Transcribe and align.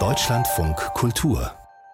Deutschlandfunk 0.00 0.76
Kultur 0.94 1.52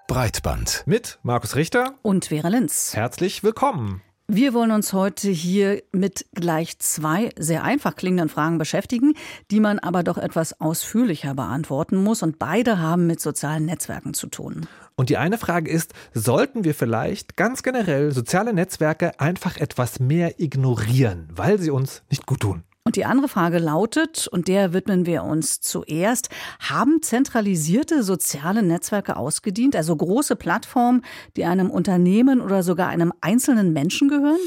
Breitband 0.09 0.85
mit 0.87 1.19
Markus 1.23 1.57
Richter 1.57 1.93
und 2.01 2.25
Vera 2.25 2.49
Linz. 2.49 2.93
Herzlich 2.95 3.45
willkommen. 3.45 4.01
Wir 4.27 4.55
wollen 4.55 4.71
uns 4.71 4.95
heute 4.95 5.29
hier 5.29 5.83
mit 5.93 6.25
gleich 6.33 6.79
zwei 6.79 7.29
sehr 7.39 7.65
einfach 7.65 7.97
klingenden 7.97 8.31
Fragen 8.31 8.57
beschäftigen, 8.57 9.13
die 9.51 9.61
man 9.61 9.79
aber 9.79 10.03
doch 10.03 10.17
etwas 10.17 10.59
ausführlicher 10.59 11.35
beantworten 11.35 11.97
muss. 11.97 12.23
Und 12.23 12.39
beide 12.39 12.79
haben 12.79 13.07
mit 13.07 13.21
sozialen 13.21 13.67
Netzwerken 13.67 14.15
zu 14.15 14.29
tun. 14.29 14.69
Und 14.97 15.11
die 15.11 15.19
eine 15.19 15.37
Frage 15.37 15.71
ist, 15.71 15.93
sollten 16.15 16.65
wir 16.65 16.75
vielleicht 16.75 17.37
ganz 17.37 17.63
generell 17.63 18.13
soziale 18.13 18.55
Netzwerke 18.55 19.21
einfach 19.21 19.59
etwas 19.59 20.01
mehr 20.01 20.41
ignorieren, 20.41 21.29
weil 21.31 21.59
sie 21.59 21.71
uns 21.71 22.05
nicht 22.09 22.25
gut 22.25 22.41
tun? 22.41 22.65
Und 22.85 22.97
die 22.97 23.05
andere 23.05 23.29
Frage 23.29 23.59
lautet, 23.59 24.27
und 24.27 24.49
der 24.49 24.73
widmen 24.73 25.07
wir 25.07 25.23
uns 25.23 25.61
zuerst, 25.61 26.29
haben 26.61 27.03
zentralisierte 27.03 28.03
soziale 28.03 28.63
Netzwerke 28.63 29.17
ausgedient, 29.17 29.77
also 29.77 29.95
große 29.95 30.35
Plattformen, 30.35 31.05
die 31.37 31.45
einem 31.45 31.71
Unternehmen 31.71 32.41
oder 32.41 32.63
sogar 32.63 32.89
einem 32.89 33.13
einzelnen 33.21 33.73
Menschen 33.73 34.09
gehören? 34.09 34.41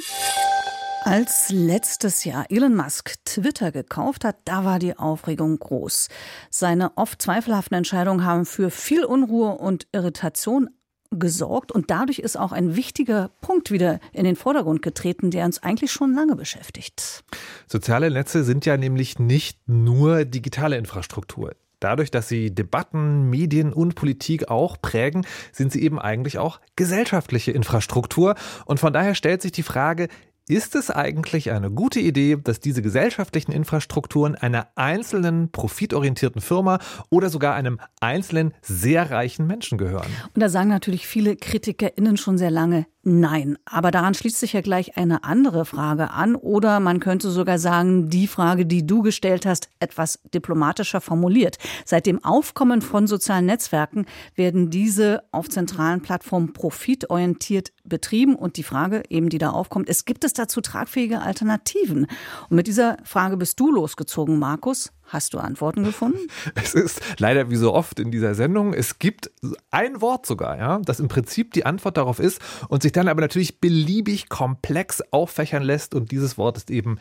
Als 1.05 1.49
letztes 1.49 2.23
Jahr 2.23 2.45
Elon 2.49 2.75
Musk 2.75 3.15
Twitter 3.25 3.73
gekauft 3.73 4.23
hat, 4.23 4.37
da 4.45 4.63
war 4.63 4.79
die 4.79 4.97
Aufregung 4.97 5.59
groß. 5.59 6.07
Seine 6.49 6.97
oft 6.97 7.21
zweifelhaften 7.21 7.75
Entscheidungen 7.75 8.25
haben 8.25 8.45
für 8.45 8.71
viel 8.71 9.03
Unruhe 9.03 9.57
und 9.57 9.85
Irritation 9.91 10.69
gesorgt 11.15 11.71
und 11.71 11.91
dadurch 11.91 12.19
ist 12.19 12.37
auch 12.37 12.51
ein 12.51 12.75
wichtiger 12.75 13.31
Punkt 13.41 13.71
wieder 13.71 13.99
in 14.11 14.23
den 14.23 14.35
Vordergrund 14.35 14.81
getreten, 14.81 15.31
der 15.31 15.45
uns 15.45 15.61
eigentlich 15.61 15.91
schon 15.91 16.13
lange 16.13 16.35
beschäftigt. 16.35 17.23
Soziale 17.67 18.11
Netze 18.11 18.43
sind 18.43 18.65
ja 18.65 18.77
nämlich 18.77 19.19
nicht 19.19 19.57
nur 19.67 20.25
digitale 20.25 20.77
Infrastruktur. 20.77 21.53
Dadurch, 21.83 22.11
dass 22.11 22.29
sie 22.29 22.55
Debatten, 22.55 23.29
Medien 23.29 23.73
und 23.73 23.95
Politik 23.95 24.49
auch 24.49 24.81
prägen, 24.81 25.25
sind 25.51 25.73
sie 25.73 25.81
eben 25.83 25.99
eigentlich 25.99 26.37
auch 26.37 26.61
gesellschaftliche 26.77 27.51
Infrastruktur. 27.51 28.35
Und 28.65 28.79
von 28.79 28.93
daher 28.93 29.15
stellt 29.15 29.41
sich 29.41 29.51
die 29.51 29.63
Frage, 29.63 30.07
ist 30.47 30.75
es 30.75 30.91
eigentlich 30.91 31.51
eine 31.51 31.71
gute 31.71 31.99
Idee, 31.99 32.37
dass 32.41 32.59
diese 32.59 32.81
gesellschaftlichen 32.81 33.51
Infrastrukturen 33.51 34.35
einer 34.35 34.67
einzelnen 34.75 35.51
profitorientierten 35.51 36.41
Firma 36.41 36.79
oder 37.09 37.29
sogar 37.29 37.55
einem 37.55 37.79
einzelnen 38.01 38.53
sehr 38.61 39.09
reichen 39.09 39.47
Menschen 39.47 39.77
gehören? 39.77 40.07
Und 40.33 40.41
da 40.41 40.49
sagen 40.49 40.69
natürlich 40.69 41.07
viele 41.07 41.35
KritikerInnen 41.35 42.17
schon 42.17 42.37
sehr 42.37 42.51
lange, 42.51 42.85
Nein, 43.05 43.57
aber 43.65 43.91
daran 43.91 44.13
schließt 44.13 44.39
sich 44.39 44.53
ja 44.53 44.61
gleich 44.61 44.95
eine 44.95 45.25
andere 45.25 45.65
Frage 45.65 46.11
an 46.11 46.35
oder 46.35 46.79
man 46.79 47.01
könnte 47.01 47.31
sogar 47.31 47.59
sagen, 47.59 48.07
die 48.07 48.27
Frage, 48.27 48.65
die 48.65 48.87
du 48.87 49.01
gestellt 49.01 49.45
hast, 49.45 49.67
etwas 49.81 50.21
diplomatischer 50.33 51.01
formuliert. 51.01 51.57
Seit 51.83 52.05
dem 52.05 52.23
Aufkommen 52.23 52.81
von 52.81 53.05
sozialen 53.05 53.45
Netzwerken 53.45 54.05
werden 54.35 54.69
diese 54.69 55.23
auf 55.33 55.49
zentralen 55.49 56.01
Plattformen 56.01 56.53
profitorientiert 56.53 57.73
betrieben 57.83 58.35
und 58.35 58.55
die 58.55 58.63
Frage 58.63 59.03
eben, 59.09 59.27
die 59.27 59.37
da 59.37 59.49
aufkommt, 59.49 59.89
ist, 59.89 60.05
gibt 60.05 60.23
es 60.23 60.31
dazu 60.31 60.61
tragfähige 60.61 61.19
Alternativen? 61.19 62.07
Und 62.49 62.55
mit 62.55 62.67
dieser 62.67 62.95
Frage 63.03 63.35
bist 63.35 63.59
du 63.59 63.69
losgezogen, 63.69 64.39
Markus. 64.39 64.93
Hast 65.13 65.35
du 65.35 65.37
Antworten 65.37 65.83
gefunden? 65.83 66.17
Es 66.55 66.73
ist 66.73 66.99
leider 67.19 67.51
wie 67.51 67.55
so 67.55 67.71
oft 67.71 67.99
in 67.99 68.09
dieser 68.09 68.33
Sendung, 68.33 68.73
es 68.73 68.97
gibt 68.97 69.29
ein 69.69 70.01
Wort 70.01 70.25
sogar, 70.25 70.57
ja, 70.57 70.79
das 70.79 70.99
im 70.99 71.07
Prinzip 71.07 71.53
die 71.53 71.67
Antwort 71.67 71.97
darauf 71.97 72.19
ist 72.19 72.41
und 72.67 72.81
sich 72.81 72.93
dann 72.93 73.07
aber 73.07 73.21
natürlich 73.21 73.59
beliebig 73.59 74.27
komplex 74.27 75.03
auffächern 75.11 75.61
lässt 75.61 75.93
und 75.93 76.09
dieses 76.09 76.39
Wort 76.39 76.57
ist 76.57 76.71
eben 76.71 76.97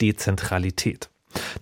Dezentralität. 0.00 1.10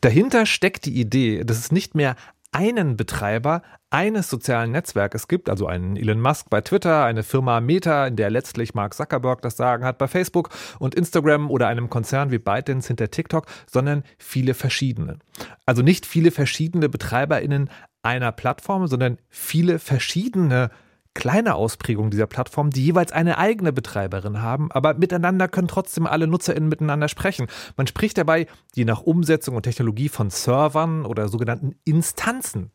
Dahinter 0.03 0.45
steckt 0.45 0.85
die 0.85 1.01
Idee, 1.01 1.43
dass 1.43 1.59
es 1.59 1.73
nicht 1.73 1.95
mehr 1.95 2.17
einen 2.55 2.97
Betreiber 2.97 3.63
eines 3.91 4.31
sozialen 4.31 4.71
Netzwerkes 4.71 5.27
gibt, 5.27 5.51
also 5.51 5.67
einen 5.67 5.97
Elon 5.97 6.21
Musk 6.21 6.51
bei 6.51 6.61
Twitter, 6.61 7.05
eine 7.05 7.25
Firma 7.25 7.61
Meta, 7.61 8.07
in 8.07 8.15
der 8.15 8.31
letztlich 8.31 8.75
Mark 8.75 8.95
Zuckerberg 8.95 9.43
das 9.43 9.57
Sagen 9.57 9.85
hat 9.85 9.99
bei 9.99 10.07
Facebook 10.07 10.51
und 10.79 10.95
Instagram 10.95 11.51
oder 11.51 11.67
einem 11.67 11.91
Konzern 11.91 12.31
wie 12.31 12.39
ByteDance 12.39 12.87
hinter 12.87 13.11
TikTok, 13.11 13.47
sondern 13.67 14.05
viele 14.19 14.55
verschiedene. 14.55 15.19
Also 15.67 15.83
nicht 15.83 16.07
viele 16.07 16.31
verschiedene 16.31 16.89
BetreiberInnen 16.89 17.71
einer 18.03 18.31
Plattform, 18.31 18.87
sondern 18.87 19.19
viele 19.29 19.81
verschiedene 19.81 20.71
kleine 21.15 21.55
Ausprägungen 21.55 22.11
dieser 22.11 22.27
Plattform, 22.27 22.71
die 22.71 22.85
jeweils 22.85 23.13
eine 23.13 23.39
eigene 23.39 23.73
Betreiberin 23.73 24.43
haben, 24.43 24.71
aber 24.73 24.95
miteinander 24.95 25.49
können 25.49 25.69
trotzdem 25.69 26.07
alle 26.07 26.27
NutzerInnen 26.27 26.69
miteinander 26.69 27.09
sprechen. 27.09 27.47
Man 27.77 27.87
spricht 27.87 28.19
dabei 28.19 28.47
je 28.75 28.85
nach 28.85 29.03
Umsetzung 29.03 29.57
und 29.57 29.63
Technologie 29.63 30.09
von 30.09 30.31
Servern 30.31 31.07
oder 31.07 31.29
sogenannten 31.29 31.77
Instanzen. 31.85 32.71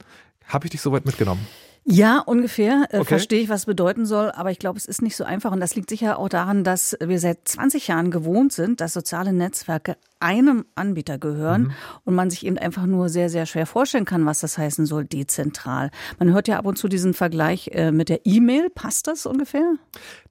Habe 0.45 0.65
ich 0.65 0.71
dich 0.71 0.81
soweit 0.81 1.05
mitgenommen? 1.05 1.45
Ja, 1.85 2.19
ungefähr. 2.19 2.87
Äh, 2.91 2.97
okay. 2.97 3.05
Verstehe 3.05 3.41
ich, 3.41 3.49
was 3.49 3.65
bedeuten 3.65 4.05
soll, 4.05 4.31
aber 4.31 4.51
ich 4.51 4.59
glaube, 4.59 4.77
es 4.77 4.85
ist 4.85 5.01
nicht 5.01 5.15
so 5.15 5.23
einfach. 5.23 5.51
Und 5.51 5.59
das 5.59 5.75
liegt 5.75 5.89
sicher 5.89 6.19
auch 6.19 6.29
daran, 6.29 6.63
dass 6.63 6.95
wir 6.99 7.19
seit 7.19 7.47
20 7.47 7.87
Jahren 7.87 8.11
gewohnt 8.11 8.53
sind, 8.53 8.81
dass 8.81 8.93
soziale 8.93 9.33
Netzwerke 9.33 9.97
einem 10.19 10.65
Anbieter 10.75 11.17
gehören 11.17 11.63
mhm. 11.63 11.73
und 12.03 12.15
man 12.15 12.29
sich 12.29 12.45
eben 12.45 12.57
einfach 12.57 12.85
nur 12.85 13.09
sehr, 13.09 13.29
sehr 13.29 13.45
schwer 13.45 13.65
vorstellen 13.65 14.05
kann, 14.05 14.25
was 14.25 14.41
das 14.41 14.57
heißen 14.57 14.85
soll, 14.85 15.05
dezentral. 15.05 15.91
Man 16.19 16.33
hört 16.33 16.47
ja 16.47 16.57
ab 16.57 16.65
und 16.65 16.77
zu 16.77 16.89
diesen 16.89 17.13
Vergleich 17.13 17.69
äh, 17.73 17.91
mit 17.91 18.09
der 18.09 18.25
E-Mail. 18.25 18.69
Passt 18.69 19.07
das 19.07 19.25
ungefähr? 19.25 19.75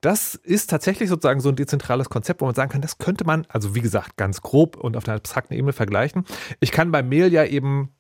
Das 0.01 0.35
ist 0.35 0.71
tatsächlich 0.71 1.09
sozusagen 1.09 1.41
so 1.41 1.49
ein 1.49 1.57
dezentrales 1.57 2.11
Konzept, 2.11 2.41
wo 2.41 2.45
man 2.45 2.55
sagen 2.55 2.71
kann, 2.71 2.83
das 2.83 2.99
könnte 2.99 3.25
man, 3.25 3.47
also 3.49 3.75
wie 3.75 3.81
gesagt, 3.81 4.17
ganz 4.17 4.43
grob 4.43 4.77
und 4.77 4.97
auf 4.97 5.09
einer 5.09 5.17
abstrakten 5.17 5.55
Ebene 5.55 5.73
vergleichen. 5.73 6.25
Ich 6.61 6.71
kann 6.71 6.93
bei 6.93 7.03
Mail 7.03 7.33
ja 7.33 7.45
eben 7.45 7.91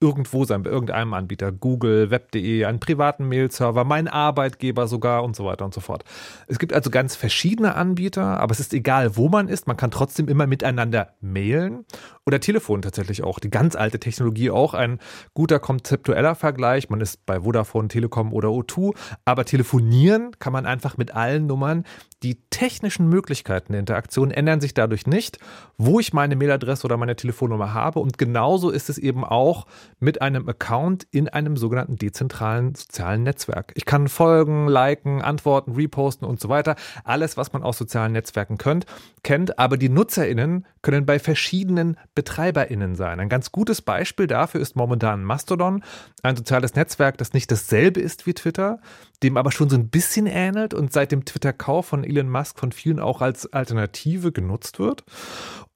irgendwo 0.00 0.44
sein, 0.44 0.62
bei 0.62 0.70
irgendeinem 0.70 1.14
Anbieter, 1.14 1.52
Google, 1.52 2.10
Web.de, 2.10 2.66
einen 2.66 2.80
privaten 2.80 3.28
Mail-Server, 3.28 3.84
mein 3.84 4.08
Arbeitgeber 4.08 4.88
sogar 4.88 5.24
und 5.24 5.34
so 5.34 5.46
weiter 5.46 5.64
und 5.64 5.72
so 5.72 5.80
fort. 5.80 6.04
Es 6.48 6.58
gibt 6.58 6.74
also 6.74 6.90
ganz 6.90 7.16
verschiedene 7.16 7.74
Anbieter, 7.76 8.38
aber 8.38 8.52
es 8.52 8.60
ist 8.60 8.74
egal, 8.74 9.16
wo 9.16 9.28
man 9.28 9.48
ist, 9.48 9.66
man 9.66 9.78
kann 9.78 9.90
trotzdem 9.90 10.28
immer 10.28 10.46
miteinander 10.46 11.14
mailen 11.20 11.86
oder 12.26 12.40
Telefon 12.40 12.82
tatsächlich 12.82 13.24
auch. 13.24 13.38
Die 13.38 13.48
ganz 13.50 13.74
alte 13.74 13.98
Technologie 13.98 14.50
auch 14.50 14.74
ein 14.74 14.98
guter 15.32 15.58
konzeptueller 15.58 16.34
Vergleich. 16.34 16.90
Man 16.90 17.00
ist 17.00 17.24
bei 17.24 17.40
Vodafone, 17.40 17.88
Telekom 17.88 18.34
oder 18.34 18.48
O2, 18.48 18.94
aber 19.24 19.46
telefonieren 19.46 20.32
kann 20.38 20.52
man 20.52 20.66
einfach 20.66 20.98
mit 20.98 21.14
allen 21.14 21.46
Nummern. 21.46 21.84
Die 22.22 22.40
technischen 22.48 23.10
Möglichkeiten 23.10 23.72
der 23.72 23.80
Interaktion 23.80 24.30
ändern 24.30 24.62
sich 24.62 24.72
dadurch 24.72 25.06
nicht, 25.06 25.38
wo 25.76 26.00
ich 26.00 26.14
meine 26.14 26.34
Mailadresse 26.34 26.86
oder 26.86 26.96
meine 26.96 27.14
Telefonnummer 27.14 27.74
habe. 27.74 28.00
Und 28.00 28.16
genauso 28.16 28.70
ist 28.70 28.88
es 28.88 28.96
eben 28.96 29.22
auch 29.22 29.66
mit 30.00 30.22
einem 30.22 30.48
Account 30.48 31.06
in 31.10 31.28
einem 31.28 31.58
sogenannten 31.58 31.96
dezentralen 31.96 32.74
sozialen 32.74 33.22
Netzwerk. 33.22 33.72
Ich 33.74 33.84
kann 33.84 34.08
folgen, 34.08 34.66
liken, 34.66 35.20
antworten, 35.20 35.72
reposten 35.72 36.26
und 36.26 36.40
so 36.40 36.48
weiter. 36.48 36.76
Alles, 37.04 37.36
was 37.36 37.52
man 37.52 37.62
aus 37.62 37.76
sozialen 37.76 38.12
Netzwerken 38.12 38.56
könnt, 38.56 38.86
kennt. 39.22 39.58
Aber 39.58 39.76
die 39.76 39.90
NutzerInnen 39.90 40.66
können 40.80 41.04
bei 41.04 41.18
verschiedenen 41.18 41.98
BetreiberInnen 42.14 42.94
sein. 42.94 43.20
Ein 43.20 43.28
ganz 43.28 43.52
gutes 43.52 43.82
Beispiel 43.82 44.26
dafür 44.26 44.62
ist 44.62 44.74
momentan 44.74 45.22
Mastodon, 45.22 45.84
ein 46.22 46.36
soziales 46.36 46.74
Netzwerk, 46.74 47.18
das 47.18 47.34
nicht 47.34 47.50
dasselbe 47.50 48.00
ist 48.00 48.26
wie 48.26 48.34
Twitter, 48.34 48.80
dem 49.22 49.36
aber 49.36 49.52
schon 49.52 49.68
so 49.68 49.76
ein 49.76 49.88
bisschen 49.88 50.26
ähnelt 50.26 50.74
und 50.74 50.92
seit 50.92 51.12
dem 51.12 51.24
Twitter-Kauf 51.24 51.86
von 51.86 52.04
Elon 52.04 52.28
Musk 52.28 52.58
von 52.58 52.72
vielen 52.72 53.00
auch 53.00 53.22
als 53.22 53.52
Alternative 53.52 54.32
genutzt 54.32 54.78
wird. 54.78 55.04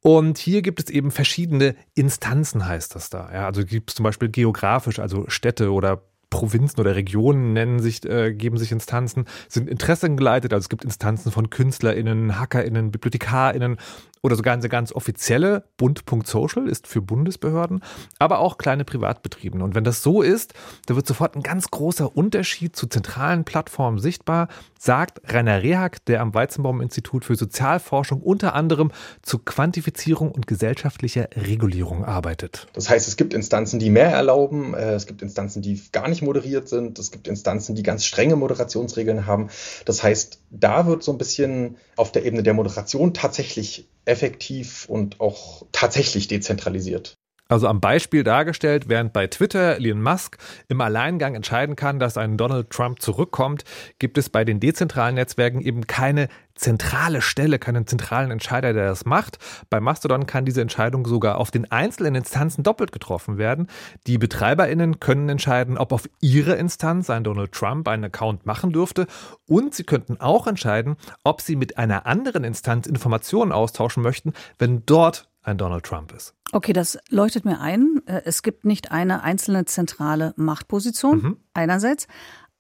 Und 0.03 0.39
hier 0.39 0.63
gibt 0.63 0.81
es 0.81 0.91
eben 0.91 1.11
verschiedene 1.11 1.75
Instanzen, 1.95 2.67
heißt 2.67 2.95
das 2.95 3.11
da. 3.11 3.31
Ja, 3.33 3.47
also 3.47 3.65
gibt 3.65 3.91
es 3.91 3.97
zum 3.97 4.05
Beispiel 4.05 4.29
geografisch, 4.29 4.99
also 4.99 5.25
Städte 5.29 5.73
oder 5.73 6.03
Provinzen 6.31 6.81
oder 6.81 6.95
Regionen 6.95 7.53
nennen 7.53 7.81
sich, 7.81 8.09
äh, 8.09 8.33
geben 8.33 8.57
sich 8.57 8.73
Instanzen, 8.73 9.25
sind 9.49 9.69
interessengeleitet. 9.69 10.53
Also 10.53 10.65
es 10.65 10.69
gibt 10.69 10.85
Instanzen 10.85 11.33
von 11.33 11.51
KünstlerInnen, 11.51 12.39
HackerInnen, 12.39 12.93
BibliothekarInnen 12.93 13.79
oder 14.23 14.37
sogar 14.37 14.55
eine 14.55 14.69
ganz 14.69 14.93
offizielle 14.93 15.65
Bund.social 15.77 16.69
ist 16.69 16.87
für 16.87 17.01
Bundesbehörden, 17.01 17.83
aber 18.19 18.39
auch 18.41 18.59
kleine 18.59 18.85
Privatbetriebe. 18.85 19.63
Und 19.63 19.75
wenn 19.75 19.85
das 19.85 20.03
so 20.03 20.23
ist, 20.23 20.55
da 20.87 20.97
wird 20.97 21.07
sofort 21.07 21.37
ein 21.37 21.43
ganz 21.43 21.71
großer 21.71 22.17
Unterschied 22.17 22.77
zu 22.77 22.87
zentralen 22.87 23.45
Plattformen 23.45 23.99
sichtbar, 23.99 24.49
sagt 24.79 25.21
Rainer 25.33 25.63
Rehak, 25.63 26.05
der 26.07 26.21
am 26.21 26.35
Weizenbaum-Institut 26.35 27.25
für 27.25 27.37
Sozialforschung 27.37 28.21
unter 28.21 28.55
anderem 28.55 28.93
zur 29.23 29.45
Quantifizierung 29.45 30.31
und 30.31 30.47
gesellschaftlicher 30.47 31.29
Regulierung 31.35 32.05
arbeitet. 32.05 32.67
Das 32.73 32.89
heißt, 32.89 33.09
es 33.09 33.17
gibt 33.17 33.35
Instanzen, 33.35 33.79
die 33.79 33.91
mehr 33.91 34.11
erlauben, 34.11 34.75
äh, 34.75 34.93
es 34.93 35.07
gibt 35.07 35.23
Instanzen, 35.23 35.63
die 35.63 35.81
gar 35.93 36.09
nicht 36.09 36.23
moderiert 36.23 36.69
sind, 36.69 36.99
es 36.99 37.11
gibt 37.11 37.29
Instanzen, 37.29 37.75
die 37.75 37.83
ganz 37.83 38.05
strenge 38.05 38.37
Moderationsregeln 38.37 39.27
haben. 39.27 39.49
Das 39.85 40.03
heißt, 40.03 40.41
da 40.51 40.87
wird 40.87 41.03
so 41.03 41.13
ein 41.13 41.19
bisschen 41.19 41.77
auf 41.97 42.13
der 42.13 42.25
Ebene 42.25 42.43
der 42.43 42.55
Moderation 42.55 43.15
tatsächlich 43.15 43.89
effektiv 44.05 44.87
und 44.89 45.21
auch 45.21 45.67
tatsächlich 45.73 46.29
dezentralisiert. 46.29 47.15
Also 47.51 47.67
am 47.67 47.81
Beispiel 47.81 48.23
dargestellt, 48.23 48.89
während 48.89 49.13
bei 49.13 49.27
Twitter 49.27 49.77
Elon 49.77 50.01
Musk 50.01 50.39
im 50.69 50.81
Alleingang 50.81 51.35
entscheiden 51.35 51.75
kann, 51.75 51.99
dass 51.99 52.17
ein 52.17 52.37
Donald 52.37 52.71
Trump 52.71 53.03
zurückkommt, 53.03 53.65
gibt 53.99 54.19
es 54.19 54.29
bei 54.29 54.45
den 54.45 54.61
dezentralen 54.61 55.17
Netzwerken 55.17 55.61
eben 55.61 55.89
keine 55.89 56.29
zentrale 56.55 57.23
Stelle, 57.23 57.59
keinen 57.59 57.89
zentralen 57.89 58.31
Entscheider, 58.31 58.73
der 58.73 58.87
das 58.87 59.05
macht. 59.05 59.39
Bei 59.69 59.81
Mastodon 59.81 60.27
kann 60.27 60.45
diese 60.45 60.61
Entscheidung 60.61 61.07
sogar 61.07 61.39
auf 61.39 61.51
den 61.51 61.69
einzelnen 61.73 62.15
Instanzen 62.15 62.63
doppelt 62.63 62.93
getroffen 62.93 63.37
werden. 63.37 63.67
Die 64.07 64.19
BetreiberInnen 64.19 65.01
können 65.01 65.29
entscheiden, 65.29 65.77
ob 65.77 65.91
auf 65.93 66.09
ihre 66.21 66.55
Instanz 66.55 67.11
ein 67.11 67.25
Donald 67.25 67.51
Trump 67.51 67.89
einen 67.89 68.05
Account 68.05 68.47
machen 68.47 68.73
dürfte 68.73 69.09
und 69.49 69.75
sie 69.75 69.85
könnten 69.85 70.21
auch 70.21 70.47
entscheiden, 70.47 70.97
ob 71.25 71.41
sie 71.41 71.57
mit 71.57 71.79
einer 71.79 72.07
anderen 72.07 72.45
Instanz 72.45 72.87
Informationen 72.87 73.51
austauschen 73.51 74.05
möchten, 74.05 74.35
wenn 74.59 74.85
dort 74.87 75.30
ein 75.43 75.59
Donald 75.59 75.85
Trump 75.85 76.13
ist. 76.13 76.35
Okay, 76.53 76.73
das 76.73 76.99
leuchtet 77.09 77.45
mir 77.45 77.61
ein. 77.61 78.03
Äh, 78.07 78.23
es 78.25 78.43
gibt 78.43 78.65
nicht 78.65 78.91
eine 78.93 79.23
einzelne 79.23 79.65
zentrale 79.65 80.35
Machtposition 80.37 81.23
mhm. 81.23 81.37
einerseits. 81.55 82.09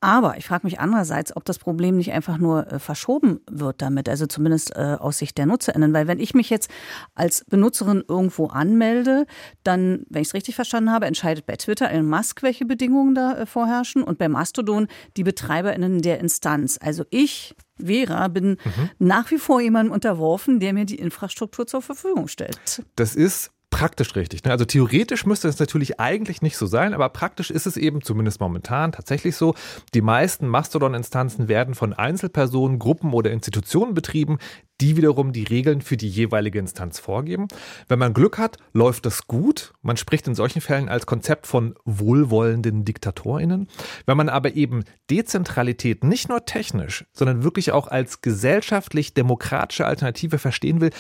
Aber 0.01 0.39
ich 0.39 0.47
frage 0.47 0.67
mich 0.67 0.81
andererseits, 0.81 1.37
ob 1.37 1.45
das 1.45 1.59
Problem 1.59 1.97
nicht 1.99 2.13
einfach 2.13 2.39
nur 2.39 2.67
äh, 2.73 2.79
verschoben 2.79 3.41
wird 3.51 3.83
damit, 3.83 4.09
also 4.09 4.27
zumindest 4.27 4.75
äh, 4.75 4.97
aus 4.99 5.19
Sicht 5.19 5.37
der 5.37 5.45
NutzerInnen. 5.45 5.93
Weil 5.93 6.07
wenn 6.07 6.19
ich 6.19 6.33
mich 6.33 6.49
jetzt 6.49 6.71
als 7.15 7.45
Benutzerin 7.45 8.03
irgendwo 8.09 8.47
anmelde, 8.47 9.27
dann, 9.63 10.05
wenn 10.09 10.23
ich 10.23 10.29
es 10.29 10.35
richtig 10.35 10.55
verstanden 10.55 10.91
habe, 10.91 11.05
entscheidet 11.05 11.45
bei 11.45 11.57
Twitter 11.57 11.91
Elon 11.91 12.09
Musk, 12.09 12.43
welche 12.43 12.65
Bedingungen 12.65 13.15
da 13.15 13.35
äh, 13.35 13.47
vorherrschen 13.47 14.03
und 14.03 14.17
bei 14.17 14.29
Mastodon 14.29 14.89
die 15.19 15.25
BetreiberInnen 15.25 16.01
der 16.01 16.19
Instanz. 16.21 16.79
Also 16.81 17.05
ich 17.11 17.55
Vera, 17.77 18.29
bin 18.29 18.51
mhm. 18.51 18.91
nach 18.99 19.31
wie 19.31 19.39
vor 19.39 19.61
jemandem 19.61 19.93
unterworfen, 19.93 20.61
der 20.61 20.73
mir 20.73 20.85
die 20.85 20.99
Infrastruktur 20.99 21.67
zur 21.67 21.83
Verfügung 21.83 22.29
stellt. 22.29 22.83
Das 22.97 23.15
ist 23.15 23.53
praktisch 23.71 24.17
richtig. 24.17 24.45
Ne? 24.45 24.51
Also 24.51 24.65
theoretisch 24.65 25.25
müsste 25.27 25.49
es 25.49 25.59
natürlich 25.59 26.01
eigentlich 26.01 26.43
nicht 26.43 26.57
so 26.57 26.67
sein, 26.67 26.93
aber 26.93 27.09
praktisch 27.09 27.51
ist 27.51 27.67
es 27.67 27.77
eben 27.77 28.03
zumindest 28.03 28.41
momentan 28.41 28.93
tatsächlich 28.93 29.37
so. 29.37 29.55
Die 29.95 30.03
meisten 30.03 30.49
Mastodon-Instanzen 30.49 31.49
werden 31.49 31.75
von 31.75 31.93
Einzelpersonen, 31.93 32.79
Gruppen 32.79 33.13
oder 33.13 33.31
Institutionen 33.31 33.95
betrieben, 33.95 34.39
die 34.81 34.97
wiederum 34.97 35.33
die 35.33 35.45
Regeln 35.45 35.83
für 35.83 35.97
die 35.97 36.09
jeweilige 36.09 36.59
Instanz 36.59 36.99
vorgeben. 36.99 37.49
Wenn 37.89 37.99
man 37.99 38.15
Glück 38.15 38.39
hat, 38.39 38.57
läuft 38.73 39.07
das 39.07 39.27
gut. 39.27 39.73
Man 39.83 39.97
spricht 39.97 40.27
in 40.27 40.35
solchen 40.35 40.61
Fällen 40.61 40.89
als 40.89 41.07
Konzept 41.07 41.47
von 41.47 41.75
wohlwollenden 41.85 42.85
DiktatorInnen. 42.85 43.69
Wenn 44.07 44.17
man 44.17 44.29
aber 44.29 44.55
eben 44.55 44.85
Dezentralität 45.11 46.03
nicht 46.03 46.29
nur 46.29 46.45
technisch, 46.47 47.05
sondern 47.13 47.45
wirklich 47.45 47.73
auch 47.73 47.89
als 47.89 48.23
gesellschaftlich-demokratische 48.23 49.87
Alternative 49.87 50.39
verstehen 50.39 50.81
will, 50.81 50.91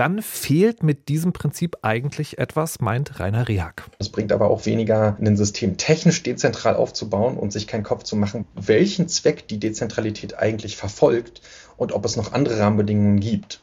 dann 0.00 0.22
fehlt 0.22 0.82
mit 0.82 1.10
diesem 1.10 1.34
Prinzip 1.34 1.76
eigentlich 1.82 2.38
etwas, 2.38 2.80
meint 2.80 3.20
Rainer 3.20 3.48
Rehak. 3.48 3.84
Es 3.98 4.08
bringt 4.08 4.32
aber 4.32 4.48
auch 4.48 4.64
weniger, 4.64 5.18
ein 5.20 5.36
System 5.36 5.76
technisch 5.76 6.22
dezentral 6.22 6.74
aufzubauen 6.74 7.36
und 7.36 7.52
sich 7.52 7.66
keinen 7.66 7.82
Kopf 7.82 8.04
zu 8.04 8.16
machen, 8.16 8.46
welchen 8.54 9.08
Zweck 9.08 9.46
die 9.46 9.60
Dezentralität 9.60 10.38
eigentlich 10.38 10.78
verfolgt 10.78 11.42
und 11.76 11.92
ob 11.92 12.06
es 12.06 12.16
noch 12.16 12.32
andere 12.32 12.58
Rahmenbedingungen 12.60 13.20
gibt. 13.20 13.62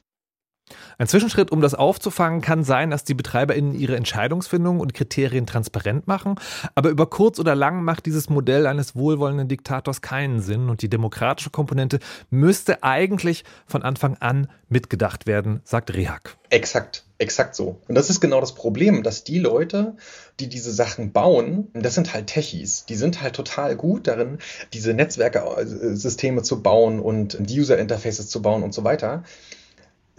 Ein 0.97 1.07
Zwischenschritt, 1.07 1.51
um 1.51 1.61
das 1.61 1.75
aufzufangen, 1.75 2.41
kann 2.41 2.63
sein, 2.63 2.89
dass 2.89 3.03
die 3.03 3.13
BetreiberInnen 3.13 3.73
ihre 3.73 3.95
Entscheidungsfindung 3.95 4.79
und 4.79 4.93
Kriterien 4.93 5.45
transparent 5.45 6.07
machen. 6.07 6.35
Aber 6.75 6.89
über 6.89 7.07
kurz 7.07 7.39
oder 7.39 7.55
lang 7.55 7.83
macht 7.83 8.05
dieses 8.05 8.29
Modell 8.29 8.67
eines 8.67 8.95
wohlwollenden 8.95 9.47
Diktators 9.47 10.01
keinen 10.01 10.41
Sinn 10.41 10.69
und 10.69 10.81
die 10.81 10.89
demokratische 10.89 11.51
Komponente 11.51 11.99
müsste 12.29 12.83
eigentlich 12.83 13.43
von 13.65 13.83
Anfang 13.83 14.17
an 14.17 14.47
mitgedacht 14.69 15.27
werden, 15.27 15.61
sagt 15.63 15.93
Rehak. 15.93 16.37
Exakt, 16.49 17.05
exakt 17.17 17.55
so. 17.55 17.79
Und 17.87 17.95
das 17.95 18.09
ist 18.09 18.19
genau 18.19 18.41
das 18.41 18.55
Problem, 18.55 19.03
dass 19.03 19.23
die 19.23 19.39
Leute, 19.39 19.95
die 20.39 20.49
diese 20.49 20.71
Sachen 20.71 21.11
bauen, 21.11 21.69
das 21.73 21.95
sind 21.95 22.13
halt 22.13 22.27
Techies. 22.27 22.85
Die 22.85 22.95
sind 22.95 23.21
halt 23.21 23.35
total 23.35 23.75
gut 23.75 24.07
darin, 24.07 24.39
diese 24.73 24.93
Netzwerke-Systeme 24.93 26.43
zu 26.43 26.61
bauen 26.61 26.99
und 26.99 27.37
User-Interfaces 27.49 28.29
zu 28.29 28.41
bauen 28.41 28.63
und 28.63 28.73
so 28.73 28.83
weiter. 28.83 29.23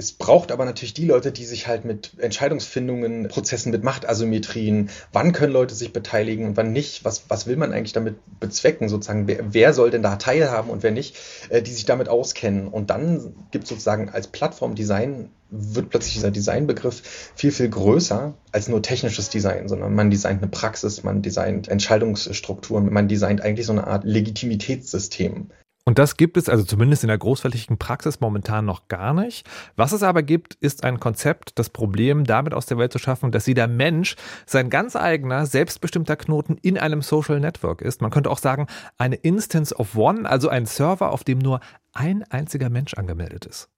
Es 0.00 0.12
braucht 0.12 0.52
aber 0.52 0.64
natürlich 0.64 0.94
die 0.94 1.06
Leute, 1.06 1.32
die 1.32 1.44
sich 1.44 1.66
halt 1.66 1.84
mit 1.84 2.12
Entscheidungsfindungen, 2.18 3.26
Prozessen 3.26 3.72
mit 3.72 3.82
Machtasymmetrien, 3.82 4.90
wann 5.12 5.32
können 5.32 5.52
Leute 5.52 5.74
sich 5.74 5.92
beteiligen 5.92 6.46
und 6.46 6.56
wann 6.56 6.72
nicht, 6.72 7.04
was, 7.04 7.24
was 7.28 7.48
will 7.48 7.56
man 7.56 7.72
eigentlich 7.72 7.94
damit 7.94 8.14
bezwecken, 8.38 8.88
sozusagen, 8.88 9.26
wer, 9.26 9.52
wer 9.52 9.74
soll 9.74 9.90
denn 9.90 10.02
da 10.02 10.14
teilhaben 10.14 10.70
und 10.70 10.84
wer 10.84 10.92
nicht, 10.92 11.16
äh, 11.48 11.62
die 11.62 11.72
sich 11.72 11.84
damit 11.84 12.08
auskennen. 12.08 12.68
Und 12.68 12.90
dann 12.90 13.34
gibt 13.50 13.64
es 13.64 13.70
sozusagen 13.70 14.08
als 14.08 14.28
Plattformdesign, 14.28 15.30
wird 15.50 15.90
plötzlich 15.90 16.14
dieser 16.14 16.30
Designbegriff 16.30 17.32
viel, 17.34 17.50
viel 17.50 17.68
größer 17.68 18.34
als 18.52 18.68
nur 18.68 18.80
technisches 18.82 19.30
Design, 19.30 19.66
sondern 19.66 19.96
man 19.96 20.12
designt 20.12 20.42
eine 20.42 20.50
Praxis, 20.50 21.02
man 21.02 21.22
designt 21.22 21.66
Entscheidungsstrukturen, 21.66 22.92
man 22.92 23.08
designt 23.08 23.40
eigentlich 23.40 23.66
so 23.66 23.72
eine 23.72 23.88
Art 23.88 24.04
Legitimitätssystem. 24.04 25.48
Und 25.88 25.98
das 25.98 26.18
gibt 26.18 26.36
es 26.36 26.50
also 26.50 26.64
zumindest 26.64 27.02
in 27.02 27.08
der 27.08 27.16
großflächigen 27.16 27.78
Praxis 27.78 28.20
momentan 28.20 28.66
noch 28.66 28.88
gar 28.88 29.14
nicht. 29.14 29.48
Was 29.74 29.92
es 29.92 30.02
aber 30.02 30.22
gibt, 30.22 30.52
ist 30.56 30.84
ein 30.84 31.00
Konzept, 31.00 31.58
das 31.58 31.70
Problem 31.70 32.24
damit 32.24 32.52
aus 32.52 32.66
der 32.66 32.76
Welt 32.76 32.92
zu 32.92 32.98
schaffen, 32.98 33.32
dass 33.32 33.46
jeder 33.46 33.66
Mensch 33.68 34.14
sein 34.44 34.68
ganz 34.68 34.96
eigener, 34.96 35.46
selbstbestimmter 35.46 36.16
Knoten 36.16 36.58
in 36.60 36.76
einem 36.76 37.00
Social 37.00 37.40
Network 37.40 37.80
ist. 37.80 38.02
Man 38.02 38.10
könnte 38.10 38.28
auch 38.28 38.36
sagen, 38.36 38.66
eine 38.98 39.14
Instance 39.14 39.74
of 39.74 39.96
One, 39.96 40.28
also 40.28 40.50
ein 40.50 40.66
Server, 40.66 41.10
auf 41.10 41.24
dem 41.24 41.38
nur 41.38 41.60
ein 41.94 42.22
einziger 42.24 42.68
Mensch 42.68 42.92
angemeldet 42.92 43.46
ist. 43.46 43.70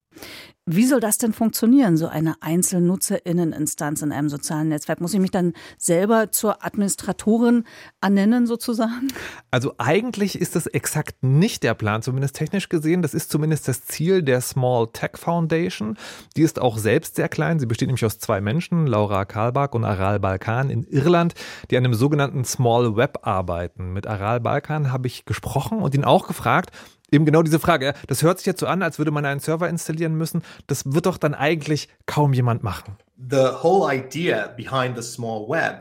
Wie 0.72 0.86
soll 0.86 1.00
das 1.00 1.18
denn 1.18 1.32
funktionieren, 1.32 1.96
so 1.96 2.06
eine 2.06 2.40
Einzelnutzerinneninstanz 2.42 4.02
in 4.02 4.12
einem 4.12 4.28
sozialen 4.28 4.68
Netzwerk? 4.68 5.00
Muss 5.00 5.14
ich 5.14 5.18
mich 5.18 5.32
dann 5.32 5.54
selber 5.78 6.30
zur 6.30 6.64
Administratorin 6.64 7.64
ernennen 8.00 8.46
sozusagen? 8.46 9.08
Also 9.50 9.74
eigentlich 9.78 10.40
ist 10.40 10.54
das 10.54 10.68
exakt 10.68 11.24
nicht 11.24 11.64
der 11.64 11.74
Plan, 11.74 12.02
zumindest 12.02 12.36
technisch 12.36 12.68
gesehen. 12.68 13.02
Das 13.02 13.14
ist 13.14 13.32
zumindest 13.32 13.66
das 13.66 13.84
Ziel 13.86 14.22
der 14.22 14.40
Small 14.42 14.88
Tech 14.92 15.12
Foundation. 15.16 15.96
Die 16.36 16.42
ist 16.42 16.60
auch 16.60 16.78
selbst 16.78 17.16
sehr 17.16 17.28
klein. 17.28 17.58
Sie 17.58 17.66
besteht 17.66 17.88
nämlich 17.88 18.04
aus 18.04 18.20
zwei 18.20 18.40
Menschen, 18.40 18.86
Laura 18.86 19.24
Kalbach 19.24 19.72
und 19.72 19.84
Aral 19.84 20.20
Balkan 20.20 20.70
in 20.70 20.84
Irland, 20.84 21.34
die 21.70 21.78
an 21.78 21.82
dem 21.82 21.94
sogenannten 21.94 22.44
Small 22.44 22.94
Web 22.94 23.26
arbeiten. 23.26 23.92
Mit 23.92 24.06
Aral 24.06 24.38
Balkan 24.38 24.92
habe 24.92 25.08
ich 25.08 25.24
gesprochen 25.24 25.80
und 25.80 25.96
ihn 25.96 26.04
auch 26.04 26.28
gefragt, 26.28 26.70
Eben 27.10 27.24
genau 27.24 27.42
diese 27.42 27.58
Frage. 27.58 27.94
Das 28.06 28.22
hört 28.22 28.38
sich 28.38 28.46
jetzt 28.46 28.60
so 28.60 28.66
an, 28.66 28.82
als 28.82 28.98
würde 28.98 29.10
man 29.10 29.24
einen 29.24 29.40
Server 29.40 29.68
installieren 29.68 30.14
müssen. 30.16 30.42
Das 30.66 30.84
wird 30.86 31.06
doch 31.06 31.18
dann 31.18 31.34
eigentlich 31.34 31.88
kaum 32.06 32.32
jemand 32.32 32.62
machen. 32.62 32.96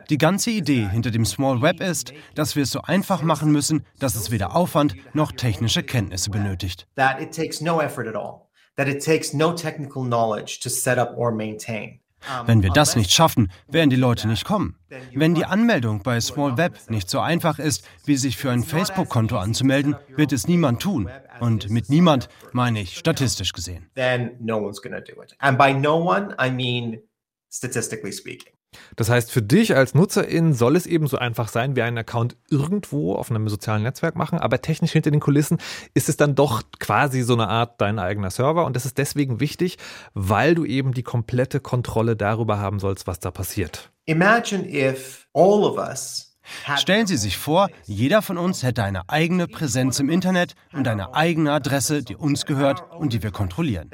Die 0.09 0.17
ganze 0.17 0.49
Idee 0.51 0.89
hinter 0.91 1.11
dem 1.11 1.25
Small 1.25 1.61
Web 1.61 1.79
ist, 1.79 2.13
dass 2.35 2.55
wir 2.55 2.63
es 2.63 2.71
so 2.71 2.81
einfach 2.81 3.21
machen 3.21 3.51
müssen, 3.51 3.85
dass 3.99 4.15
es 4.15 4.29
weder 4.31 4.55
Aufwand 4.55 4.95
noch 5.13 5.31
technische 5.31 5.83
Kenntnisse 5.83 6.31
benötigt. 6.31 6.87
That 6.95 7.21
it 7.21 7.33
takes 7.33 7.61
no 7.61 7.79
effort 7.81 8.07
at 8.07 8.15
all. 8.15 8.41
That 8.75 8.87
it 8.87 9.03
takes 9.03 9.33
no 9.33 9.53
technical 9.53 10.03
knowledge 10.03 10.59
to 10.63 10.69
set 10.69 10.97
up 10.97 11.13
or 11.15 11.31
maintain. 11.31 11.99
Wenn 12.45 12.63
wir 12.63 12.71
das 12.71 12.95
nicht 12.95 13.11
schaffen, 13.11 13.51
werden 13.67 13.89
die 13.89 13.95
Leute 13.95 14.27
nicht 14.27 14.45
kommen. 14.45 14.75
Wenn 15.13 15.35
die 15.35 15.45
Anmeldung 15.45 16.03
bei 16.03 16.19
Small 16.19 16.57
Web 16.57 16.77
nicht 16.89 17.09
so 17.09 17.19
einfach 17.19 17.59
ist, 17.59 17.85
wie 18.05 18.17
sich 18.17 18.37
für 18.37 18.51
ein 18.51 18.63
Facebook-Konto 18.63 19.37
anzumelden, 19.37 19.95
wird 20.15 20.31
es 20.31 20.47
niemand 20.47 20.81
tun. 20.81 21.09
Und 21.39 21.69
mit 21.69 21.89
niemand 21.89 22.29
meine 22.51 22.81
ich 22.81 22.97
statistisch 22.97 23.53
gesehen. 23.53 23.89
Then 23.95 24.31
no 24.39 24.57
one's 24.57 24.81
gonna 24.81 24.99
do 24.99 25.21
it. 25.21 25.35
And 25.39 25.57
by 25.57 25.73
no 25.73 25.97
one, 25.97 26.35
I 26.39 26.51
mean 26.51 27.01
statistically 27.49 28.11
speaking. 28.11 28.58
Das 28.95 29.09
heißt, 29.09 29.31
für 29.31 29.41
dich 29.41 29.75
als 29.75 29.95
Nutzerin 29.95 30.53
soll 30.53 30.75
es 30.75 30.85
eben 30.85 31.07
so 31.07 31.17
einfach 31.17 31.47
sein, 31.47 31.75
wie 31.75 31.81
einen 31.81 31.97
Account 31.97 32.37
irgendwo 32.49 33.15
auf 33.15 33.29
einem 33.29 33.47
sozialen 33.49 33.83
Netzwerk 33.83 34.15
machen, 34.15 34.39
aber 34.39 34.61
technisch 34.61 34.91
hinter 34.91 35.11
den 35.11 35.19
Kulissen 35.19 35.57
ist 35.93 36.09
es 36.09 36.17
dann 36.17 36.35
doch 36.35 36.63
quasi 36.79 37.21
so 37.21 37.33
eine 37.33 37.47
Art 37.47 37.81
dein 37.81 37.99
eigener 37.99 38.29
Server 38.29 38.65
und 38.65 38.75
das 38.75 38.85
ist 38.85 38.97
deswegen 38.97 39.39
wichtig, 39.39 39.77
weil 40.13 40.55
du 40.55 40.65
eben 40.65 40.93
die 40.93 41.03
komplette 41.03 41.59
Kontrolle 41.59 42.15
darüber 42.15 42.59
haben 42.59 42.79
sollst, 42.79 43.07
was 43.07 43.19
da 43.19 43.31
passiert. 43.31 43.91
Imagine 44.05 44.67
if 44.67 45.27
all 45.33 45.63
of 45.63 45.77
us 45.77 46.29
Stellen 46.77 47.07
Sie 47.07 47.17
sich 47.17 47.37
vor, 47.37 47.69
jeder 47.85 48.21
von 48.21 48.37
uns 48.37 48.63
hätte 48.63 48.83
eine 48.83 49.07
eigene 49.07 49.47
Präsenz 49.47 49.99
im 49.99 50.09
Internet 50.09 50.55
und 50.73 50.87
eine 50.87 51.13
eigene 51.13 51.51
Adresse, 51.51 52.03
die 52.03 52.15
uns 52.15 52.45
gehört 52.45 52.91
und 52.91 53.13
die 53.13 53.23
wir 53.23 53.31
kontrollieren. 53.31 53.91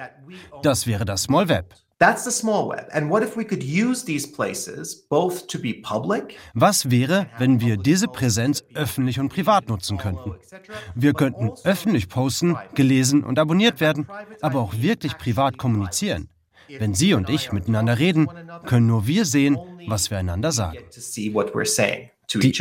Das 0.63 0.87
wäre 0.87 1.05
das 1.05 1.23
Small 1.23 1.49
Web. 1.49 1.75
That's 1.97 2.25
the 2.25 2.31
small 2.31 2.67
web. 2.69 2.89
And 2.91 3.09
what 3.09 3.23
if 3.23 3.37
we 3.37 3.45
could 3.45 3.63
use 3.63 4.03
these 4.03 4.29
places 4.29 5.07
both 5.09 5.47
to 5.47 5.57
be 5.57 5.73
public? 5.81 6.35
Was 6.53 6.91
wäre, 6.91 7.27
wenn 7.37 7.61
wir 7.61 7.77
diese 7.77 8.07
Präsenz 8.09 8.65
öffentlich 8.73 9.17
und 9.17 9.29
privat 9.29 9.69
nutzen 9.69 9.97
könnten? 9.97 10.35
Wir 10.93 11.13
könnten 11.13 11.51
öffentlich 11.63 12.09
posten, 12.09 12.57
gelesen 12.73 13.23
und 13.23 13.39
abonniert 13.39 13.79
werden, 13.79 14.07
aber 14.41 14.59
auch 14.59 14.73
wirklich 14.77 15.17
privat 15.17 15.57
kommunizieren. 15.57 16.27
Wenn 16.67 16.93
Sie 16.93 17.13
und 17.13 17.29
ich 17.29 17.53
miteinander 17.53 17.97
reden, 17.97 18.27
können 18.65 18.87
nur 18.87 19.07
wir 19.07 19.23
sehen, 19.23 19.57
was 19.87 20.11
wir 20.11 20.17
einander 20.17 20.51
sagen. 20.51 20.77
Die, 22.33 22.53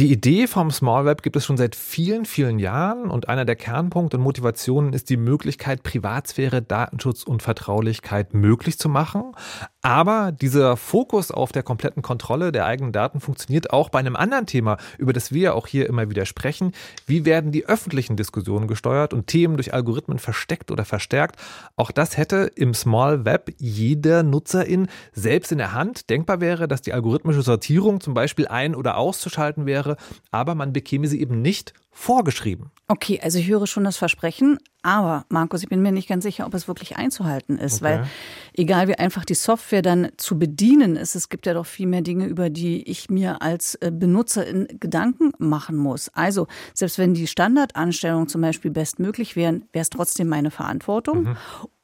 die 0.00 0.10
Idee 0.10 0.46
vom 0.46 0.70
Small 0.70 1.04
Web 1.04 1.22
gibt 1.22 1.36
es 1.36 1.44
schon 1.44 1.58
seit 1.58 1.76
vielen, 1.76 2.24
vielen 2.24 2.58
Jahren 2.58 3.10
und 3.10 3.28
einer 3.28 3.44
der 3.44 3.54
Kernpunkte 3.54 4.16
und 4.16 4.22
Motivationen 4.22 4.94
ist 4.94 5.10
die 5.10 5.18
Möglichkeit, 5.18 5.82
Privatsphäre, 5.82 6.62
Datenschutz 6.62 7.22
und 7.22 7.42
Vertraulichkeit 7.42 8.32
möglich 8.32 8.78
zu 8.78 8.88
machen. 8.88 9.34
Aber 9.82 10.30
dieser 10.30 10.76
Fokus 10.76 11.30
auf 11.30 11.52
der 11.52 11.62
kompletten 11.62 12.02
Kontrolle 12.02 12.52
der 12.52 12.66
eigenen 12.66 12.92
Daten 12.92 13.20
funktioniert 13.20 13.70
auch 13.70 13.88
bei 13.88 13.98
einem 13.98 14.14
anderen 14.14 14.44
Thema, 14.44 14.76
über 14.98 15.14
das 15.14 15.32
wir 15.32 15.54
auch 15.54 15.66
hier 15.66 15.88
immer 15.88 16.10
wieder 16.10 16.26
sprechen. 16.26 16.72
Wie 17.06 17.24
werden 17.24 17.50
die 17.50 17.66
öffentlichen 17.66 18.16
Diskussionen 18.16 18.68
gesteuert 18.68 19.14
und 19.14 19.26
Themen 19.26 19.56
durch 19.56 19.72
Algorithmen 19.72 20.18
versteckt 20.18 20.70
oder 20.70 20.84
verstärkt? 20.84 21.40
Auch 21.76 21.92
das 21.92 22.18
hätte 22.18 22.50
im 22.56 22.74
Small 22.74 23.24
Web 23.24 23.54
jeder 23.58 24.22
Nutzerin 24.22 24.88
selbst 25.12 25.50
in 25.50 25.58
der 25.58 25.72
Hand. 25.72 26.10
Denkbar 26.10 26.42
wäre, 26.42 26.68
dass 26.68 26.82
die 26.82 26.92
algorithmische 26.92 27.42
Sortierung 27.42 28.00
zum 28.00 28.12
Beispiel 28.12 28.48
ein- 28.48 28.74
oder 28.74 28.98
auszuschalten 28.98 29.64
wäre, 29.64 29.96
aber 30.30 30.54
man 30.54 30.74
bekäme 30.74 31.06
sie 31.06 31.22
eben 31.22 31.40
nicht 31.40 31.72
vorgeschrieben. 31.90 32.70
Okay, 32.88 33.20
also 33.22 33.38
ich 33.38 33.46
höre 33.46 33.66
schon 33.66 33.84
das 33.84 33.96
Versprechen, 33.96 34.58
aber 34.82 35.24
Markus, 35.28 35.62
ich 35.62 35.68
bin 35.68 35.82
mir 35.82 35.92
nicht 35.92 36.08
ganz 36.08 36.24
sicher, 36.24 36.46
ob 36.46 36.54
es 36.54 36.66
wirklich 36.66 36.96
einzuhalten 36.96 37.58
ist, 37.58 37.82
okay. 37.82 37.84
weil 37.84 38.06
egal 38.54 38.88
wie 38.88 38.94
einfach 38.96 39.24
die 39.24 39.34
Software 39.34 39.82
dann 39.82 40.08
zu 40.16 40.38
bedienen 40.38 40.96
ist, 40.96 41.14
es 41.14 41.28
gibt 41.28 41.46
ja 41.46 41.54
doch 41.54 41.66
viel 41.66 41.86
mehr 41.86 42.02
Dinge, 42.02 42.26
über 42.26 42.50
die 42.50 42.82
ich 42.88 43.10
mir 43.10 43.42
als 43.42 43.74
äh, 43.76 43.92
Benutzerin 43.92 44.66
Gedanken 44.80 45.32
machen 45.38 45.76
muss. 45.76 46.08
Also 46.14 46.46
selbst 46.74 46.98
wenn 46.98 47.14
die 47.14 47.26
Standardanstellungen 47.26 48.28
zum 48.28 48.40
Beispiel 48.40 48.70
bestmöglich 48.70 49.36
wären, 49.36 49.64
wäre 49.72 49.82
es 49.82 49.90
trotzdem 49.90 50.28
meine 50.28 50.50
Verantwortung. 50.50 51.22
Mhm. 51.22 51.36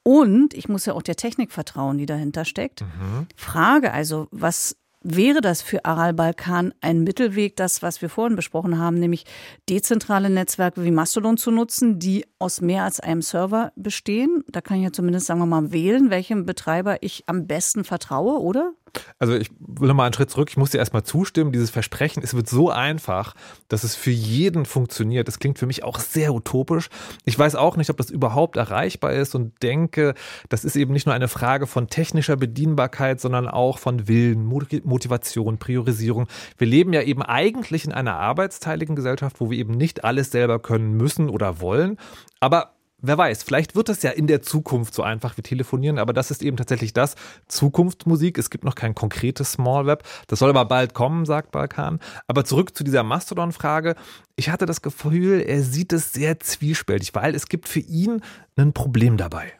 Und 0.03 0.55
ich 0.55 0.69
muss 0.69 0.87
ja 0.87 0.93
auch 0.95 1.03
der 1.03 1.17
Technik 1.17 1.51
vertrauen, 1.53 1.99
die 1.99 2.07
dahinter 2.07 2.45
steckt. 2.45 2.83
Mhm. 2.83 3.27
Frage 3.35 3.93
also, 3.93 4.29
was 4.31 4.77
Wäre 5.09 5.41
das 5.41 5.63
für 5.63 5.85
Aral 5.85 6.15
Balkan 6.15 6.75
ein 6.81 7.05
Mittelweg, 7.05 7.55
das, 7.55 7.81
was 7.81 8.03
wir 8.03 8.09
vorhin 8.09 8.35
besprochen 8.35 8.77
haben, 8.77 8.99
nämlich 8.99 9.25
dezentrale 9.69 10.29
Netzwerke 10.31 10.83
wie 10.83 10.91
Mastodon 10.91 11.37
zu 11.37 11.53
nutzen, 11.53 12.01
die 12.01 12.27
aus 12.41 12.61
mehr 12.61 12.83
als 12.83 12.99
einem 12.99 13.23
Server 13.23 13.71
bestehen? 13.77 14.43
Da 14.49 14.61
kann 14.61 14.79
ich 14.79 14.83
ja 14.83 14.91
zumindest, 14.91 15.27
sagen 15.27 15.39
wir 15.39 15.47
mal, 15.47 15.71
wählen, 15.71 16.11
welchem 16.11 16.45
Betreiber 16.45 17.05
ich 17.05 17.23
am 17.29 17.47
besten 17.47 17.85
vertraue, 17.85 18.41
oder? 18.41 18.73
Also 19.19 19.35
ich 19.35 19.50
will 19.59 19.88
nochmal 19.88 20.07
einen 20.07 20.14
Schritt 20.14 20.31
zurück. 20.31 20.49
Ich 20.50 20.57
muss 20.57 20.71
dir 20.71 20.78
erstmal 20.78 21.02
zustimmen. 21.02 21.52
Dieses 21.52 21.71
Versprechen, 21.71 22.23
es 22.23 22.35
wird 22.35 22.49
so 22.49 22.71
einfach, 22.71 23.35
dass 23.69 23.85
es 23.85 23.95
für 23.95 24.11
jeden 24.11 24.64
funktioniert. 24.64 25.28
Das 25.28 25.38
klingt 25.38 25.59
für 25.59 25.66
mich 25.66 25.85
auch 25.85 25.99
sehr 25.99 26.35
utopisch. 26.35 26.88
Ich 27.25 27.38
weiß 27.38 27.55
auch 27.55 27.76
nicht, 27.76 27.90
ob 27.90 27.97
das 27.97 28.11
überhaupt 28.11 28.57
erreichbar 28.57 29.12
ist 29.12 29.35
und 29.35 29.62
denke, 29.62 30.14
das 30.49 30.64
ist 30.64 30.76
eben 30.76 30.93
nicht 30.93 31.07
nur 31.07 31.14
eine 31.14 31.28
Frage 31.28 31.66
von 31.66 31.88
technischer 31.88 32.37
Bedienbarkeit, 32.37 33.21
sondern 33.21 33.49
auch 33.49 33.78
von 33.78 34.09
Willen, 34.09 34.45
Motivation, 34.47 35.59
Priorisierung. 35.59 36.26
Wir 36.59 36.66
leben 36.66 36.93
ja 36.93 37.02
eben 37.02 37.23
eigentlich 37.23 37.85
in 37.85 37.93
einer 37.93 38.14
arbeitsteiligen 38.14 38.97
Gesellschaft, 38.97 39.40
wo 39.40 39.50
wir 39.50 39.59
eben 39.59 39.75
nicht 39.75 40.05
alles 40.05 40.31
selber 40.31 40.59
können 40.59 40.97
müssen 40.97 41.28
oder 41.28 41.61
wollen. 41.61 41.99
Aber 42.40 42.75
wer 43.00 43.19
weiß, 43.19 43.43
vielleicht 43.43 43.75
wird 43.75 43.88
es 43.88 44.03
ja 44.03 44.11
in 44.11 44.26
der 44.26 44.43
Zukunft 44.43 44.95
so 44.95 45.03
einfach 45.03 45.37
wie 45.37 45.43
telefonieren, 45.43 45.99
aber 45.99 46.12
das 46.12 46.31
ist 46.31 46.43
eben 46.43 46.57
tatsächlich 46.57 46.93
das 46.93 47.15
Zukunftsmusik. 47.49 48.38
Es 48.38 48.50
gibt 48.50 48.65
noch 48.65 48.75
kein 48.75 48.95
konkretes 48.95 49.53
Small 49.53 49.87
Web. 49.87 50.03
Das 50.29 50.38
soll 50.38 50.50
aber 50.50 50.65
bald 50.65 50.95
kommen, 50.95 51.25
sagt 51.25 51.53
Balkan. 51.53 52.00
Aber 52.26 52.45
zurück 52.45 52.76
zu 52.76 52.85
dieser 52.85 53.03
Mastodon-Frage. 53.03 53.95
Ich 54.37 54.50
hatte 54.50 54.67
das 54.67 54.83
Gefühl, 54.83 55.41
er 55.41 55.62
sieht 55.62 55.93
es 55.93 56.12
sehr 56.12 56.41
zwiespältig, 56.41 57.15
weil 57.15 57.35
es 57.35 57.47
gibt 57.47 57.69
für 57.69 57.81
ihn 57.81 58.23
ein 58.57 58.73
Problem 58.73 59.17
dabei. 59.17 59.53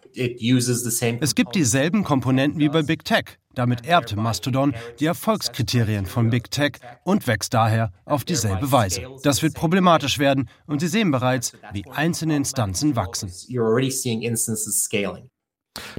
Es 1.21 1.35
gibt 1.35 1.55
dieselben 1.55 2.05
Komponenten 2.05 2.61
wie 2.61 2.69
bei 2.69 2.83
Big 2.83 3.05
Tech. 3.05 3.39
Damit 3.55 3.87
erbt 3.87 4.15
Mastodon 4.17 4.75
die 5.01 5.07
Erfolgskriterien 5.07 6.05
von 6.07 6.31
Big 6.31 6.51
Tech 6.51 6.73
und 7.05 7.27
wächst 7.27 7.55
daher 7.55 7.91
auf 8.05 8.25
dieselbe 8.25 8.71
Weise. 8.71 9.03
Das 9.23 9.43
wird 9.43 9.55
problematisch 9.55 10.19
werden 10.19 10.49
und 10.67 10.81
Sie 10.81 10.89
sehen 10.89 11.11
bereits, 11.11 11.53
wie 11.73 11.85
einzelne 11.91 12.37
Instanzen 12.37 12.97
wachsen. 12.97 13.33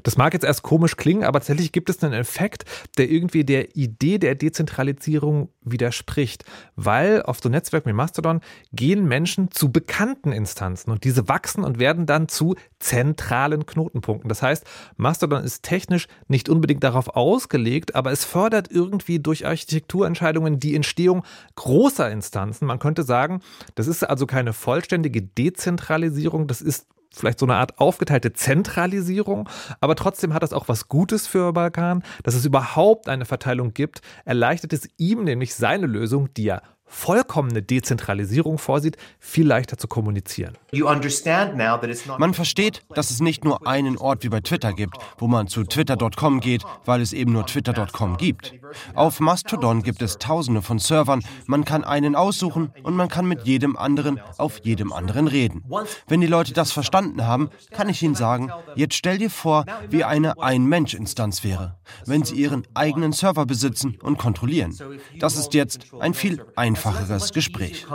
Das 0.03 0.17
mag 0.17 0.34
jetzt 0.34 0.43
erst 0.43 0.63
komisch 0.63 0.98
klingen, 0.98 1.24
aber 1.24 1.39
tatsächlich 1.39 1.72
gibt 1.72 1.89
es 1.89 2.03
einen 2.03 2.13
Effekt, 2.13 2.65
der 2.98 3.10
irgendwie 3.10 3.43
der 3.43 3.75
Idee 3.75 4.17
der 4.17 4.36
Dezentralisierung 4.36 5.50
widerspricht, 5.62 6.46
weil 6.75 7.22
auf 7.24 7.39
so 7.41 7.50
Netzwerken 7.50 7.89
wie 7.89 7.93
Mastodon 7.93 8.41
gehen 8.74 9.07
Menschen 9.07 9.51
zu 9.51 9.72
bekannten 9.72 10.31
Instanzen 10.31 10.91
und 10.91 11.03
diese 11.03 11.27
wachsen 11.27 11.63
und 11.63 11.79
werden 11.79 12.05
dann 12.05 12.27
zu 12.27 12.55
zentralen 12.79 13.65
Knotenpunkten. 13.65 14.29
Das 14.29 14.41
heißt, 14.41 14.65
Mastodon 14.96 15.43
ist 15.43 15.63
technisch 15.63 16.07
nicht 16.27 16.50
unbedingt 16.50 16.84
darauf 16.84 17.15
ausgelegt, 17.15 17.96
aber 17.96 18.12
es 18.12 18.25
fördert 18.25 18.69
irgendwie 18.72 19.19
durch 19.19 19.46
Architekturentscheidungen 19.46 20.60
die 20.60 20.75
Entstehung 20.75 21.24
großer 21.55 22.10
Instanzen. 22.12 22.65
Man 22.67 22.79
könnte 22.79 23.03
sagen, 23.03 23.41
das 23.75 23.88
ist 23.88 24.03
also 24.03 24.25
keine 24.25 24.53
vollständige 24.53 25.22
Dezentralisierung, 25.22 26.48
das 26.48 26.62
ist 26.62 26.88
vielleicht 27.17 27.39
so 27.39 27.45
eine 27.45 27.55
Art 27.55 27.79
aufgeteilte 27.79 28.33
Zentralisierung, 28.33 29.50
aber 29.81 29.95
trotzdem 29.95 30.33
hat 30.33 30.43
das 30.43 30.53
auch 30.53 30.67
was 30.67 30.88
Gutes 30.88 31.27
für 31.27 31.53
Balkan, 31.53 32.03
dass 32.24 32.36
es 32.36 32.45
überhaupt 32.45 33.09
eine 33.09 33.25
Verteilung 33.25 33.74
gibt, 33.74 34.01
erleichtert 34.25 34.74
es 34.74 34.89
ihm 34.97 35.24
nämlich 35.24 35.55
seine 35.55 35.88
Lösung, 35.88 36.33
die 36.33 36.47
er 36.47 36.62
vollkommene 36.88 37.62
Dezentralisierung 37.62 38.58
vorsieht, 38.58 38.98
viel 39.20 39.46
leichter 39.46 39.77
zu 39.77 39.88
kommunizieren. 39.88 40.58
Man 42.17 42.34
versteht, 42.34 42.82
dass 42.94 43.12
es 43.12 43.20
nicht 43.20 43.44
nur 43.44 43.67
einen 43.67 43.98
Ort 43.98 44.24
wie 44.24 44.29
bei 44.29 44.39
Twitter 44.39 44.74
gibt, 44.74 44.98
wo 45.17 45.27
man 45.27 45.48
zu 45.48 45.63
twitter.com 45.63 46.39
geht, 46.39 46.63
weil 46.86 47.01
es 47.01 47.13
eben 47.13 47.34
nur 47.34 47.46
twitter.com 47.46 48.17
gibt. 48.17 48.53
Auf 48.96 49.20
Mastodon 49.20 49.84
gibt 49.84 50.01
es 50.01 50.17
tausende 50.17 50.62
von 50.62 50.79
Servern, 50.79 51.24
man 51.46 51.65
kann 51.65 51.84
einen 51.84 52.15
aussuchen 52.15 52.72
und 52.84 52.96
man 52.96 53.10
kann 53.10 53.27
mit 53.27 53.46
jedem 53.46 53.77
anderen 53.77 54.20
auf 54.38 54.60
jedem 54.63 54.94
anderen 54.94 55.27
reden. 55.27 55.63
Wenn 56.08 56.22
die 56.22 56.27
Leute 56.27 56.53
das 56.53 56.72
verstanden 56.72 57.25
haben, 57.25 57.50
kann 57.72 57.89
ich 57.89 58.01
ihnen 58.01 58.15
sagen, 58.15 58.51
jetzt 58.75 58.96
stell 58.96 59.17
dir 59.17 59.29
vor, 59.29 59.65
wie 59.89 60.03
eine 60.03 60.41
Ein-Mensch-Instanz 60.41 61.44
wäre, 61.44 61.77
wenn 62.06 62.24
sie 62.24 62.36
ihren 62.36 62.65
eigenen 62.74 63.12
Server 63.12 63.46
besitzen 63.46 63.98
und 64.01 64.17
kontrollieren. 64.17 64.77
Das 65.20 65.36
ist 65.36 65.53
jetzt 65.53 65.79
ein 66.00 66.13
viel 66.13 66.44
einfacher 66.56 66.76
einfacheres 66.86 67.34
Gespräch. 67.34 67.86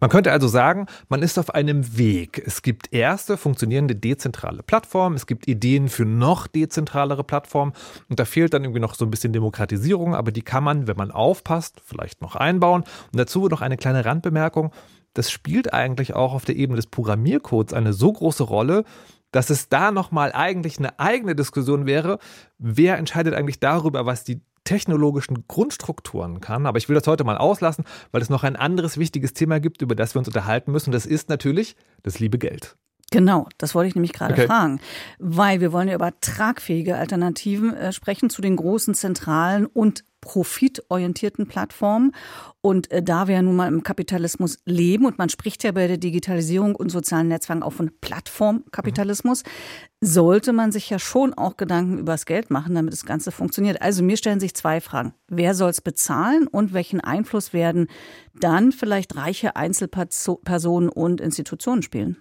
Man 0.00 0.08
könnte 0.08 0.32
also 0.32 0.48
sagen, 0.48 0.86
man 1.08 1.22
ist 1.22 1.38
auf 1.38 1.54
einem 1.54 1.98
Weg. 1.98 2.42
Es 2.46 2.62
gibt 2.62 2.92
erste 2.92 3.36
funktionierende 3.36 3.94
dezentrale 3.94 4.62
Plattformen, 4.62 5.14
es 5.16 5.26
gibt 5.26 5.46
Ideen 5.46 5.88
für 5.88 6.06
noch 6.06 6.46
dezentralere 6.46 7.22
Plattformen 7.22 7.72
und 8.08 8.18
da 8.18 8.24
fehlt 8.24 8.54
dann 8.54 8.64
irgendwie 8.64 8.80
noch 8.80 8.94
so 8.94 9.04
ein 9.04 9.10
bisschen 9.10 9.32
Demokratisierung, 9.32 10.14
aber 10.14 10.32
die 10.32 10.42
kann 10.42 10.64
man, 10.64 10.86
wenn 10.86 10.96
man 10.96 11.10
aufpasst, 11.10 11.82
vielleicht 11.84 12.22
noch 12.22 12.34
einbauen. 12.34 12.82
Und 13.12 13.18
dazu 13.18 13.46
noch 13.48 13.60
eine 13.60 13.76
kleine 13.76 14.04
Randbemerkung. 14.04 14.72
Das 15.12 15.30
spielt 15.30 15.74
eigentlich 15.74 16.14
auch 16.14 16.32
auf 16.32 16.44
der 16.44 16.56
Ebene 16.56 16.76
des 16.76 16.86
Programmiercodes 16.86 17.74
eine 17.74 17.92
so 17.92 18.12
große 18.12 18.44
Rolle, 18.44 18.84
dass 19.32 19.50
es 19.50 19.68
da 19.68 19.90
nochmal 19.90 20.32
eigentlich 20.32 20.78
eine 20.78 20.98
eigene 20.98 21.34
Diskussion 21.34 21.86
wäre, 21.86 22.18
wer 22.58 22.96
entscheidet 22.96 23.34
eigentlich 23.34 23.60
darüber, 23.60 24.06
was 24.06 24.24
die 24.24 24.40
technologischen 24.68 25.44
Grundstrukturen 25.48 26.42
kann. 26.42 26.66
Aber 26.66 26.76
ich 26.76 26.90
will 26.90 26.94
das 26.94 27.06
heute 27.06 27.24
mal 27.24 27.38
auslassen, 27.38 27.84
weil 28.12 28.20
es 28.20 28.28
noch 28.28 28.44
ein 28.44 28.54
anderes 28.54 28.98
wichtiges 28.98 29.32
Thema 29.32 29.60
gibt, 29.60 29.80
über 29.80 29.94
das 29.94 30.14
wir 30.14 30.18
uns 30.18 30.28
unterhalten 30.28 30.72
müssen. 30.72 30.92
Das 30.92 31.06
ist 31.06 31.30
natürlich 31.30 31.74
das 32.02 32.18
liebe 32.18 32.36
Geld. 32.36 32.76
Genau, 33.10 33.48
das 33.56 33.74
wollte 33.74 33.88
ich 33.88 33.94
nämlich 33.94 34.12
gerade 34.12 34.34
okay. 34.34 34.46
fragen, 34.46 34.80
weil 35.18 35.62
wir 35.62 35.72
wollen 35.72 35.88
ja 35.88 35.94
über 35.94 36.12
tragfähige 36.20 36.96
Alternativen 36.96 37.74
äh, 37.74 37.92
sprechen 37.94 38.28
zu 38.28 38.42
den 38.42 38.56
großen 38.56 38.92
zentralen 38.92 39.64
und 39.64 40.04
profitorientierten 40.20 41.46
Plattformen. 41.46 42.12
Und 42.60 42.90
äh, 42.90 43.02
da 43.02 43.28
wir 43.28 43.36
ja 43.36 43.42
nun 43.42 43.56
mal 43.56 43.68
im 43.68 43.82
Kapitalismus 43.82 44.58
leben 44.64 45.06
und 45.06 45.18
man 45.18 45.28
spricht 45.28 45.64
ja 45.64 45.72
bei 45.72 45.86
der 45.86 45.96
Digitalisierung 45.96 46.74
und 46.74 46.90
sozialen 46.90 47.28
Netzwerken 47.28 47.62
auch 47.62 47.72
von 47.72 47.90
Plattformkapitalismus, 48.00 49.44
mhm. 49.44 50.06
sollte 50.06 50.52
man 50.52 50.72
sich 50.72 50.90
ja 50.90 50.98
schon 50.98 51.34
auch 51.34 51.56
Gedanken 51.56 51.98
über 51.98 52.12
das 52.12 52.26
Geld 52.26 52.50
machen, 52.50 52.74
damit 52.74 52.92
das 52.92 53.06
Ganze 53.06 53.32
funktioniert. 53.32 53.80
Also 53.80 54.02
mir 54.02 54.16
stellen 54.16 54.40
sich 54.40 54.54
zwei 54.54 54.80
Fragen. 54.80 55.14
Wer 55.28 55.54
soll 55.54 55.70
es 55.70 55.80
bezahlen 55.80 56.46
und 56.46 56.72
welchen 56.72 57.00
Einfluss 57.00 57.52
werden 57.52 57.88
dann 58.34 58.72
vielleicht 58.72 59.16
reiche 59.16 59.56
Einzelpersonen 59.56 60.88
und 60.88 61.20
Institutionen 61.20 61.82
spielen? 61.82 62.16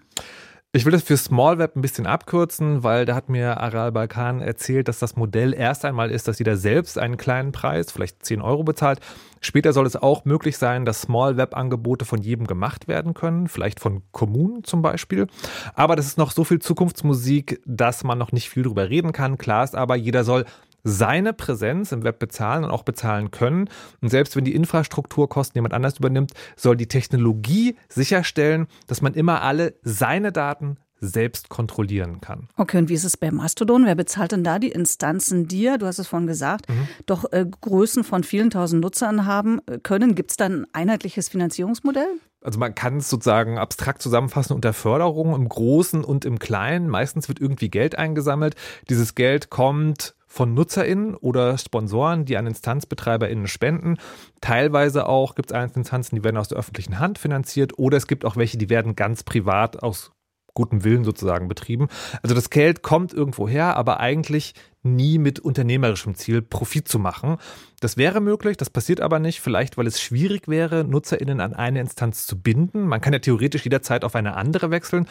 Ich 0.77 0.85
will 0.85 0.91
das 0.91 1.01
für 1.01 1.17
Small 1.17 1.57
Web 1.57 1.75
ein 1.75 1.81
bisschen 1.81 2.05
abkürzen, 2.05 2.83
weil 2.83 3.05
da 3.05 3.15
hat 3.15 3.29
mir 3.29 3.59
Aral 3.59 3.91
Balkan 3.91 4.41
erzählt, 4.41 4.87
dass 4.87 4.99
das 4.99 5.15
Modell 5.15 5.55
erst 5.55 5.83
einmal 5.85 6.11
ist, 6.11 6.27
dass 6.27 6.37
jeder 6.37 6.55
selbst 6.55 6.99
einen 6.99 7.17
kleinen 7.17 7.51
Preis, 7.51 7.91
vielleicht 7.91 8.23
10 8.23 8.43
Euro 8.43 8.63
bezahlt. 8.63 8.99
Später 9.41 9.73
soll 9.73 9.87
es 9.87 9.95
auch 9.95 10.23
möglich 10.25 10.55
sein, 10.59 10.85
dass 10.85 11.01
Small 11.01 11.35
Web 11.35 11.57
Angebote 11.57 12.05
von 12.05 12.21
jedem 12.21 12.45
gemacht 12.45 12.87
werden 12.87 13.15
können, 13.15 13.47
vielleicht 13.47 13.79
von 13.79 14.03
Kommunen 14.11 14.63
zum 14.65 14.83
Beispiel. 14.83 15.25
Aber 15.73 15.95
das 15.95 16.05
ist 16.05 16.19
noch 16.19 16.29
so 16.29 16.43
viel 16.43 16.59
Zukunftsmusik, 16.59 17.59
dass 17.65 18.03
man 18.03 18.19
noch 18.19 18.31
nicht 18.31 18.47
viel 18.47 18.61
drüber 18.61 18.87
reden 18.87 19.13
kann. 19.13 19.39
Klar 19.39 19.63
ist 19.63 19.75
aber, 19.75 19.95
jeder 19.95 20.23
soll 20.23 20.45
seine 20.87 21.33
Präsenz 21.33 21.91
im 21.91 22.03
Web 22.03 22.19
bezahlen 22.19 22.63
und 22.63 22.71
auch 22.71 22.83
bezahlen 22.83 23.31
können. 23.31 23.69
Und 24.01 24.09
selbst 24.09 24.35
wenn 24.35 24.45
die 24.45 24.55
Infrastrukturkosten 24.55 25.57
jemand 25.57 25.73
anders 25.73 25.97
übernimmt, 25.99 26.31
soll 26.55 26.77
die 26.77 26.87
Technologie 26.87 27.75
sicherstellen, 27.89 28.67
dass 28.87 29.01
man 29.01 29.13
immer 29.13 29.41
alle 29.41 29.75
seine 29.83 30.31
Daten 30.31 30.77
selbst 30.99 31.49
kontrollieren 31.49 32.21
kann. 32.21 32.47
Okay, 32.55 32.79
und 32.79 32.89
wie 32.89 32.95
ist 32.95 33.03
es 33.03 33.17
bei 33.17 33.29
Mastodon? 33.29 33.85
Wer 33.85 33.93
bezahlt 33.93 34.31
denn 34.31 34.43
da 34.43 34.57
die 34.57 34.69
Instanzen, 34.69 35.47
die 35.47 35.61
ja, 35.61 35.77
du 35.77 35.85
hast 35.85 35.99
es 35.99 36.07
vorhin 36.07 36.25
gesagt, 36.25 36.69
mhm. 36.69 36.87
doch 37.05 37.31
äh, 37.31 37.45
Größen 37.45 38.03
von 38.03 38.23
vielen 38.23 38.49
tausend 38.49 38.81
Nutzern 38.81 39.25
haben 39.25 39.59
äh, 39.67 39.77
können? 39.77 40.15
Gibt 40.15 40.31
es 40.31 40.37
da 40.37 40.45
ein 40.45 40.65
einheitliches 40.73 41.29
Finanzierungsmodell? 41.29 42.07
Also 42.41 42.59
man 42.59 42.73
kann 42.73 42.97
es 42.97 43.09
sozusagen 43.09 43.57
abstrakt 43.57 44.01
zusammenfassen 44.01 44.53
unter 44.53 44.73
Förderung 44.73 45.35
im 45.35 45.49
Großen 45.49 46.03
und 46.03 46.25
im 46.25 46.39
Kleinen. 46.39 46.87
Meistens 46.87 47.27
wird 47.27 47.39
irgendwie 47.39 47.69
Geld 47.69 47.97
eingesammelt. 47.97 48.55
Dieses 48.89 49.15
Geld 49.15 49.49
kommt 49.49 50.15
von 50.37 50.53
NutzerInnen 50.53 51.15
oder 51.15 51.57
Sponsoren, 51.57 52.25
die 52.25 52.37
an 52.37 52.45
InstanzbetreiberInnen 52.45 53.47
spenden. 53.47 53.97
Teilweise 54.39 55.09
auch 55.09 55.33
gibt 55.33 55.49
es 55.49 55.57
einzelne 55.57 55.81
Instanzen, 55.81 56.15
die 56.15 56.23
werden 56.23 56.37
aus 56.37 56.49
der 56.49 56.59
öffentlichen 56.59 56.99
Hand 56.99 57.17
finanziert 57.17 57.79
oder 57.79 57.97
es 57.97 58.05
gibt 58.05 58.23
auch 58.23 58.37
welche, 58.37 58.59
die 58.59 58.69
werden 58.69 58.95
ganz 58.95 59.23
privat 59.23 59.81
aus 59.81 60.11
gutem 60.53 60.83
Willen 60.83 61.03
sozusagen 61.03 61.47
betrieben. 61.47 61.87
Also 62.21 62.35
das 62.35 62.51
Geld 62.51 62.83
kommt 62.83 63.13
irgendwo 63.13 63.47
her, 63.47 63.77
aber 63.77 63.99
eigentlich 63.99 64.53
nie 64.83 65.17
mit 65.17 65.39
unternehmerischem 65.39 66.13
Ziel, 66.13 66.43
Profit 66.43 66.87
zu 66.87 66.99
machen. 66.99 67.37
Das 67.79 67.97
wäre 67.97 68.21
möglich, 68.21 68.57
das 68.57 68.69
passiert 68.69 69.01
aber 69.01 69.17
nicht, 69.17 69.41
vielleicht 69.41 69.75
weil 69.77 69.87
es 69.87 69.99
schwierig 69.99 70.47
wäre, 70.47 70.83
NutzerInnen 70.83 71.41
an 71.41 71.55
eine 71.55 71.79
Instanz 71.79 72.27
zu 72.27 72.39
binden. 72.39 72.85
Man 72.85 73.01
kann 73.01 73.13
ja 73.13 73.19
theoretisch 73.19 73.63
jederzeit 73.63 74.03
auf 74.03 74.15
eine 74.15 74.35
andere 74.35 74.69
wechseln 74.69 75.07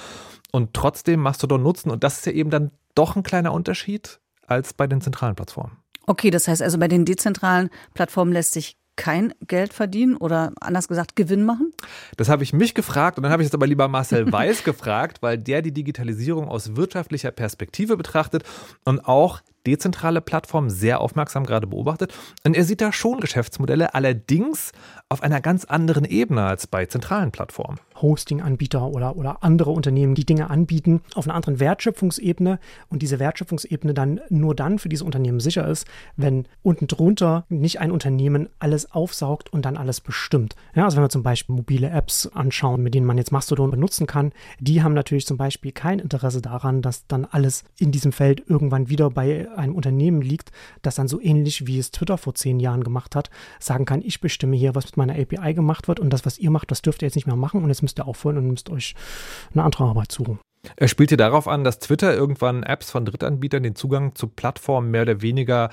und 0.53 0.73
trotzdem 0.73 1.19
Mastodon 1.19 1.65
nutzen. 1.65 1.91
Und 1.91 2.05
das 2.05 2.19
ist 2.19 2.27
ja 2.27 2.33
eben 2.33 2.51
dann 2.51 2.71
doch 2.95 3.17
ein 3.17 3.25
kleiner 3.25 3.53
Unterschied 3.53 4.21
als 4.47 4.75
bei 4.75 4.87
den 4.87 5.01
zentralen 5.01 5.35
Plattformen. 5.35 5.77
Okay, 6.07 6.31
das 6.31 6.47
heißt 6.49 6.63
also, 6.63 6.79
bei 6.79 6.89
den 6.89 7.05
dezentralen 7.05 7.71
Plattformen 7.95 8.33
lässt 8.33 8.53
sich 8.53 8.77
kein 8.97 9.35
Geld 9.47 9.73
verdienen 9.73 10.17
oder 10.17 10.53
anders 10.61 10.89
gesagt 10.89 11.17
Gewinn 11.17 11.45
machen? 11.45 11.73
Das 12.17 12.29
habe 12.29 12.43
ich 12.43 12.53
mich 12.53 12.75
gefragt 12.75 13.19
und 13.19 13.23
dann 13.23 13.33
habe 13.33 13.43
ich 13.43 13.49
es 13.49 13.55
aber 13.55 13.67
lieber 13.67 13.89
Marcel 13.89 14.31
Weiß 14.33 14.65
gefragt, 14.65 15.19
weil 15.21 15.39
der 15.39 15.63
die 15.63 15.73
Digitalisierung 15.73 16.49
aus 16.49 16.77
wirtschaftlicher 16.77 17.31
Perspektive 17.31 17.97
betrachtet 17.97 18.43
und 18.85 19.07
auch 19.07 19.43
dezentrale 19.67 20.21
Plattformen 20.21 20.71
sehr 20.71 21.01
aufmerksam 21.01 21.45
gerade 21.45 21.67
beobachtet. 21.67 22.15
Und 22.45 22.57
er 22.57 22.65
sieht 22.65 22.81
da 22.81 22.93
schon 22.93 23.21
Geschäftsmodelle, 23.21 23.95
allerdings 23.95 24.73
auf 25.09 25.23
einer 25.23 25.41
ganz 25.41 25.65
anderen 25.65 26.05
Ebene 26.05 26.45
als 26.45 26.67
bei 26.67 26.87
zentralen 26.87 27.33
Plattformen. 27.33 27.79
Hosting-Anbieter 28.03 28.89
oder, 28.89 29.17
oder 29.17 29.43
andere 29.43 29.71
Unternehmen, 29.71 30.15
die 30.15 30.27
Dinge 30.27 30.51
anbieten, 30.51 31.03
auf 31.15 31.27
einer 31.27 31.35
anderen 31.35 31.61
Wertschöpfungsebene 31.61 32.59
und 32.89 33.03
diese 33.03 33.19
Wertschöpfungsebene 33.19 33.95
dann 33.95 34.21
nur 34.29 34.55
dann 34.55 34.79
für 34.79 34.89
diese 34.89 35.05
Unternehmen 35.05 35.41
sicher 35.41 35.67
ist, 35.67 35.87
wenn 36.17 36.47
unten 36.63 36.87
drunter 36.87 37.45
nicht 37.49 37.81
ein 37.81 37.91
Unternehmen 37.91 38.49
alles 38.59 38.93
aufsaugt 38.93 39.53
und 39.53 39.65
dann 39.65 39.77
alles 39.77 40.01
bestimmt. 40.01 40.55
Ja, 40.75 40.85
also 40.85 40.97
wenn 40.97 41.05
wir 41.05 41.09
zum 41.09 41.23
Beispiel 41.23 41.55
mobile 41.55 41.89
Apps 41.91 42.27
anschauen, 42.27 42.83
mit 42.83 42.95
denen 42.95 43.07
man 43.07 43.19
jetzt 43.19 43.33
Mastodon 43.33 43.71
benutzen 43.71 44.07
kann, 44.07 44.33
die 44.61 44.83
haben 44.83 44.95
natürlich 44.95 45.27
zum 45.27 45.37
Beispiel 45.37 45.73
kein 45.73 45.99
Interesse 45.99 46.41
daran, 46.41 46.83
dass 46.83 47.07
dann 47.07 47.25
alles 47.25 47.65
in 47.79 47.93
diesem 47.93 48.13
Feld 48.13 48.43
irgendwann 48.49 48.89
wieder 48.89 49.11
bei 49.11 49.49
einem 49.57 49.75
Unternehmen 49.75 50.23
liegt, 50.23 50.53
das 50.83 50.97
dann 50.97 51.09
so 51.09 51.21
ähnlich 51.21 51.67
wie 51.67 51.79
es 51.79 51.91
Twitter 51.91 52.19
vor 52.19 52.35
zehn 52.35 52.61
Jahren 52.61 52.85
gemacht 52.85 53.17
hat, 53.17 53.31
sagen 53.61 53.85
kann, 53.85 54.03
ich 54.03 54.21
bestimme 54.21 54.57
hier, 54.57 54.75
was 54.75 54.87
mit 54.87 54.97
meiner 54.97 55.15
API 55.15 55.55
gemacht 55.55 55.89
wird 55.89 56.01
und 56.01 56.11
das, 56.11 56.25
was 56.25 56.39
ihr 56.39 56.51
macht, 56.51 56.71
das 56.71 56.83
dürft 56.83 57.03
ihr 57.03 57.07
jetzt 57.07 57.17
nicht 57.17 57.27
mehr 57.27 57.37
machen 57.37 57.63
und 57.63 57.69
jetzt 57.69 57.83
müsst 57.87 58.01
ihr 58.01 58.07
aufhören 58.07 58.39
und 58.39 58.49
müsst 58.49 58.69
euch 58.71 58.95
eine 59.55 59.63
andere 59.63 59.85
Arbeit 59.85 60.13
suchen. 60.13 60.39
Er 60.75 60.89
spielt 60.89 61.11
hier 61.11 61.19
darauf 61.19 61.47
an, 61.47 61.63
dass 61.63 61.79
Twitter 61.79 62.15
irgendwann 62.15 62.65
Apps 62.65 62.91
von 62.91 63.05
Drittanbietern 63.05 63.63
den 63.63 63.77
Zugang 63.77 64.17
zu 64.17 64.27
Plattformen 64.27 64.91
mehr 64.91 65.03
oder 65.03 65.23
weniger 65.23 65.71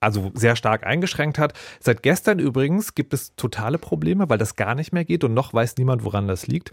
also 0.00 0.32
sehr 0.34 0.56
stark 0.56 0.84
eingeschränkt 0.84 1.38
hat. 1.38 1.52
Seit 1.78 2.02
gestern 2.02 2.40
übrigens 2.40 2.94
gibt 2.94 3.14
es 3.14 3.36
totale 3.36 3.78
Probleme, 3.78 4.28
weil 4.28 4.38
das 4.38 4.56
gar 4.56 4.74
nicht 4.74 4.92
mehr 4.92 5.04
geht 5.04 5.22
und 5.22 5.32
noch 5.32 5.54
weiß 5.54 5.76
niemand, 5.76 6.04
woran 6.04 6.26
das 6.26 6.48
liegt. 6.48 6.72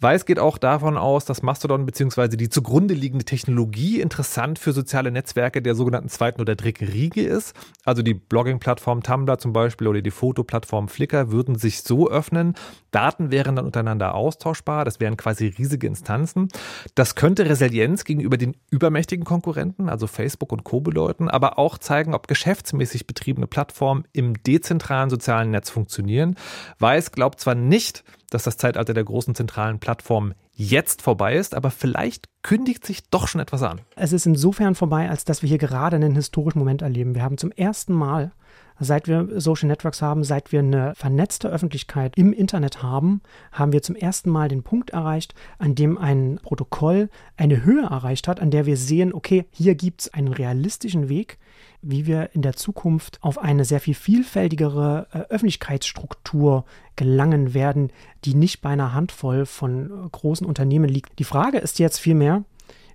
Weiß 0.00 0.26
geht 0.26 0.38
auch 0.38 0.58
davon 0.58 0.96
aus, 0.96 1.24
dass 1.24 1.42
Mastodon 1.42 1.84
bzw. 1.84 2.36
die 2.36 2.48
zugrunde 2.48 2.94
liegende 2.94 3.24
Technologie 3.24 4.00
interessant 4.00 4.60
für 4.60 4.72
soziale 4.72 5.10
Netzwerke 5.10 5.60
der 5.60 5.74
sogenannten 5.74 6.08
zweiten 6.08 6.40
oder 6.40 6.54
dritten 6.54 6.84
Riege 6.84 7.22
ist. 7.22 7.56
Also 7.84 8.02
die 8.02 8.14
Blogging-Plattform 8.14 9.02
Tumblr 9.02 9.38
zum 9.38 9.52
Beispiel 9.52 9.88
oder 9.88 10.00
die 10.00 10.12
Fotoplattform 10.12 10.86
Flickr 10.86 11.32
würden 11.32 11.56
sich 11.56 11.82
so 11.82 12.08
öffnen. 12.08 12.54
Daten 12.92 13.32
wären 13.32 13.56
dann 13.56 13.66
untereinander 13.66 14.14
austauschbar. 14.14 14.84
Das 14.84 15.00
wären 15.00 15.16
quasi 15.16 15.48
riesige 15.48 15.88
Instanzen. 15.88 16.46
Das 16.94 17.16
könnte 17.16 17.48
Resilienz 17.48 18.04
gegenüber 18.04 18.36
den 18.36 18.56
übermächtigen 18.70 19.24
Konkurrenten, 19.24 19.88
also 19.88 20.06
Facebook 20.06 20.52
und 20.52 20.62
Co. 20.62 20.80
bedeuten, 20.80 21.28
aber 21.28 21.58
auch 21.58 21.76
zeigen, 21.76 22.14
ob 22.14 22.28
geschäftsmäßig 22.28 23.08
betriebene 23.08 23.48
Plattformen 23.48 24.04
im 24.12 24.40
dezentralen 24.44 25.10
sozialen 25.10 25.50
Netz 25.50 25.70
funktionieren. 25.70 26.36
Weiß 26.78 27.10
glaubt 27.10 27.40
zwar 27.40 27.56
nicht, 27.56 28.04
dass 28.30 28.42
das 28.42 28.56
Zeitalter 28.56 28.94
der 28.94 29.04
großen 29.04 29.34
zentralen 29.34 29.78
Plattformen 29.78 30.34
jetzt 30.52 31.02
vorbei 31.02 31.36
ist, 31.36 31.54
aber 31.54 31.70
vielleicht 31.70 32.26
kündigt 32.42 32.84
sich 32.84 33.08
doch 33.10 33.28
schon 33.28 33.40
etwas 33.40 33.62
an. 33.62 33.80
Es 33.96 34.12
ist 34.12 34.26
insofern 34.26 34.74
vorbei, 34.74 35.08
als 35.08 35.24
dass 35.24 35.42
wir 35.42 35.48
hier 35.48 35.58
gerade 35.58 35.96
einen 35.96 36.14
historischen 36.14 36.58
Moment 36.58 36.82
erleben. 36.82 37.14
Wir 37.14 37.22
haben 37.22 37.38
zum 37.38 37.52
ersten 37.52 37.92
Mal 37.92 38.32
Seit 38.80 39.08
wir 39.08 39.40
Social 39.40 39.68
Networks 39.68 40.02
haben, 40.02 40.22
seit 40.22 40.52
wir 40.52 40.60
eine 40.60 40.94
vernetzte 40.94 41.48
Öffentlichkeit 41.48 42.16
im 42.16 42.32
Internet 42.32 42.82
haben, 42.82 43.22
haben 43.50 43.72
wir 43.72 43.82
zum 43.82 43.96
ersten 43.96 44.30
Mal 44.30 44.48
den 44.48 44.62
Punkt 44.62 44.90
erreicht, 44.90 45.34
an 45.58 45.74
dem 45.74 45.98
ein 45.98 46.38
Protokoll 46.42 47.10
eine 47.36 47.64
Höhe 47.64 47.82
erreicht 47.82 48.28
hat, 48.28 48.38
an 48.38 48.52
der 48.52 48.66
wir 48.66 48.76
sehen, 48.76 49.12
okay, 49.12 49.46
hier 49.50 49.74
gibt 49.74 50.02
es 50.02 50.14
einen 50.14 50.28
realistischen 50.28 51.08
Weg, 51.08 51.38
wie 51.82 52.06
wir 52.06 52.30
in 52.34 52.42
der 52.42 52.54
Zukunft 52.54 53.18
auf 53.22 53.38
eine 53.38 53.64
sehr 53.64 53.80
viel 53.80 53.94
vielfältigere 53.94 55.06
äh, 55.12 55.18
Öffentlichkeitsstruktur 55.30 56.64
gelangen 56.96 57.54
werden, 57.54 57.90
die 58.24 58.34
nicht 58.34 58.60
bei 58.60 58.70
einer 58.70 58.92
Handvoll 58.92 59.46
von 59.46 59.86
äh, 59.86 60.08
großen 60.10 60.46
Unternehmen 60.46 60.88
liegt. 60.88 61.18
Die 61.18 61.24
Frage 61.24 61.58
ist 61.58 61.78
jetzt 61.78 61.98
vielmehr, 61.98 62.44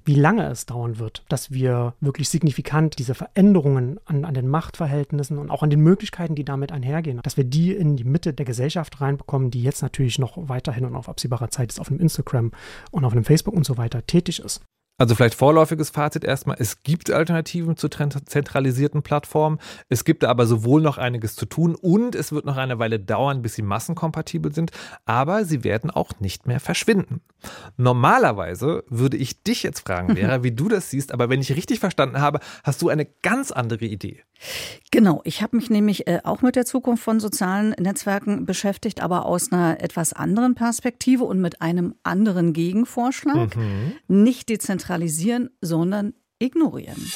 wie 0.06 0.16
lange 0.16 0.50
es 0.50 0.66
dauern 0.66 1.00
wird, 1.00 1.24
dass 1.30 1.52
wir 1.52 1.94
wirklich 2.02 2.28
signifikant 2.30 3.00
diese 3.00 3.16
Veränderungen 3.16 4.00
an, 4.06 4.26
an 4.26 4.34
den 4.34 4.48
Machtverhältnissen 4.48 5.38
und 5.38 5.50
auch 5.50 5.64
an 5.64 5.70
den 5.70 5.80
Möglichkeiten, 5.80 6.36
die 6.36 6.44
damit 6.44 6.72
einhergehen, 6.72 7.22
dass 7.24 7.38
wir 7.38 7.46
die 7.46 7.74
in 7.74 7.96
die 7.96 8.04
Mitte 8.04 8.34
der 8.34 8.46
Gesellschaft 8.46 9.00
reinbekommen, 9.00 9.52
die 9.52 9.64
jetzt 9.64 9.82
natürlich 9.82 10.20
noch 10.20 10.34
weiterhin 10.36 10.86
und 10.86 10.96
auf 10.96 11.08
absehbarer 11.08 11.50
Zeit 11.50 11.72
ist 11.72 11.80
auf 11.80 11.90
einem 11.90 12.02
Instagram 12.02 12.52
und 12.92 13.06
auf 13.06 13.14
einem 13.14 13.24
Facebook 13.24 13.54
und 13.54 13.66
so 13.66 13.78
weiter 13.78 14.06
tätig 14.06 14.40
ist. 14.40 14.62
Also 15.00 15.16
vielleicht 15.16 15.34
vorläufiges 15.34 15.90
Fazit 15.90 16.24
erstmal, 16.24 16.58
es 16.60 16.84
gibt 16.84 17.10
Alternativen 17.10 17.78
zu 17.78 17.90
zentralisierten 17.90 19.02
Plattformen, 19.02 19.58
es 19.90 20.06
gibt 20.06 20.24
aber 20.24 20.46
sowohl 20.46 20.82
noch 20.82 21.00
einiges 21.00 21.36
zu 21.36 21.48
tun 21.48 21.74
und 21.74 22.14
es 22.14 22.32
wird 22.32 22.46
noch 22.46 22.58
eine 22.58 22.78
Weile 22.78 23.00
dauern, 23.00 23.42
bis 23.42 23.56
sie 23.56 23.64
massenkompatibel 23.64 24.54
sind, 24.54 24.72
aber 25.06 25.46
sie 25.46 25.64
werden 25.64 25.90
auch 25.90 26.20
nicht 26.20 26.46
mehr 26.46 26.60
verschwinden. 26.60 27.22
Normalerweise 27.76 28.84
würde 28.88 29.18
ich 29.18 29.42
dich 29.42 29.64
jetzt 29.64 29.80
fragen, 29.80 30.16
Vera, 30.16 30.44
wie 30.44 30.52
du 30.52 30.70
das 30.70 30.92
siehst, 30.92 31.12
aber 31.12 31.28
wenn 31.28 31.42
ich 31.42 31.56
richtig 31.56 31.80
verstanden 31.80 32.22
habe, 32.22 32.40
hast 32.64 32.82
du 32.84 32.90
eine 32.90 33.06
ganz 33.24 33.52
andere 33.52 33.86
Idee. 33.86 34.22
Genau, 34.92 35.22
ich 35.24 35.42
habe 35.42 35.56
mich 35.56 35.70
nämlich 35.70 36.08
äh, 36.08 36.20
auch 36.24 36.42
mit 36.42 36.56
der 36.56 36.66
Zukunft 36.66 37.04
von 37.04 37.20
sozialen 37.20 37.72
Netzwerken 37.80 38.46
beschäftigt, 38.46 39.02
aber 39.02 39.26
aus 39.26 39.52
einer 39.52 39.82
etwas 39.82 40.14
anderen 40.14 40.56
Perspektive 40.56 41.24
und 41.24 41.42
mit 41.42 41.62
einem 41.62 41.96
anderen 42.04 42.54
Gegenvorschlag. 42.54 43.56
Mhm. 43.56 43.94
Nicht 44.08 44.50
dezentralisieren, 44.50 45.50
sondern 45.62 46.14
ignorieren. 46.40 47.12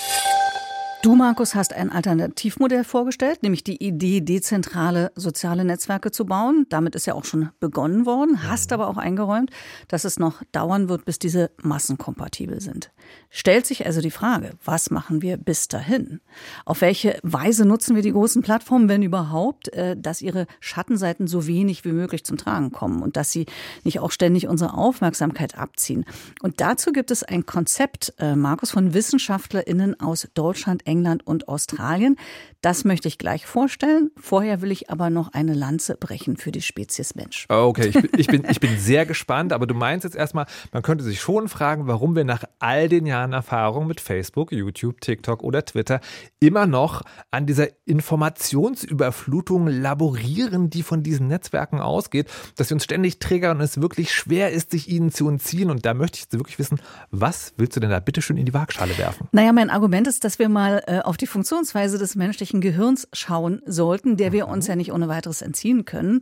Du, 1.08 1.16
Markus, 1.16 1.56
hast 1.56 1.72
ein 1.72 1.90
Alternativmodell 1.90 2.84
vorgestellt, 2.84 3.42
nämlich 3.42 3.64
die 3.64 3.82
Idee, 3.82 4.20
dezentrale 4.20 5.14
soziale 5.16 5.64
Netzwerke 5.64 6.12
zu 6.12 6.26
bauen. 6.26 6.66
Damit 6.68 6.96
ist 6.96 7.06
ja 7.06 7.14
auch 7.14 7.24
schon 7.24 7.48
begonnen 7.62 8.06
worden, 8.06 8.44
hast 8.44 8.74
aber 8.74 8.90
auch 8.90 8.98
eingeräumt, 8.98 9.50
dass 9.88 10.04
es 10.04 10.20
noch 10.20 10.44
dauern 10.52 10.90
wird, 10.90 11.06
bis 11.06 11.18
diese 11.18 11.50
massenkompatibel 11.62 12.60
sind. 12.60 12.92
Stellt 13.30 13.66
sich 13.66 13.86
also 13.86 14.02
die 14.02 14.12
Frage, 14.12 14.56
was 14.66 14.90
machen 14.90 15.22
wir 15.22 15.38
bis 15.38 15.70
dahin? 15.70 16.20
Auf 16.66 16.82
welche 16.82 17.18
Weise 17.24 17.64
nutzen 17.66 17.96
wir 17.96 18.04
die 18.04 18.12
großen 18.12 18.42
Plattformen, 18.42 18.90
wenn 18.90 19.02
überhaupt, 19.02 19.70
äh, 19.70 19.96
dass 19.96 20.22
ihre 20.22 20.46
Schattenseiten 20.60 21.28
so 21.28 21.48
wenig 21.48 21.86
wie 21.86 21.94
möglich 21.94 22.26
zum 22.26 22.36
Tragen 22.36 22.74
kommen 22.74 23.02
und 23.02 23.16
dass 23.16 23.32
sie 23.32 23.46
nicht 23.86 24.02
auch 24.02 24.12
ständig 24.12 24.50
unsere 24.50 24.74
Aufmerksamkeit 24.74 25.58
abziehen? 25.58 26.04
Und 26.42 26.60
dazu 26.60 26.92
gibt 26.92 27.12
es 27.12 27.24
ein 27.24 27.46
Konzept, 27.46 28.14
äh, 28.20 28.36
Markus, 28.36 28.72
von 28.72 28.94
WissenschaftlerInnen 28.94 29.98
aus 30.02 30.28
Deutschland, 30.34 30.86
England, 30.86 30.97
England 30.98 31.26
und 31.26 31.48
Australien. 31.48 32.18
Das 32.62 32.84
möchte 32.84 33.08
ich 33.08 33.18
gleich 33.18 33.46
vorstellen. 33.46 34.10
Vorher 34.18 34.62
will 34.62 34.72
ich 34.72 34.90
aber 34.90 35.10
noch 35.10 35.34
eine 35.34 35.54
Lanze 35.54 35.96
brechen 35.96 36.38
für 36.38 36.52
die 36.52 36.62
Spezies 36.62 37.14
Mensch. 37.14 37.46
Okay, 37.50 37.90
ich 37.90 37.94
bin, 37.94 38.10
ich 38.18 38.28
bin, 38.28 38.44
ich 38.50 38.60
bin 38.60 38.80
sehr 38.80 39.06
gespannt, 39.06 39.54
aber 39.54 39.68
du 39.68 39.76
meinst 39.76 40.04
jetzt 40.04 40.16
erstmal, 40.16 40.48
man 40.72 40.82
könnte 40.82 41.04
sich 41.04 41.22
schon 41.22 41.50
fragen, 41.50 41.88
warum 41.88 42.16
wir 42.16 42.24
nach 42.24 42.44
all 42.60 42.90
den 42.90 43.06
Jahren 43.06 43.34
Erfahrung 43.34 43.86
mit 43.86 44.02
Facebook, 44.02 44.52
YouTube, 44.52 45.02
TikTok 45.02 45.44
oder 45.44 45.64
Twitter 45.64 46.02
immer 46.40 46.66
noch 46.66 47.04
an 47.30 47.46
dieser 47.46 47.68
Informationsüberflutung 47.86 49.68
laborieren, 49.68 50.70
die 50.72 50.82
von 50.82 51.04
diesen 51.04 51.28
Netzwerken 51.28 51.80
ausgeht, 51.80 52.28
dass 52.56 52.70
wir 52.72 52.76
uns 52.76 52.84
ständig 52.84 53.20
triggern 53.20 53.58
und 53.58 53.64
es 53.64 53.80
wirklich 53.82 54.12
schwer 54.12 54.52
ist, 54.52 54.72
sich 54.72 54.90
ihnen 54.90 55.12
zu 55.12 55.30
entziehen. 55.30 55.70
Und 55.70 55.86
da 55.86 55.94
möchte 55.94 56.18
ich 56.18 56.24
jetzt 56.24 56.34
wirklich 56.34 56.58
wissen, 56.58 56.82
was 57.12 57.54
willst 57.58 57.76
du 57.76 57.80
denn 57.80 57.92
da 57.92 58.00
bitte 58.00 58.24
schön 58.24 58.38
in 58.38 58.46
die 58.46 58.54
Waagschale 58.54 58.98
werfen? 58.98 59.28
Naja, 59.32 59.54
mein 59.54 59.70
Argument 59.70 60.08
ist, 60.08 60.24
dass 60.24 60.40
wir 60.40 60.50
mal 60.50 60.77
äh, 60.88 61.00
auf 61.04 61.18
die 61.18 61.28
Funktionsweise 61.28 61.98
des 61.98 62.16
menschlichen 62.16 62.62
Gehirns 62.62 63.08
schauen 63.14 63.62
sollten, 63.66 64.18
der 64.18 64.32
wir 64.32 64.48
uns 64.48 64.68
ja 64.68 64.76
nicht 64.76 64.92
ohne 64.92 65.08
weiteres 65.08 65.42
entziehen 65.42 65.86
können. 65.86 66.22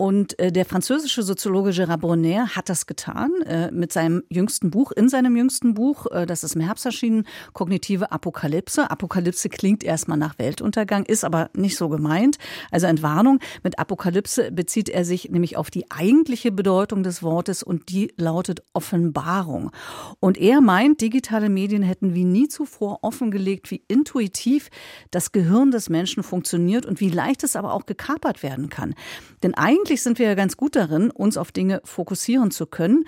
Und 0.00 0.38
äh, 0.38 0.52
der 0.52 0.64
französische 0.64 1.24
Soziologe 1.24 1.70
Gérard 1.70 1.96
Bronner 1.96 2.54
hat 2.54 2.68
das 2.68 2.86
getan 2.86 3.32
äh, 3.44 3.72
mit 3.72 3.92
seinem 3.92 4.22
jüngsten 4.28 4.70
Buch, 4.70 4.92
in 4.92 5.08
seinem 5.08 5.36
jüngsten 5.36 5.74
Buch, 5.74 6.06
äh, 6.12 6.24
das 6.24 6.44
ist 6.44 6.54
im 6.54 6.60
Herbst 6.60 6.86
erschienen, 6.86 7.26
Kognitive 7.52 8.12
Apokalypse. 8.12 8.88
Apokalypse 8.92 9.48
klingt 9.48 9.82
erstmal 9.82 10.16
nach 10.16 10.38
Weltuntergang, 10.38 11.04
ist 11.04 11.24
aber 11.24 11.50
nicht 11.52 11.76
so 11.76 11.88
gemeint. 11.88 12.38
Also 12.70 12.86
Entwarnung. 12.86 13.40
Mit 13.64 13.80
Apokalypse 13.80 14.52
bezieht 14.52 14.88
er 14.88 15.04
sich 15.04 15.30
nämlich 15.30 15.56
auf 15.56 15.68
die 15.68 15.90
eigentliche 15.90 16.52
Bedeutung 16.52 17.02
des 17.02 17.24
Wortes 17.24 17.64
und 17.64 17.88
die 17.88 18.12
lautet 18.16 18.62
Offenbarung. 18.74 19.72
Und 20.20 20.38
er 20.38 20.60
meint, 20.60 21.00
digitale 21.00 21.48
Medien 21.48 21.82
hätten 21.82 22.14
wie 22.14 22.24
nie 22.24 22.46
zuvor 22.46 23.00
offengelegt, 23.02 23.72
wie 23.72 23.82
intuitiv 23.88 24.70
das 25.10 25.32
Gehirn 25.32 25.70
des 25.70 25.88
Menschen 25.88 26.22
funktioniert 26.22 26.86
und 26.86 27.00
wie 27.00 27.10
leicht 27.10 27.42
es 27.42 27.56
aber 27.56 27.72
auch 27.72 27.86
gekapert 27.86 28.42
werden 28.42 28.68
kann. 28.68 28.94
Denn 29.42 29.54
eigentlich 29.54 30.02
sind 30.02 30.18
wir 30.18 30.26
ja 30.26 30.34
ganz 30.34 30.56
gut 30.56 30.76
darin, 30.76 31.10
uns 31.10 31.36
auf 31.36 31.52
Dinge 31.52 31.80
fokussieren 31.84 32.50
zu 32.50 32.66
können. 32.66 33.04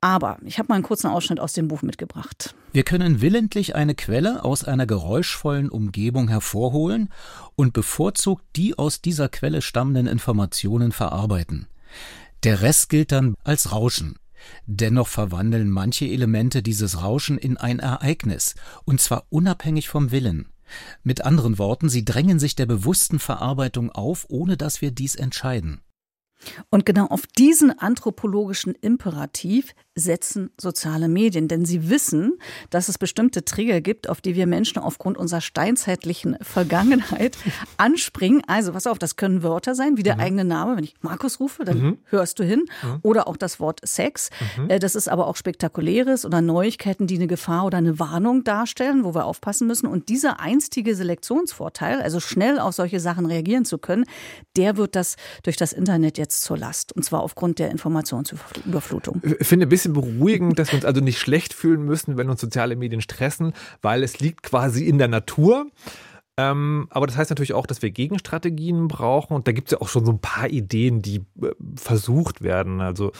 Aber 0.00 0.38
ich 0.44 0.58
habe 0.58 0.68
mal 0.68 0.76
einen 0.76 0.84
kurzen 0.84 1.08
Ausschnitt 1.08 1.40
aus 1.40 1.52
dem 1.52 1.68
Buch 1.68 1.82
mitgebracht. 1.82 2.54
Wir 2.72 2.84
können 2.84 3.20
willentlich 3.20 3.74
eine 3.74 3.94
Quelle 3.94 4.44
aus 4.44 4.64
einer 4.64 4.86
geräuschvollen 4.86 5.68
Umgebung 5.68 6.28
hervorholen 6.28 7.10
und 7.54 7.74
bevorzugt 7.74 8.44
die 8.56 8.78
aus 8.78 9.02
dieser 9.02 9.28
Quelle 9.28 9.60
stammenden 9.60 10.06
Informationen 10.06 10.92
verarbeiten. 10.92 11.66
Der 12.44 12.62
Rest 12.62 12.88
gilt 12.88 13.12
dann 13.12 13.34
als 13.44 13.72
Rauschen. 13.72 14.16
Dennoch 14.66 15.08
verwandeln 15.08 15.70
manche 15.70 16.06
Elemente 16.06 16.62
dieses 16.62 17.02
Rauschen 17.02 17.38
in 17.38 17.56
ein 17.56 17.78
Ereignis, 17.78 18.54
und 18.84 19.00
zwar 19.00 19.26
unabhängig 19.30 19.88
vom 19.88 20.10
Willen. 20.10 20.48
Mit 21.02 21.24
anderen 21.24 21.58
Worten, 21.58 21.88
sie 21.88 22.04
drängen 22.04 22.38
sich 22.38 22.54
der 22.54 22.66
bewussten 22.66 23.18
Verarbeitung 23.18 23.90
auf, 23.90 24.26
ohne 24.28 24.56
dass 24.56 24.80
wir 24.80 24.92
dies 24.92 25.14
entscheiden. 25.14 25.80
Und 26.70 26.86
genau 26.86 27.06
auf 27.06 27.26
diesen 27.26 27.78
anthropologischen 27.78 28.74
Imperativ 28.74 29.74
setzen 29.94 30.50
soziale 30.58 31.08
Medien, 31.08 31.48
denn 31.48 31.64
sie 31.64 31.90
wissen, 31.90 32.38
dass 32.70 32.88
es 32.88 32.96
bestimmte 32.96 33.44
Trigger 33.44 33.80
gibt, 33.80 34.08
auf 34.08 34.20
die 34.20 34.34
wir 34.34 34.46
Menschen 34.46 34.78
aufgrund 34.78 35.18
unserer 35.18 35.40
steinzeitlichen 35.40 36.36
Vergangenheit 36.40 37.36
anspringen. 37.76 38.42
Also, 38.46 38.72
pass 38.72 38.86
auf, 38.86 38.98
das 38.98 39.16
können 39.16 39.42
Wörter 39.42 39.74
sein, 39.74 39.96
wie 39.96 40.02
der 40.02 40.14
mhm. 40.14 40.20
eigene 40.20 40.44
Name. 40.44 40.76
Wenn 40.76 40.84
ich 40.84 40.94
Markus 41.00 41.40
rufe, 41.40 41.64
dann 41.64 41.80
mhm. 41.80 41.98
hörst 42.06 42.38
du 42.38 42.44
hin. 42.44 42.64
Mhm. 42.82 42.98
Oder 43.02 43.28
auch 43.28 43.36
das 43.36 43.60
Wort 43.60 43.80
Sex. 43.84 44.30
Mhm. 44.56 44.70
Äh, 44.70 44.78
das 44.78 44.94
ist 44.94 45.08
aber 45.08 45.26
auch 45.26 45.36
Spektakuläres 45.36 46.24
oder 46.24 46.40
Neuigkeiten, 46.40 47.06
die 47.06 47.16
eine 47.16 47.26
Gefahr 47.26 47.66
oder 47.66 47.78
eine 47.78 47.98
Warnung 47.98 48.44
darstellen, 48.44 49.04
wo 49.04 49.14
wir 49.14 49.26
aufpassen 49.26 49.66
müssen. 49.66 49.86
Und 49.86 50.08
dieser 50.08 50.40
einstige 50.40 50.94
Selektionsvorteil, 50.94 52.00
also 52.00 52.20
schnell 52.20 52.58
auf 52.58 52.74
solche 52.74 53.00
Sachen 53.00 53.26
reagieren 53.26 53.64
zu 53.64 53.78
können, 53.78 54.04
der 54.56 54.76
wird 54.76 54.96
das 54.96 55.16
durch 55.42 55.56
das 55.56 55.72
Internet 55.72 56.16
jetzt 56.16 56.29
zur 56.38 56.56
Last. 56.56 56.92
Und 56.92 57.02
zwar 57.02 57.22
aufgrund 57.22 57.58
der 57.58 57.70
Informationsüberflutung. 57.70 59.20
Ich 59.40 59.46
finde 59.46 59.66
ein 59.66 59.68
bisschen 59.68 59.92
beruhigend, 59.92 60.58
dass 60.58 60.68
wir 60.68 60.76
uns 60.76 60.84
also 60.84 61.00
nicht 61.00 61.18
schlecht 61.18 61.52
fühlen 61.52 61.84
müssen, 61.84 62.16
wenn 62.16 62.30
uns 62.30 62.40
soziale 62.40 62.76
Medien 62.76 63.00
stressen, 63.00 63.52
weil 63.82 64.02
es 64.02 64.20
liegt 64.20 64.42
quasi 64.42 64.84
in 64.86 64.98
der 64.98 65.08
Natur. 65.08 65.66
Ähm, 66.40 66.86
aber 66.90 67.06
das 67.06 67.16
heißt 67.18 67.30
natürlich 67.30 67.52
auch, 67.52 67.66
dass 67.66 67.82
wir 67.82 67.90
Gegenstrategien 67.90 68.88
brauchen. 68.88 69.34
Und 69.34 69.46
da 69.46 69.52
gibt 69.52 69.68
es 69.68 69.72
ja 69.72 69.80
auch 69.80 69.88
schon 69.88 70.06
so 70.06 70.12
ein 70.12 70.20
paar 70.20 70.48
Ideen, 70.48 71.02
die 71.02 71.16
äh, 71.42 71.50
versucht 71.76 72.42
werden. 72.42 72.80
Also 72.80 73.12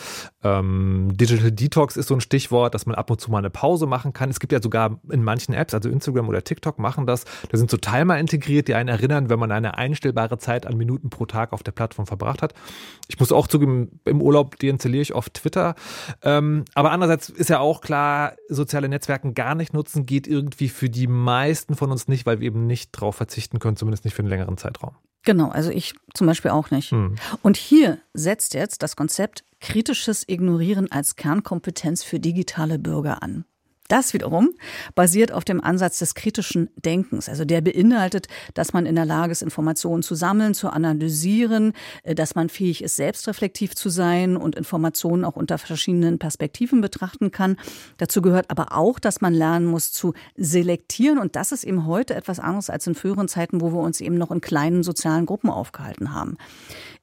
ähm, 0.43 1.11
Digital 1.17 1.53
Detox 1.53 1.97
ist 1.97 2.09
so 2.09 2.15
ein 2.15 2.21
Stichwort, 2.21 2.75
dass 2.75 2.87
man 2.87 2.95
ab 2.95 3.11
und 3.11 3.21
zu 3.21 3.31
mal 3.31 3.39
eine 3.39 3.51
Pause 3.51 3.87
machen 3.87 4.13
kann. 4.13 4.31
Es 4.31 4.41
gibt 4.41 4.53
ja 4.53 4.63
sogar 4.63 5.01
in 5.11 5.23
manchen 5.23 5.53
Apps, 5.53 5.75
also 5.75 5.91
Instagram 5.91 6.29
oder 6.29 6.43
TikTok 6.43 6.79
machen 6.79 7.07
das. 7.07 7.25
Da 7.51 7.59
sind 7.59 7.71
so 7.71 7.77
Timer 7.77 8.19
integriert, 8.19 8.69
die 8.69 8.75
einen 8.75 8.89
erinnern, 8.89 9.29
wenn 9.29 9.39
man 9.39 9.53
eine 9.53 9.77
einstellbare 9.77 10.39
Zeit 10.39 10.67
an 10.67 10.79
Minuten 10.79 11.11
pro 11.11 11.27
Tag 11.27 11.53
auf 11.53 11.63
der 11.63 11.73
Plattform 11.73 12.07
verbracht 12.07 12.41
hat. 12.41 12.55
Ich 13.09 13.19
muss 13.21 13.33
auch 13.33 13.49
zugeben, 13.49 14.01
im 14.05 14.23
Urlaub 14.23 14.59
deinstalliere 14.59 15.03
ich 15.03 15.15
oft 15.15 15.35
Twitter. 15.35 15.75
Ähm, 16.23 16.65
aber 16.75 16.93
andererseits 16.93 17.29
ist 17.29 17.51
ja 17.51 17.59
auch 17.59 17.83
klar, 17.83 18.35
soziale 18.49 18.89
Netzwerke 18.89 19.33
gar 19.33 19.55
nicht 19.55 19.75
nutzen 19.75 20.07
geht 20.07 20.27
irgendwie 20.27 20.69
für 20.69 20.89
die 20.89 21.07
meisten 21.07 21.75
von 21.75 21.91
uns 21.91 22.09
nicht, 22.09 22.25
weil 22.25 22.41
wir 22.41 22.47
eben 22.47 22.67
nicht 22.67 22.93
drauf 22.93 23.10
verzichten 23.15 23.59
können, 23.59 23.77
zumindest 23.77 24.05
nicht 24.05 24.15
für 24.15 24.23
einen 24.23 24.29
längeren 24.29 24.57
Zeitraum. 24.57 24.95
Genau, 25.23 25.51
also 25.51 25.71
ich 25.71 25.95
zum 26.15 26.27
Beispiel 26.27 26.51
auch 26.51 26.71
nicht. 26.71 26.93
Hm. 26.93 27.17
Und 27.43 27.57
hier 27.57 27.99
setzt 28.15 28.55
jetzt 28.55 28.83
das 28.83 28.97
Konzept 28.97 29.45
kritisches 29.61 30.27
Ignorieren 30.27 30.91
als 30.91 31.17
Kernkompetenz 31.17 32.03
für 32.03 32.21
digitale 32.21 32.79
Bürger 32.79 33.23
an. 33.23 33.45
Das 33.91 34.15
wiederum 34.15 34.51
basiert 34.95 35.33
auf 35.33 35.45
dem 35.45 35.61
Ansatz 35.61 35.99
des 35.99 36.15
kritischen 36.15 36.71
Denkens. 36.77 37.29
Also 37.29 37.45
der 37.45 37.61
beinhaltet, 37.61 38.29
dass 38.55 38.73
man 38.73 38.87
in 38.87 38.95
der 38.95 39.05
Lage 39.05 39.33
ist, 39.33 39.43
Informationen 39.43 40.05
zu 40.05 40.15
sammeln, 40.15 40.55
zu 40.55 40.71
analysieren, 40.71 41.73
äh, 42.05 42.15
dass 42.15 42.37
man 42.37 42.49
fähig 42.49 42.85
ist, 42.85 42.95
selbstreflektiv 42.95 43.75
zu 43.75 43.89
sein 43.89 44.37
und 44.37 44.55
Informationen 44.55 45.25
auch 45.25 45.35
unter 45.35 45.59
verschiedenen 45.59 46.21
Perspektiven 46.21 46.81
betrachten 46.81 47.33
kann. 47.33 47.57
Dazu 47.97 48.23
gehört 48.23 48.49
aber 48.49 48.77
auch, 48.77 49.01
dass 49.01 49.21
man 49.21 49.35
lernen 49.35 49.67
muss 49.67 49.91
zu 49.91 50.15
selektieren. 50.37 51.19
Und 51.19 51.35
das 51.35 51.51
ist 51.51 51.65
eben 51.65 51.87
heute 51.87 52.15
etwas 52.15 52.39
anderes 52.39 52.71
als 52.71 52.87
in 52.87 52.95
früheren 52.95 53.27
Zeiten, 53.27 53.61
wo 53.61 53.73
wir 53.73 53.81
uns 53.81 54.01
eben 54.01 54.15
noch 54.15 54.31
in 54.31 54.41
kleinen 54.41 54.85
sozialen 54.85 55.27
Gruppen 55.27 55.51
aufgehalten 55.51 56.15
haben. 56.15 56.37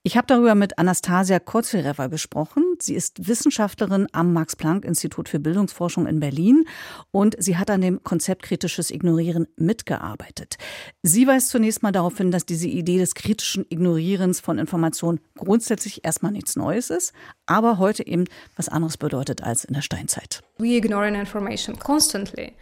Ich 0.08 0.16
habe 0.16 0.26
darüber 0.26 0.56
mit 0.56 0.80
Anastasia 0.80 1.38
Kozeleva 1.38 2.08
gesprochen. 2.08 2.64
Sie 2.80 2.96
ist 2.96 3.28
Wissenschaftlerin 3.28 4.08
am 4.14 4.32
Max-Planck-Institut 4.32 5.28
für 5.28 5.38
Bildungsforschung 5.38 6.08
in 6.08 6.22
Berlin 6.22 6.64
und 7.12 7.36
sie 7.40 7.58
hat 7.58 7.70
an 7.70 7.82
dem 7.82 8.02
Konzept 8.04 8.44
kritisches 8.44 8.90
Ignorieren 8.90 9.48
mitgearbeitet. 9.58 10.56
Sie 11.04 11.28
weist 11.28 11.50
zunächst 11.50 11.84
mal 11.84 11.92
darauf 11.92 12.16
hin, 12.16 12.32
dass 12.32 12.46
diese 12.46 12.70
Idee 12.70 13.00
des 13.00 13.16
kritischen 13.16 13.66
Ignorierens 13.68 14.40
von 14.40 14.60
Informationen 14.60 15.20
grundsätzlich 15.36 16.06
erstmal 16.06 16.32
nichts 16.32 16.56
Neues 16.56 16.90
ist, 16.90 17.12
aber 17.46 17.78
heute 17.78 18.08
eben 18.08 18.24
was 18.56 18.70
anderes 18.70 18.96
bedeutet 18.96 19.44
als 19.44 19.66
in 19.66 19.74
der 19.74 19.82
Steinzeit. 19.82 20.42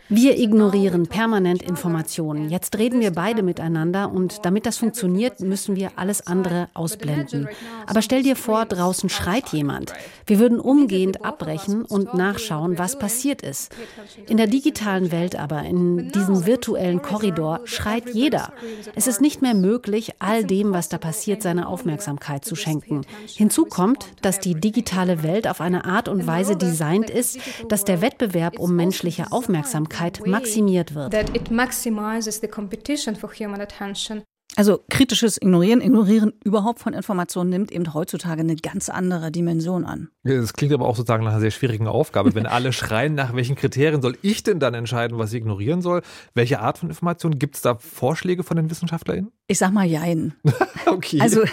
Wir 0.10 0.38
ignorieren 0.38 1.08
permanent 1.08 1.64
Informationen. 1.64 2.50
Jetzt 2.50 2.78
reden 2.78 3.00
wir 3.00 3.12
beide 3.12 3.42
miteinander 3.42 4.12
und 4.12 4.46
damit 4.46 4.66
das 4.66 4.78
funktioniert, 4.78 5.40
müssen 5.40 5.78
wir 5.78 5.92
alles 5.96 6.28
andere 6.28 6.68
ausblenden. 6.74 7.48
Aber 7.88 8.02
stell 8.02 8.24
dir 8.24 8.36
vor, 8.36 8.66
draußen 8.66 9.08
schreit 9.08 9.48
jemand. 9.54 9.94
Wir 10.28 10.40
würden 10.40 10.60
umgehend 10.60 11.24
abbrechen 11.24 11.86
und 11.86 12.14
nachschauen, 12.14 12.78
was 12.78 13.00
passiert 13.00 13.42
ist. 13.42 13.74
In 14.28 14.36
der 14.36 14.48
digitalen 14.48 15.14
Welt 15.14 15.40
aber, 15.40 15.64
in 15.64 16.12
diesem 16.12 16.46
virtuellen 16.46 17.02
Korridor, 17.02 17.62
schreit 17.64 18.10
jeder. 18.10 18.52
Es 18.96 19.08
ist 19.08 19.22
nicht 19.22 19.42
mehr 19.42 19.54
möglich, 19.54 20.16
all 20.20 20.44
dem, 20.44 20.74
was 20.74 20.90
da 20.90 20.98
passiert, 20.98 21.42
seine 21.42 21.70
Aufmerksamkeit 21.70 22.44
zu 22.44 22.56
schenken. 22.58 23.06
Hinzu 23.26 23.64
kommt, 23.66 24.08
dass 24.22 24.42
die 24.42 24.56
digitale 24.56 25.24
Welt 25.24 25.48
auf 25.48 25.62
eine 25.62 25.86
Art 25.86 26.10
und 26.10 26.28
Weise 26.28 26.58
designt 26.58 27.10
ist, 27.10 27.40
dass 27.70 27.85
der 27.86 28.02
Wettbewerb 28.02 28.60
um 28.60 28.76
menschliche 28.76 29.32
Aufmerksamkeit 29.32 30.26
maximiert 30.26 30.96
wird. 30.96 31.14
Also 34.58 34.80
kritisches 34.90 35.38
Ignorieren, 35.38 35.82
Ignorieren 35.82 36.34
überhaupt 36.46 36.80
von 36.80 36.94
Informationen 36.94 37.50
nimmt 37.50 37.72
eben 37.74 37.94
heutzutage 37.94 38.40
eine 38.40 38.56
ganz 38.56 38.90
andere 38.90 39.30
Dimension 39.30 39.84
an. 39.84 40.10
Das 40.24 40.54
klingt 40.54 40.74
aber 40.74 40.86
auch 40.86 40.96
sozusagen 40.96 41.26
nach 41.26 41.32
einer 41.32 41.42
sehr 41.42 41.52
schwierigen 41.52 41.88
Aufgabe. 41.88 42.34
Wenn 42.36 42.46
alle 42.46 42.72
schreien, 42.72 43.16
nach 43.16 43.36
welchen 43.36 43.56
Kriterien 43.56 44.02
soll 44.02 44.18
ich 44.22 44.44
denn 44.44 44.60
dann 44.60 44.74
entscheiden, 44.74 45.18
was 45.18 45.34
ich 45.34 45.40
ignorieren 45.40 45.82
soll? 45.82 46.04
Welche 46.36 46.62
Art 46.62 46.78
von 46.78 46.90
Informationen? 46.90 47.38
Gibt 47.38 47.56
es 47.56 47.62
da 47.62 47.76
Vorschläge 47.76 48.44
von 48.44 48.56
den 48.56 48.70
WissenschaftlerInnen? 48.70 49.32
Ich 49.48 49.60
sag 49.60 49.72
mal 49.72 49.86
Jein. 49.86 50.34
okay. 50.88 51.22
Also 51.22 51.44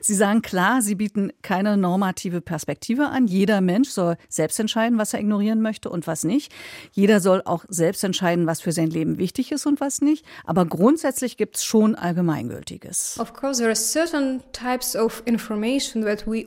Sie 0.00 0.14
sagen 0.14 0.42
klar, 0.42 0.82
Sie 0.82 0.96
bieten 0.96 1.32
keine 1.40 1.76
normative 1.76 2.40
Perspektive 2.40 3.10
an. 3.10 3.28
Jeder 3.28 3.60
Mensch 3.60 3.90
soll 3.90 4.16
selbst 4.28 4.58
entscheiden, 4.58 4.98
was 4.98 5.14
er 5.14 5.20
ignorieren 5.20 5.62
möchte 5.62 5.88
und 5.88 6.08
was 6.08 6.24
nicht. 6.24 6.52
Jeder 6.92 7.20
soll 7.20 7.42
auch 7.44 7.64
selbst 7.68 8.02
entscheiden, 8.02 8.48
was 8.48 8.60
für 8.60 8.72
sein 8.72 8.90
Leben 8.90 9.18
wichtig 9.18 9.52
ist 9.52 9.66
und 9.66 9.80
was 9.80 10.00
nicht. 10.00 10.24
Aber 10.46 10.64
grundsätzlich 10.64 11.36
gibt 11.36 11.56
es 11.56 11.64
schon 11.64 11.94
Allgemeingültiges. 11.94 13.18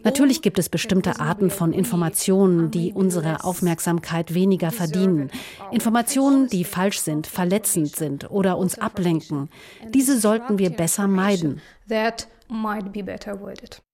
Natürlich 0.04 0.41
gibt 0.41 0.60
es 0.60 0.67
bestimmte 0.67 1.19
Arten 1.21 1.49
von 1.51 1.71
Informationen, 1.71 2.69
die 2.69 2.91
unsere 2.91 3.45
Aufmerksamkeit 3.45 4.34
weniger 4.34 4.71
verdienen. 4.71 5.32
Informationen, 5.71 6.47
die 6.47 6.65
falsch 6.65 6.99
sind, 6.99 7.27
verletzend 7.27 7.95
sind 7.95 8.30
oder 8.30 8.58
uns 8.58 8.77
ablenken. 8.77 9.49
Diese 9.93 10.19
sollten 10.19 10.60
wir 10.60 10.80
besser 10.81 11.07
meiden. 11.07 11.61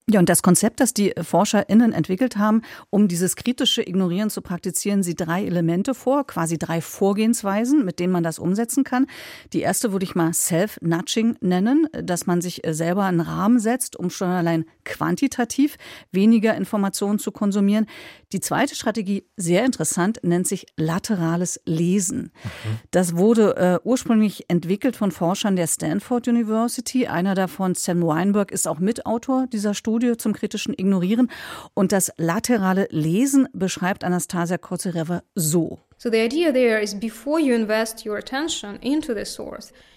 Ja, 0.09 0.21
und 0.21 0.29
das 0.29 0.41
Konzept, 0.41 0.79
das 0.79 0.93
die 0.93 1.13
ForscherInnen 1.21 1.91
entwickelt 1.91 2.37
haben, 2.37 2.61
um 2.89 3.09
dieses 3.09 3.35
kritische 3.35 3.81
Ignorieren 3.85 4.29
zu 4.29 4.41
praktizieren, 4.41 5.03
sieht 5.03 5.19
drei 5.19 5.43
Elemente 5.43 5.93
vor, 5.93 6.25
quasi 6.25 6.57
drei 6.57 6.79
Vorgehensweisen, 6.79 7.83
mit 7.83 7.99
denen 7.99 8.13
man 8.13 8.23
das 8.23 8.39
umsetzen 8.39 8.85
kann. 8.85 9.07
Die 9.51 9.59
erste 9.59 9.91
würde 9.91 10.05
ich 10.05 10.15
mal 10.15 10.33
Self-Nudging 10.33 11.35
nennen, 11.41 11.89
dass 11.91 12.25
man 12.25 12.39
sich 12.39 12.61
selber 12.69 13.03
einen 13.03 13.19
Rahmen 13.19 13.59
setzt, 13.59 13.97
um 13.97 14.09
schon 14.09 14.29
allein 14.29 14.63
quantitativ 14.85 15.75
weniger 16.13 16.55
Informationen 16.55 17.19
zu 17.19 17.33
konsumieren. 17.33 17.85
Die 18.31 18.39
zweite 18.39 18.75
Strategie, 18.75 19.25
sehr 19.35 19.65
interessant, 19.65 20.19
nennt 20.23 20.47
sich 20.47 20.67
laterales 20.77 21.59
Lesen. 21.65 22.31
Mhm. 22.43 22.79
Das 22.91 23.17
wurde 23.17 23.57
äh, 23.57 23.79
ursprünglich 23.85 24.49
entwickelt 24.49 24.95
von 24.95 25.11
Forschern 25.11 25.57
der 25.57 25.67
Stanford 25.67 26.29
University. 26.29 27.07
Einer 27.07 27.35
davon, 27.35 27.75
Sam 27.75 28.01
Weinberg, 28.03 28.53
ist 28.53 28.69
auch 28.69 28.79
Mitautor 28.79 29.47
dieser 29.47 29.73
Studie. 29.73 29.96
Studie 29.97 30.17
zum 30.17 30.33
kritischen 30.33 30.75
Ignorieren. 30.77 31.31
Und 31.73 31.91
das 31.91 32.11
laterale 32.17 32.87
Lesen 32.91 33.47
beschreibt 33.53 34.03
Anastasia 34.03 34.57
Kozereва 34.57 35.23
so. 35.33 35.79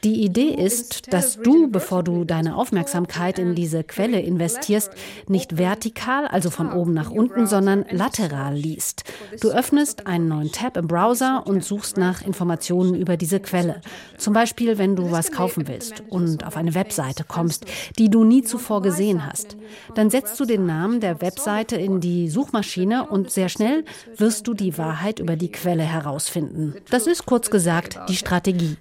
Die 0.03 0.25
Idee 0.25 0.49
ist, 0.49 1.13
dass 1.13 1.37
du, 1.37 1.69
bevor 1.69 2.03
du 2.03 2.25
deine 2.25 2.57
Aufmerksamkeit 2.57 3.39
in 3.39 3.55
diese 3.55 3.85
Quelle 3.85 4.19
investierst, 4.19 4.91
nicht 5.29 5.59
vertikal, 5.59 6.27
also 6.27 6.49
von 6.49 6.73
oben 6.73 6.95
nach 6.95 7.11
unten, 7.11 7.47
sondern 7.47 7.85
lateral 7.91 8.55
liest. 8.55 9.05
Du 9.43 9.51
öffnest 9.51 10.07
einen 10.07 10.29
neuen 10.29 10.51
Tab 10.53 10.79
im 10.79 10.87
Browser 10.87 11.47
und 11.47 11.63
suchst 11.63 11.99
nach 11.99 12.23
Informationen 12.23 12.95
über 12.95 13.19
diese 13.19 13.39
Quelle. 13.39 13.83
Zum 14.17 14.33
Beispiel, 14.33 14.79
wenn 14.79 14.97
du 14.97 15.11
was 15.11 15.31
kaufen 15.33 15.69
willst 15.69 16.03
und 16.09 16.47
auf 16.47 16.57
eine 16.57 16.75
Webseite 16.75 17.25
kommst, 17.25 17.67
die 17.99 18.09
du 18.09 18.25
nie 18.25 18.41
zuvor 18.41 18.81
gesehen 18.81 19.27
hast. 19.27 19.59
Dann 19.95 20.09
setzt 20.09 20.41
du 20.41 20.47
den 20.47 20.65
Namen 20.65 21.01
der 21.01 21.21
Webseite 21.21 21.77
in 21.77 22.01
die 22.01 22.31
Suchmaschine 22.31 23.07
und 23.07 23.31
sehr 23.31 23.51
schnell 23.51 23.85
wirst 24.17 24.49
du 24.49 24.55
die 24.55 24.79
Wahrheit 24.79 25.19
über 25.19 25.37
die 25.37 25.53
Quelle 25.53 25.90
herausfinden. 25.91 26.75
Das 26.91 27.07
ist 27.07 27.27
kurz 27.27 27.51
gesagt 27.51 28.01
die 28.09 28.17
Strategie. 28.17 28.77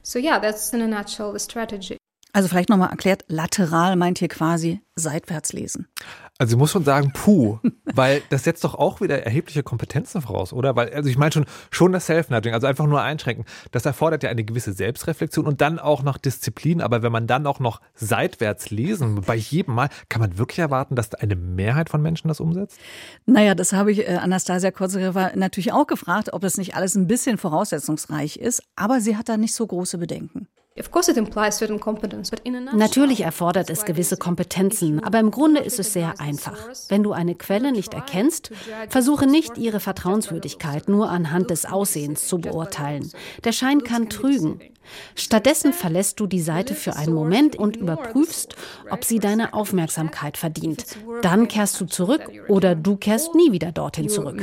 Also 2.31 2.47
vielleicht 2.47 2.69
nochmal 2.69 2.91
erklärt, 2.91 3.25
lateral 3.27 3.95
meint 3.95 4.19
hier 4.19 4.27
quasi 4.27 4.81
seitwärts 4.95 5.51
lesen. 5.53 5.87
Also 6.41 6.55
ich 6.55 6.57
muss 6.57 6.71
schon 6.71 6.85
sagen, 6.85 7.11
puh, 7.13 7.59
weil 7.83 8.21
das 8.29 8.45
setzt 8.45 8.63
doch 8.63 8.73
auch 8.73 9.01
wieder 9.01 9.23
erhebliche 9.23 9.61
Kompetenzen 9.61 10.21
voraus, 10.21 10.53
oder? 10.53 10.73
Weil, 10.73 10.93
also 10.93 11.09
ich 11.09 11.17
meine 11.17 11.33
schon, 11.33 11.45
schon 11.69 11.91
das 11.91 12.05
Self-Nudging, 12.05 12.53
also 12.53 12.65
einfach 12.65 12.87
nur 12.87 13.01
einschränken, 13.01 13.43
das 13.71 13.85
erfordert 13.85 14.23
ja 14.23 14.29
eine 14.29 14.45
gewisse 14.45 14.71
Selbstreflexion 14.71 15.45
und 15.45 15.59
dann 15.59 15.79
auch 15.79 16.01
noch 16.01 16.17
Disziplin, 16.17 16.79
aber 16.79 17.03
wenn 17.03 17.11
man 17.11 17.27
dann 17.27 17.45
auch 17.45 17.59
noch 17.59 17.81
seitwärts 17.93 18.69
lesen, 18.69 19.19
bei 19.19 19.35
jedem 19.35 19.75
Mal, 19.75 19.89
kann 20.07 20.21
man 20.21 20.37
wirklich 20.37 20.59
erwarten, 20.59 20.95
dass 20.95 21.13
eine 21.13 21.35
Mehrheit 21.35 21.89
von 21.89 22.01
Menschen 22.01 22.29
das 22.29 22.39
umsetzt? 22.39 22.79
Naja, 23.25 23.53
das 23.53 23.73
habe 23.73 23.91
ich 23.91 24.07
äh, 24.07 24.15
Anastasia 24.15 24.71
Kozyreva 24.71 25.31
natürlich 25.35 25.73
auch 25.73 25.87
gefragt, 25.87 26.31
ob 26.31 26.41
das 26.41 26.55
nicht 26.55 26.73
alles 26.73 26.95
ein 26.95 27.07
bisschen 27.07 27.37
voraussetzungsreich 27.37 28.37
ist, 28.37 28.63
aber 28.77 29.01
sie 29.01 29.17
hat 29.17 29.27
da 29.27 29.35
nicht 29.35 29.53
so 29.53 29.67
große 29.67 29.97
Bedenken. 29.97 30.47
Natürlich 32.73 33.21
erfordert 33.21 33.69
es 33.69 33.85
gewisse 33.85 34.17
Kompetenzen, 34.17 35.03
aber 35.03 35.19
im 35.19 35.31
Grunde 35.31 35.61
ist 35.61 35.79
es 35.79 35.93
sehr 35.93 36.19
einfach. 36.19 36.57
Wenn 36.87 37.03
du 37.03 37.11
eine 37.11 37.35
Quelle 37.35 37.71
nicht 37.71 37.93
erkennst, 37.93 38.51
versuche 38.89 39.27
nicht, 39.27 39.57
ihre 39.57 39.79
Vertrauenswürdigkeit 39.79 40.87
nur 40.87 41.09
anhand 41.09 41.49
des 41.49 41.65
Aussehens 41.65 42.27
zu 42.27 42.39
beurteilen. 42.39 43.11
Der 43.43 43.51
Schein 43.51 43.83
kann 43.83 44.09
trügen. 44.09 44.61
Stattdessen 45.15 45.73
verlässt 45.73 46.19
du 46.19 46.27
die 46.27 46.41
Seite 46.41 46.73
für 46.75 46.95
einen 46.95 47.13
Moment 47.13 47.55
und 47.55 47.75
überprüfst, 47.75 48.55
ob 48.89 49.03
sie 49.03 49.19
deine 49.19 49.53
Aufmerksamkeit 49.53 50.37
verdient. 50.37 50.85
Dann 51.21 51.47
kehrst 51.47 51.79
du 51.79 51.85
zurück 51.85 52.21
oder 52.47 52.75
du 52.75 52.95
kehrst 52.95 53.35
nie 53.35 53.51
wieder 53.51 53.71
dorthin 53.71 54.09
zurück. 54.09 54.41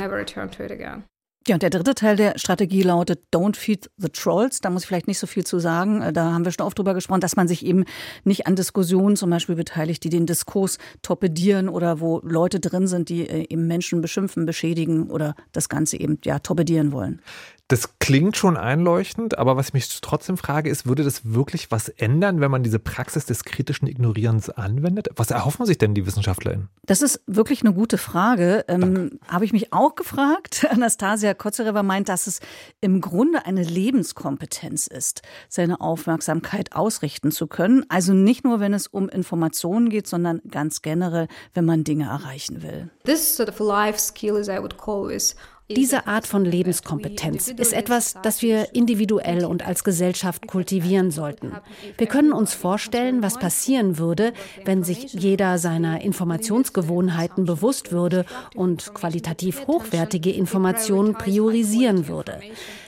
Ja, 1.49 1.55
und 1.55 1.63
der 1.63 1.71
dritte 1.71 1.95
Teil 1.95 2.17
der 2.17 2.39
Strategie 2.39 2.83
lautet 2.83 3.21
Don't 3.33 3.55
feed 3.55 3.89
the 3.99 4.09
trolls. 4.09 4.61
Da 4.61 4.69
muss 4.69 4.83
ich 4.83 4.89
vielleicht 4.89 5.07
nicht 5.07 5.21
so 5.21 5.29
viel 5.29 5.45
zu 5.47 5.61
sagen. 5.61 6.03
Äh, 6.03 6.13
da 6.13 6.33
haben 6.33 6.45
wir 6.45 6.51
schon 6.51 6.67
oft 6.67 6.77
drüber 6.77 6.93
gesprochen, 6.93 7.21
dass 7.21 7.37
man 7.37 7.47
sich 7.47 7.65
eben 7.65 7.85
nicht 8.25 8.49
an 8.49 8.57
Diskussionen 8.57 9.15
zum 9.15 9.31
Beispiel 9.31 9.55
beteiligt, 9.55 10.03
die 10.03 10.09
den 10.09 10.27
Diskurs 10.27 10.79
torpedieren 11.03 11.69
oder 11.69 12.01
wo 12.01 12.21
Leute 12.25 12.59
drin 12.59 12.89
sind, 12.89 13.11
die 13.11 13.29
äh, 13.29 13.47
eben 13.49 13.69
Menschen 13.69 14.01
beschimpfen, 14.01 14.45
beschädigen 14.45 15.09
oder 15.09 15.37
das 15.53 15.69
Ganze 15.69 16.01
eben 16.01 16.19
ja 16.25 16.41
torpedieren 16.41 16.91
wollen. 16.91 17.23
Das 17.69 17.99
klingt 17.99 18.37
schon 18.37 18.57
einleuchtend, 18.57 19.39
aber 19.39 19.57
was 19.57 19.69
ich 19.69 19.75
mich 19.75 20.01
trotzdem 20.01 20.37
frage, 20.37 20.71
ist, 20.71 20.87
würde 20.87 21.03
das 21.03 21.33
wirklich 21.33 21.73
was 21.73 21.89
ändern, 21.89 22.41
wenn 22.41 22.51
man 22.51 22.63
diese 22.63 22.79
Praxis 22.79 23.27
des 23.27 23.45
kritischen 23.45 23.89
Ignorierens 23.89 24.51
anwendet? 24.51 25.09
Was 25.17 25.33
erhoffen 25.33 25.67
sich 25.67 25.77
denn 25.77 25.93
die 25.93 26.07
WissenschaftlerInnen? 26.07 26.69
Das 26.85 27.03
ist 27.03 27.23
wirklich 27.27 27.63
eine 27.63 27.75
gute 27.75 27.99
Frage. 27.99 28.65
Ähm, 28.69 29.19
Habe 29.27 29.45
ich 29.45 29.53
mich 29.53 29.73
auch 29.73 29.97
gefragt. 29.97 30.65
Anastasia 30.71 31.35
Kotzereva 31.35 31.83
meint, 31.83 32.09
dass 32.09 32.29
es 32.29 32.39
im 32.81 33.01
Grunde 33.01 33.47
eine 33.47 33.65
Lebenskompetenz 33.65 34.87
ist, 34.87 35.23
seine 35.49 35.81
Aufmerksamkeit 35.81 36.77
ausrichten 36.77 37.33
zu 37.33 37.49
können. 37.49 37.85
Also 37.89 38.13
nicht 38.13 38.45
nur, 38.45 38.61
wenn 38.61 38.75
es 38.75 38.87
um 38.87 39.09
Informationen 39.09 39.89
geht, 39.89 40.07
sondern 40.07 40.41
ganz 40.49 40.83
generell, 40.83 41.27
wenn 41.55 41.65
man 41.65 41.83
Dinge 41.83 42.05
erreichen 42.05 42.63
will. 42.63 42.91
This 43.05 43.37
sort 43.37 43.49
of 43.49 43.59
life 43.59 43.99
skill, 43.99 44.37
as 44.37 44.47
I 44.47 44.59
would 44.59 44.79
call, 44.79 45.11
is 45.11 45.35
diese 45.69 46.07
Art 46.07 46.29
von 46.29 46.45
Lebenskompetenz 46.45 47.49
ist 47.49 47.73
etwas, 47.73 48.15
das 48.23 48.41
wir 48.41 48.75
individuell 48.75 49.45
und 49.45 49.67
als 49.67 49.83
Gesellschaft 49.83 50.47
kultivieren 50.47 51.11
sollten. 51.11 51.53
Wir 51.99 52.07
können 52.07 52.33
uns 52.33 52.55
vorstellen, 52.55 53.21
was 53.21 53.39
passieren 53.39 53.99
würde, 53.99 54.33
wenn 54.65 54.85
sich 54.85 55.13
jeder 55.13 55.59
seiner 55.59 56.03
Informationsgewohnheiten 56.03 57.47
bewusst 57.47 57.91
würde 57.91 58.25
und 58.55 58.95
qualitativ 58.95 59.67
hochwertige 59.67 60.31
Informationen 60.31 61.15
priorisieren 61.15 62.07
würde. 62.07 62.41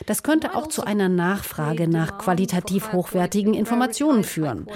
Das 0.09 0.25
könnte 0.25 0.57
auch 0.57 0.67
zu 0.67 0.85
einer 0.85 1.09
Nachfrage 1.09 1.89
nach 1.89 2.19
qualitativ 2.19 2.93
hochwertigen 2.93 3.55
Informationen 3.55 4.25
führen. 4.25 4.67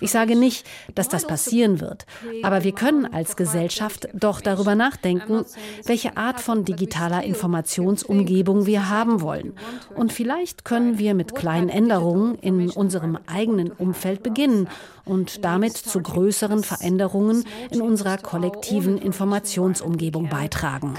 Ich 0.00 0.10
sage 0.10 0.36
nicht, 0.36 0.66
dass 0.94 1.08
das 1.08 1.26
passieren 1.26 1.80
wird, 1.80 2.04
aber 2.42 2.62
wir 2.62 2.72
können 2.72 3.06
als 3.06 3.36
Gesellschaft 3.36 4.08
doch 4.12 4.42
darüber 4.42 4.74
nachdenken, 4.74 5.44
welche 5.86 6.16
Art 6.18 6.40
von 6.40 6.64
digitaler 6.64 7.24
Information 7.24 7.70
Informationsumgebung 7.70 8.66
wir 8.66 8.88
haben 8.88 9.20
wollen. 9.20 9.54
Und 9.94 10.12
vielleicht 10.12 10.64
können 10.64 10.98
wir 10.98 11.14
mit 11.14 11.34
kleinen 11.34 11.68
Änderungen 11.68 12.34
in 12.36 12.70
unserem 12.70 13.18
eigenen 13.26 13.70
Umfeld 13.70 14.22
beginnen 14.22 14.68
und 15.04 15.44
damit 15.44 15.76
zu 15.76 16.00
größeren 16.00 16.62
Veränderungen 16.62 17.44
in 17.70 17.80
unserer 17.80 18.18
kollektiven 18.18 18.98
Informationsumgebung 18.98 20.28
beitragen. 20.28 20.94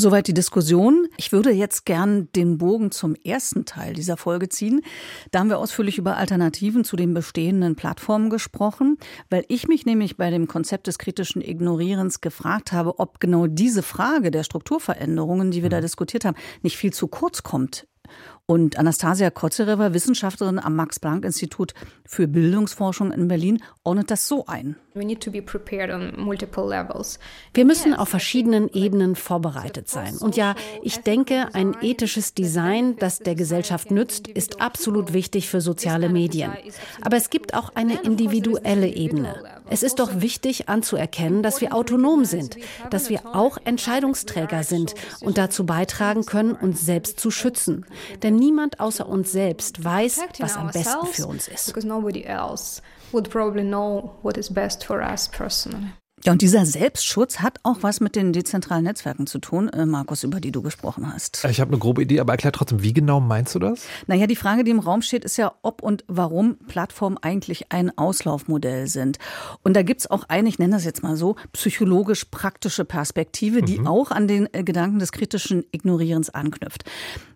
Soweit 0.00 0.28
die 0.28 0.34
Diskussion. 0.34 1.08
Ich 1.16 1.32
würde 1.32 1.50
jetzt 1.50 1.84
gern 1.84 2.28
den 2.36 2.56
Bogen 2.56 2.92
zum 2.92 3.16
ersten 3.16 3.64
Teil 3.64 3.94
dieser 3.94 4.16
Folge 4.16 4.48
ziehen. 4.48 4.82
Da 5.32 5.40
haben 5.40 5.48
wir 5.48 5.58
ausführlich 5.58 5.98
über 5.98 6.16
Alternativen 6.16 6.84
zu 6.84 6.94
den 6.94 7.14
bestehenden 7.14 7.74
Plattformen 7.74 8.30
gesprochen, 8.30 8.98
weil 9.28 9.44
ich 9.48 9.66
mich 9.66 9.86
nämlich 9.86 10.16
bei 10.16 10.30
dem 10.30 10.46
Konzept 10.46 10.86
des 10.86 10.98
kritischen 10.98 11.42
Ignorierens 11.42 12.20
gefragt 12.20 12.70
habe, 12.70 13.00
ob 13.00 13.18
genau 13.18 13.48
diese 13.48 13.82
Frage 13.82 14.30
der 14.30 14.44
Strukturveränderungen, 14.44 15.50
die 15.50 15.64
wir 15.64 15.70
da 15.70 15.80
diskutiert 15.80 16.24
haben, 16.24 16.36
nicht 16.62 16.76
viel 16.76 16.92
zu 16.92 17.08
kurz 17.08 17.42
kommt 17.42 17.88
und 18.46 18.78
Anastasia 18.78 19.30
Kotzerever, 19.30 19.92
Wissenschaftlerin 19.92 20.58
am 20.58 20.74
Max-Planck-Institut 20.74 21.74
für 22.06 22.26
Bildungsforschung 22.26 23.12
in 23.12 23.28
Berlin, 23.28 23.62
ordnet 23.84 24.10
das 24.10 24.26
so 24.26 24.46
ein. 24.46 24.76
Wir 27.54 27.64
müssen 27.64 27.94
auf 27.94 28.08
verschiedenen 28.08 28.68
Ebenen 28.72 29.16
vorbereitet 29.16 29.88
sein. 29.88 30.16
Und 30.18 30.36
ja, 30.36 30.54
ich 30.82 30.98
denke, 30.98 31.48
ein 31.52 31.76
ethisches 31.80 32.34
Design, 32.34 32.96
das 32.96 33.18
der 33.18 33.34
Gesellschaft 33.34 33.90
nützt, 33.90 34.28
ist 34.28 34.60
absolut 34.60 35.12
wichtig 35.12 35.48
für 35.48 35.60
soziale 35.60 36.08
Medien. 36.08 36.52
Aber 37.00 37.16
es 37.16 37.30
gibt 37.30 37.54
auch 37.54 37.74
eine 37.74 38.02
individuelle 38.02 38.88
Ebene. 38.88 39.34
Es 39.70 39.82
ist 39.82 39.98
doch 39.98 40.20
wichtig 40.20 40.68
anzuerkennen, 40.68 41.42
dass 41.42 41.60
wir 41.60 41.74
autonom 41.74 42.24
sind, 42.24 42.56
dass 42.90 43.10
wir 43.10 43.34
auch 43.34 43.58
Entscheidungsträger 43.64 44.62
sind 44.62 44.94
und 45.20 45.38
dazu 45.38 45.66
beitragen 45.66 46.24
können, 46.24 46.52
uns 46.52 46.84
selbst 46.84 47.20
zu 47.20 47.30
schützen. 47.30 47.84
Denn 48.22 48.36
niemand 48.36 48.80
außer 48.80 49.08
uns 49.08 49.32
selbst 49.32 49.84
weiß, 49.84 50.20
was 50.38 50.56
am 50.56 50.70
besten 50.70 51.06
für 51.06 51.26
uns 51.26 51.48
ist. 51.48 51.74
Ja, 56.24 56.32
und 56.32 56.42
dieser 56.42 56.66
Selbstschutz 56.66 57.38
hat 57.40 57.60
auch 57.62 57.78
was 57.82 58.00
mit 58.00 58.16
den 58.16 58.32
dezentralen 58.32 58.84
Netzwerken 58.84 59.26
zu 59.26 59.38
tun, 59.38 59.68
äh, 59.68 59.86
Markus, 59.86 60.24
über 60.24 60.40
die 60.40 60.50
du 60.50 60.62
gesprochen 60.62 61.12
hast. 61.12 61.44
Ich 61.48 61.60
habe 61.60 61.70
eine 61.70 61.78
grobe 61.78 62.02
Idee, 62.02 62.18
aber 62.20 62.32
erklär 62.32 62.52
trotzdem, 62.52 62.82
wie 62.82 62.92
genau 62.92 63.20
meinst 63.20 63.54
du 63.54 63.60
das? 63.60 63.84
Naja, 64.08 64.26
die 64.26 64.36
Frage, 64.36 64.64
die 64.64 64.72
im 64.72 64.80
Raum 64.80 65.02
steht, 65.02 65.24
ist 65.24 65.36
ja, 65.36 65.52
ob 65.62 65.80
und 65.80 66.04
warum 66.08 66.56
Plattformen 66.66 67.18
eigentlich 67.18 67.70
ein 67.70 67.96
Auslaufmodell 67.96 68.88
sind. 68.88 69.18
Und 69.62 69.74
da 69.74 69.82
gibt's 69.82 70.10
auch 70.10 70.24
eine, 70.28 70.48
ich 70.48 70.58
nenne 70.58 70.74
das 70.74 70.84
jetzt 70.84 71.02
mal 71.02 71.16
so, 71.16 71.36
psychologisch-praktische 71.52 72.84
Perspektive, 72.84 73.62
die 73.62 73.78
mhm. 73.78 73.86
auch 73.86 74.10
an 74.10 74.26
den 74.26 74.52
äh, 74.52 74.64
Gedanken 74.64 74.98
des 74.98 75.12
kritischen 75.12 75.64
Ignorierens 75.70 76.30
anknüpft. 76.30 76.84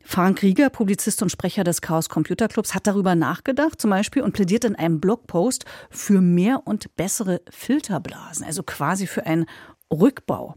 Frank 0.05 0.43
Rieger, 0.43 0.71
Publizist 0.71 1.23
und 1.23 1.31
Sprecher 1.31 1.65
des 1.65 1.81
Chaos 1.81 2.09
Computer 2.09 2.49
Clubs, 2.49 2.75
hat 2.75 2.87
darüber 2.87 3.15
nachgedacht 3.15 3.81
zum 3.81 3.91
Beispiel 3.91 4.23
und 4.23 4.33
plädiert 4.33 4.65
in 4.65 4.77
einem 4.77 5.01
Blogpost 5.01 5.65
für 5.91 6.21
mehr 6.21 6.63
und 6.65 6.95
bessere 6.97 7.41
Filterblasen, 7.51 8.45
also 8.45 8.63
quasi 8.63 9.07
für 9.07 9.27
ein 9.27 9.47
Rückbau. 9.93 10.55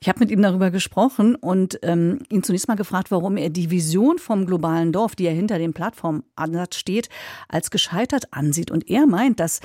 Ich 0.00 0.08
habe 0.08 0.20
mit 0.20 0.30
ihm 0.30 0.42
darüber 0.42 0.70
gesprochen 0.70 1.34
und 1.34 1.78
ähm, 1.82 2.20
ihn 2.28 2.42
zunächst 2.42 2.68
mal 2.68 2.76
gefragt, 2.76 3.10
warum 3.10 3.36
er 3.36 3.50
die 3.50 3.70
Vision 3.70 4.18
vom 4.18 4.46
globalen 4.46 4.92
Dorf, 4.92 5.16
die 5.16 5.26
er 5.26 5.32
hinter 5.32 5.58
dem 5.58 5.72
Plattformansatz 5.72 6.76
steht, 6.76 7.08
als 7.48 7.70
gescheitert 7.70 8.32
ansieht. 8.32 8.70
Und 8.70 8.90
er 8.90 9.06
meint, 9.06 9.40
dass 9.40 9.60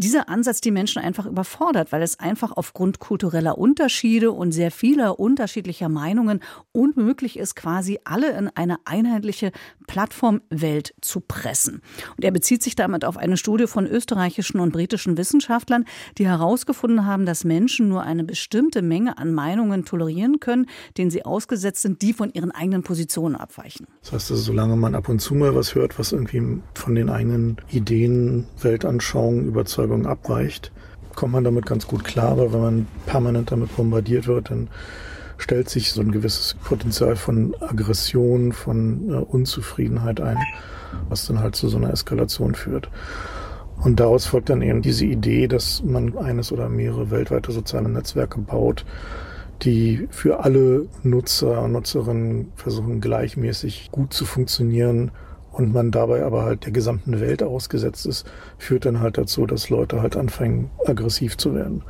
dieser 0.00 0.30
Ansatz 0.30 0.62
die 0.62 0.70
Menschen 0.70 1.02
einfach 1.02 1.26
überfordert, 1.26 1.92
weil 1.92 2.02
es 2.02 2.18
einfach 2.18 2.52
aufgrund 2.52 3.00
kultureller 3.00 3.58
Unterschiede 3.58 4.32
und 4.32 4.52
sehr 4.52 4.70
vieler 4.70 5.20
unterschiedlicher 5.20 5.90
Meinungen 5.90 6.40
unmöglich 6.72 7.38
ist, 7.38 7.54
quasi 7.54 7.98
alle 8.04 8.30
in 8.36 8.48
eine 8.54 8.78
einheitliche 8.86 9.52
Plattformwelt 9.86 10.94
zu 11.02 11.20
pressen. 11.20 11.82
Und 12.16 12.24
er 12.24 12.30
bezieht 12.30 12.62
sich 12.62 12.76
damit 12.76 13.04
auf 13.04 13.18
eine 13.18 13.36
Studie 13.36 13.66
von 13.66 13.86
österreichischen 13.86 14.58
und 14.58 14.72
britischen 14.72 15.18
Wissenschaftlern, 15.18 15.84
die 16.16 16.26
herausgefunden 16.26 17.04
haben, 17.04 17.26
dass 17.26 17.44
Menschen 17.44 17.88
nur 17.88 18.02
eine 18.02 18.24
bestimmte 18.24 18.80
Menge 18.80 19.18
an 19.18 19.34
Meinungen 19.34 19.84
tolerieren 19.84 20.40
können, 20.40 20.66
denen 20.96 21.10
sie 21.10 21.26
ausgesetzt 21.26 21.82
sind, 21.82 22.00
die 22.00 22.14
von 22.14 22.32
ihren 22.32 22.52
eigenen 22.52 22.82
Positionen 22.82 23.36
abweichen. 23.36 23.86
Das 24.00 24.12
heißt, 24.12 24.30
also, 24.30 24.42
solange 24.42 24.76
man 24.76 24.94
ab 24.94 25.10
und 25.10 25.20
zu 25.20 25.34
mal 25.34 25.54
was 25.54 25.74
hört, 25.74 25.98
was 25.98 26.12
irgendwie 26.12 26.62
von 26.74 26.94
den 26.94 27.10
eigenen 27.10 27.58
Ideen, 27.70 28.46
Weltanschauungen, 28.62 29.46
Überzeugungen 29.46 29.89
abweicht, 30.06 30.72
kommt 31.14 31.32
man 31.32 31.44
damit 31.44 31.66
ganz 31.66 31.86
gut 31.86 32.04
klar. 32.04 32.32
Aber 32.32 32.52
wenn 32.52 32.60
man 32.60 32.86
permanent 33.06 33.50
damit 33.50 33.74
bombardiert 33.76 34.26
wird, 34.26 34.50
dann 34.50 34.68
stellt 35.38 35.68
sich 35.68 35.92
so 35.92 36.00
ein 36.00 36.12
gewisses 36.12 36.54
Potenzial 36.64 37.16
von 37.16 37.54
Aggression, 37.60 38.52
von 38.52 39.10
äh, 39.10 39.14
Unzufriedenheit 39.14 40.20
ein, 40.20 40.38
was 41.08 41.26
dann 41.26 41.40
halt 41.40 41.56
zu 41.56 41.68
so 41.68 41.78
einer 41.78 41.92
Eskalation 41.92 42.54
führt. 42.54 42.90
Und 43.82 43.98
daraus 43.98 44.26
folgt 44.26 44.50
dann 44.50 44.60
eben 44.60 44.82
diese 44.82 45.06
Idee, 45.06 45.48
dass 45.48 45.82
man 45.82 46.16
eines 46.18 46.52
oder 46.52 46.68
mehrere 46.68 47.10
weltweite 47.10 47.50
soziale 47.50 47.88
Netzwerke 47.88 48.38
baut, 48.38 48.84
die 49.62 50.06
für 50.10 50.40
alle 50.44 50.86
Nutzer 51.02 51.62
und 51.62 51.72
Nutzerinnen 51.72 52.52
versuchen 52.56 53.00
gleichmäßig 53.00 53.88
gut 53.90 54.12
zu 54.12 54.26
funktionieren 54.26 55.10
und 55.52 55.72
man 55.72 55.90
dabei 55.90 56.24
aber 56.24 56.44
halt 56.44 56.64
der 56.64 56.72
gesamten 56.72 57.20
Welt 57.20 57.42
ausgesetzt 57.42 58.06
ist, 58.06 58.26
führt 58.58 58.84
dann 58.84 59.00
halt 59.00 59.18
dazu, 59.18 59.46
dass 59.46 59.70
Leute 59.70 60.02
halt 60.02 60.16
anfangen, 60.16 60.70
aggressiv 60.86 61.36
zu 61.36 61.54
werden 61.54 61.82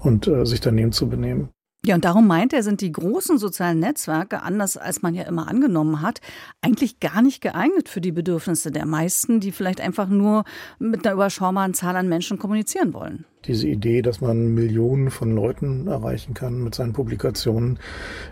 und 0.00 0.26
äh, 0.26 0.46
sich 0.46 0.60
daneben 0.60 0.92
zu 0.92 1.08
benehmen. 1.08 1.48
Ja, 1.82 1.94
und 1.94 2.04
darum 2.04 2.26
meint 2.26 2.52
er, 2.52 2.62
sind 2.62 2.82
die 2.82 2.92
großen 2.92 3.38
sozialen 3.38 3.78
Netzwerke, 3.78 4.42
anders 4.42 4.76
als 4.76 5.00
man 5.00 5.14
ja 5.14 5.22
immer 5.22 5.48
angenommen 5.48 6.02
hat, 6.02 6.20
eigentlich 6.60 7.00
gar 7.00 7.22
nicht 7.22 7.40
geeignet 7.40 7.88
für 7.88 8.02
die 8.02 8.12
Bedürfnisse 8.12 8.70
der 8.70 8.84
meisten, 8.84 9.40
die 9.40 9.50
vielleicht 9.50 9.80
einfach 9.80 10.06
nur 10.06 10.44
mit 10.78 11.06
einer 11.06 11.14
überschaubaren 11.14 11.72
Zahl 11.72 11.96
an 11.96 12.06
Menschen 12.06 12.38
kommunizieren 12.38 12.92
wollen. 12.92 13.24
Diese 13.46 13.66
Idee, 13.66 14.02
dass 14.02 14.20
man 14.20 14.52
Millionen 14.52 15.10
von 15.10 15.34
Leuten 15.34 15.86
erreichen 15.86 16.34
kann 16.34 16.62
mit 16.62 16.74
seinen 16.74 16.92
Publikationen, 16.92 17.78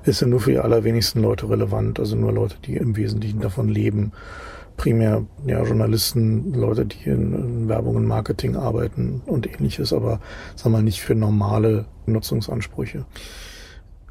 ist 0.04 0.20
ja 0.20 0.26
nur 0.26 0.40
für 0.40 0.50
die 0.50 0.58
allerwenigsten 0.58 1.22
Leute 1.22 1.48
relevant, 1.48 1.98
also 1.98 2.16
nur 2.16 2.32
Leute, 2.32 2.56
die 2.66 2.76
im 2.76 2.96
Wesentlichen 2.96 3.40
davon 3.40 3.70
leben 3.70 4.12
primär 4.78 5.26
ja, 5.46 5.62
Journalisten, 5.62 6.54
Leute, 6.54 6.86
die 6.86 7.10
in, 7.10 7.34
in 7.34 7.68
Werbung 7.68 7.96
und 7.96 8.06
Marketing 8.06 8.56
arbeiten 8.56 9.20
und 9.26 9.46
ähnliches, 9.46 9.92
aber 9.92 10.20
wir 10.62 10.70
mal 10.70 10.82
nicht 10.82 11.02
für 11.02 11.14
normale 11.14 11.84
Nutzungsansprüche. 12.06 13.04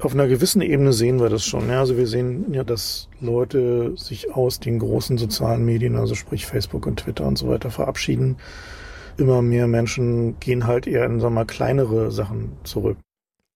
Auf 0.00 0.14
einer 0.14 0.28
gewissen 0.28 0.62
Ebene 0.62 0.92
sehen 0.92 1.18
wir 1.18 1.28
das 1.28 1.44
schon. 1.44 1.68
Ja, 1.68 1.80
also 1.80 1.96
wir 1.96 2.06
sehen 2.06 2.52
ja, 2.52 2.62
dass 2.62 3.08
Leute 3.20 3.96
sich 3.96 4.32
aus 4.32 4.60
den 4.60 4.78
großen 4.78 5.18
sozialen 5.18 5.64
Medien, 5.64 5.96
also 5.96 6.14
sprich 6.14 6.46
Facebook 6.46 6.86
und 6.86 7.00
Twitter 7.00 7.26
und 7.26 7.36
so 7.36 7.48
weiter, 7.48 7.70
verabschieden. 7.70 8.36
Immer 9.16 9.42
mehr 9.42 9.66
Menschen 9.66 10.38
gehen 10.38 10.68
halt 10.68 10.86
eher 10.86 11.04
in, 11.04 11.18
sagen 11.18 11.34
wir 11.34 11.40
mal, 11.40 11.44
kleinere 11.46 12.12
Sachen 12.12 12.52
zurück 12.62 12.98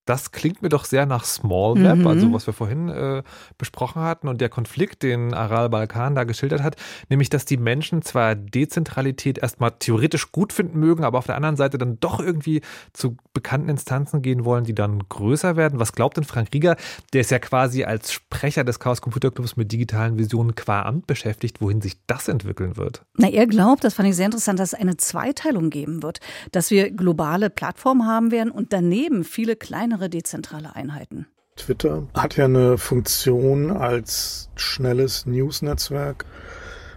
das 0.05 0.33
klingt 0.33 0.63
mir 0.63 0.69
doch 0.69 0.85
sehr 0.85 1.07
nach 1.07 1.25
Small 1.25 1.77
Map, 1.77 1.99
mhm. 1.99 2.07
also 2.07 2.33
was 2.33 2.47
wir 2.47 2.55
vorhin 2.55 2.89
äh, 2.89 3.23
besprochen 3.57 4.03
hatten 4.03 4.29
und 4.29 4.41
der 4.41 4.49
Konflikt, 4.49 5.03
den 5.03 5.33
Aral 5.33 5.71
Balkan 5.71 6.15
da 6.15 6.25
geschildert 6.25 6.63
hat, 6.63 6.77
nämlich, 7.09 7.31
dass 7.31 7.45
die 7.45 7.57
Menschen 7.57 8.03
zwar 8.03 8.35
Dezentralität 8.35 9.39
erstmal 9.39 9.73
theoretisch 9.79 10.33
gut 10.33 10.53
finden 10.53 10.81
mögen, 10.81 11.05
aber 11.05 11.19
auf 11.19 11.27
der 11.27 11.37
anderen 11.37 11.57
Seite 11.57 11.79
dann 11.79 12.01
doch 12.01 12.19
irgendwie 12.19 12.63
zu 12.93 13.17
bekannten 13.33 13.69
Instanzen 13.69 14.23
gehen 14.23 14.45
wollen, 14.45 14.65
die 14.65 14.75
dann 14.75 14.99
größer 15.09 15.57
werden. 15.57 15.79
Was 15.79 15.93
glaubt 15.93 16.17
denn 16.17 16.25
Frank 16.25 16.49
Rieger? 16.53 16.77
Der 17.13 17.21
ist 17.21 17.31
ja 17.31 17.39
quasi 17.39 17.85
als 17.85 18.13
Sprecher 18.13 18.65
des 18.65 18.81
Chaos 18.81 19.01
Computer 19.01 19.31
Clubs 19.31 19.57
mit 19.57 19.71
digitalen 19.71 20.19
Visionen 20.19 20.55
qua 20.55 20.83
Amt 20.83 21.07
beschäftigt, 21.07 21.61
wohin 21.61 21.81
sich 21.81 21.99
das 22.07 22.29
entwickeln 22.29 22.77
wird. 22.77 23.05
Na, 23.17 23.29
er 23.29 23.47
glaubt, 23.47 23.85
das 23.85 23.95
fand 23.95 24.09
ich 24.09 24.17
sehr 24.17 24.27
interessant, 24.27 24.59
dass 24.59 24.73
es 24.73 24.79
eine 24.79 24.97
Zweiteilung 24.97 25.71
geben 25.71 26.03
wird, 26.03 26.21
dass 26.51 26.71
wir 26.71 26.91
globale 26.91 27.51
Plattformen 27.51 28.07
haben 28.07 28.31
werden 28.33 28.51
und 28.51 28.73
daneben 28.73 29.25
viele 29.25 29.57
kleine 29.57 29.92
kleinere 29.93 30.09
dezentrale 30.09 30.75
Einheiten. 30.75 31.27
Twitter 31.57 32.05
hat 32.15 32.37
ja 32.37 32.47
eine 32.47 32.79
Funktion 32.79 33.71
als 33.71 34.49
schnelles 34.55 35.27
News-Netzwerk. 35.27 36.25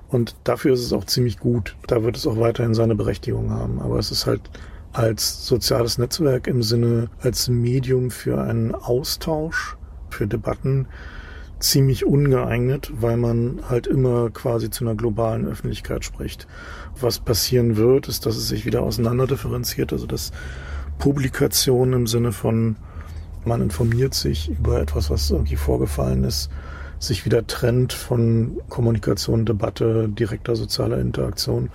Und 0.07 0.35
dafür 0.45 0.73
ist 0.73 0.81
es 0.81 0.93
auch 0.93 1.03
ziemlich 1.03 1.37
gut. 1.39 1.75
Da 1.87 2.03
wird 2.03 2.15
es 2.15 2.25
auch 2.25 2.39
weiterhin 2.39 2.73
seine 2.73 2.95
Berechtigung 2.95 3.49
haben. 3.51 3.81
Aber 3.81 3.99
es 3.99 4.11
ist 4.11 4.25
halt 4.25 4.41
als 4.93 5.45
soziales 5.45 5.97
Netzwerk 5.97 6.47
im 6.47 6.63
Sinne, 6.63 7.09
als 7.19 7.49
Medium 7.49 8.11
für 8.11 8.41
einen 8.41 8.73
Austausch, 8.73 9.75
für 10.09 10.25
Debatten 10.25 10.87
ziemlich 11.59 12.05
ungeeignet, 12.05 12.91
weil 12.95 13.17
man 13.17 13.59
halt 13.67 13.87
immer 13.87 14.29
quasi 14.29 14.69
zu 14.69 14.85
einer 14.85 14.95
globalen 14.95 15.45
Öffentlichkeit 15.45 16.05
spricht. 16.05 16.47
Was 16.97 17.19
passieren 17.19 17.75
wird, 17.75 18.07
ist, 18.07 18.25
dass 18.25 18.37
es 18.37 18.47
sich 18.47 18.65
wieder 18.65 18.83
auseinanderdifferenziert, 18.83 19.91
also 19.91 20.05
dass 20.05 20.31
Publikation 20.99 21.93
im 21.93 22.07
Sinne 22.07 22.31
von, 22.31 22.75
man 23.45 23.61
informiert 23.61 24.13
sich 24.13 24.49
über 24.49 24.81
etwas, 24.81 25.09
was 25.09 25.29
irgendwie 25.29 25.55
vorgefallen 25.55 26.23
ist, 26.23 26.49
sich 26.99 27.25
wieder 27.25 27.45
trennt 27.45 27.93
von 27.93 28.59
Kommunikation, 28.69 29.45
Debatte, 29.45 30.09
direkter 30.09 30.55
sozialer 30.55 30.99
Interaktion 30.99 31.69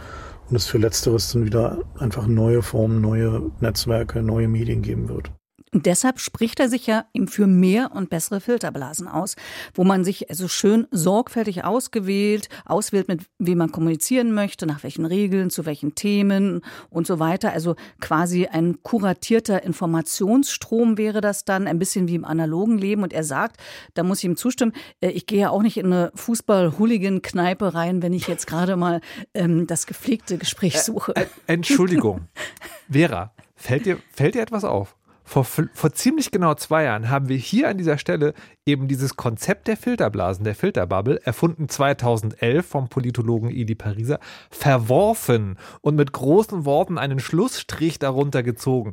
und 0.48 0.56
es 0.56 0.66
für 0.66 0.78
Letzteres 0.78 1.32
dann 1.32 1.44
wieder 1.44 1.78
einfach 1.98 2.26
neue 2.26 2.62
Formen, 2.62 3.00
neue 3.00 3.50
Netzwerke, 3.60 4.22
neue 4.22 4.48
Medien 4.48 4.82
geben 4.82 5.08
wird. 5.08 5.30
Und 5.72 5.86
deshalb 5.86 6.18
spricht 6.18 6.58
er 6.58 6.68
sich 6.68 6.86
ja 6.86 7.04
ihm 7.12 7.28
für 7.28 7.46
mehr 7.46 7.92
und 7.94 8.10
bessere 8.10 8.40
Filterblasen 8.40 9.06
aus, 9.06 9.36
wo 9.72 9.84
man 9.84 10.04
sich 10.04 10.28
also 10.28 10.48
schön 10.48 10.88
sorgfältig 10.90 11.64
ausgewählt, 11.64 12.48
auswählt, 12.64 13.06
mit 13.06 13.26
wem 13.38 13.58
man 13.58 13.70
kommunizieren 13.70 14.32
möchte, 14.32 14.66
nach 14.66 14.82
welchen 14.82 15.06
Regeln, 15.06 15.48
zu 15.48 15.66
welchen 15.66 15.94
Themen 15.94 16.62
und 16.88 17.06
so 17.06 17.20
weiter. 17.20 17.52
Also 17.52 17.76
quasi 18.00 18.46
ein 18.46 18.82
kuratierter 18.82 19.62
Informationsstrom 19.62 20.98
wäre 20.98 21.20
das 21.20 21.44
dann, 21.44 21.68
ein 21.68 21.78
bisschen 21.78 22.08
wie 22.08 22.16
im 22.16 22.24
analogen 22.24 22.76
Leben. 22.76 23.04
Und 23.04 23.12
er 23.12 23.24
sagt, 23.24 23.60
da 23.94 24.02
muss 24.02 24.18
ich 24.18 24.24
ihm 24.24 24.36
zustimmen, 24.36 24.72
äh, 25.00 25.10
ich 25.10 25.26
gehe 25.26 25.40
ja 25.40 25.50
auch 25.50 25.62
nicht 25.62 25.76
in 25.76 25.86
eine 25.86 26.10
Fußball-Hooligan-Kneipe 26.16 27.74
rein, 27.74 28.02
wenn 28.02 28.12
ich 28.12 28.26
jetzt 28.26 28.48
gerade 28.48 28.74
mal 28.74 29.00
ähm, 29.34 29.68
das 29.68 29.86
gepflegte 29.86 30.36
Gespräch 30.36 30.80
suche. 30.80 31.14
Entschuldigung. 31.46 32.22
Vera, 32.90 33.32
fällt 33.54 33.86
dir, 33.86 33.98
fällt 34.12 34.34
dir 34.34 34.42
etwas 34.42 34.64
auf? 34.64 34.96
Vor, 35.30 35.44
vor 35.44 35.92
ziemlich 35.92 36.32
genau 36.32 36.54
zwei 36.54 36.82
Jahren 36.82 37.08
haben 37.08 37.28
wir 37.28 37.36
hier 37.36 37.68
an 37.68 37.78
dieser 37.78 37.98
Stelle 37.98 38.34
eben 38.66 38.88
dieses 38.88 39.14
Konzept 39.14 39.68
der 39.68 39.76
Filterblasen, 39.76 40.42
der 40.42 40.56
Filterbubble, 40.56 41.20
erfunden 41.22 41.68
2011 41.68 42.66
vom 42.66 42.88
Politologen 42.88 43.48
Edi 43.48 43.76
Pariser, 43.76 44.18
verworfen 44.50 45.56
und 45.82 45.94
mit 45.94 46.10
großen 46.10 46.64
Worten 46.64 46.98
einen 46.98 47.20
Schlussstrich 47.20 48.00
darunter 48.00 48.42
gezogen. 48.42 48.90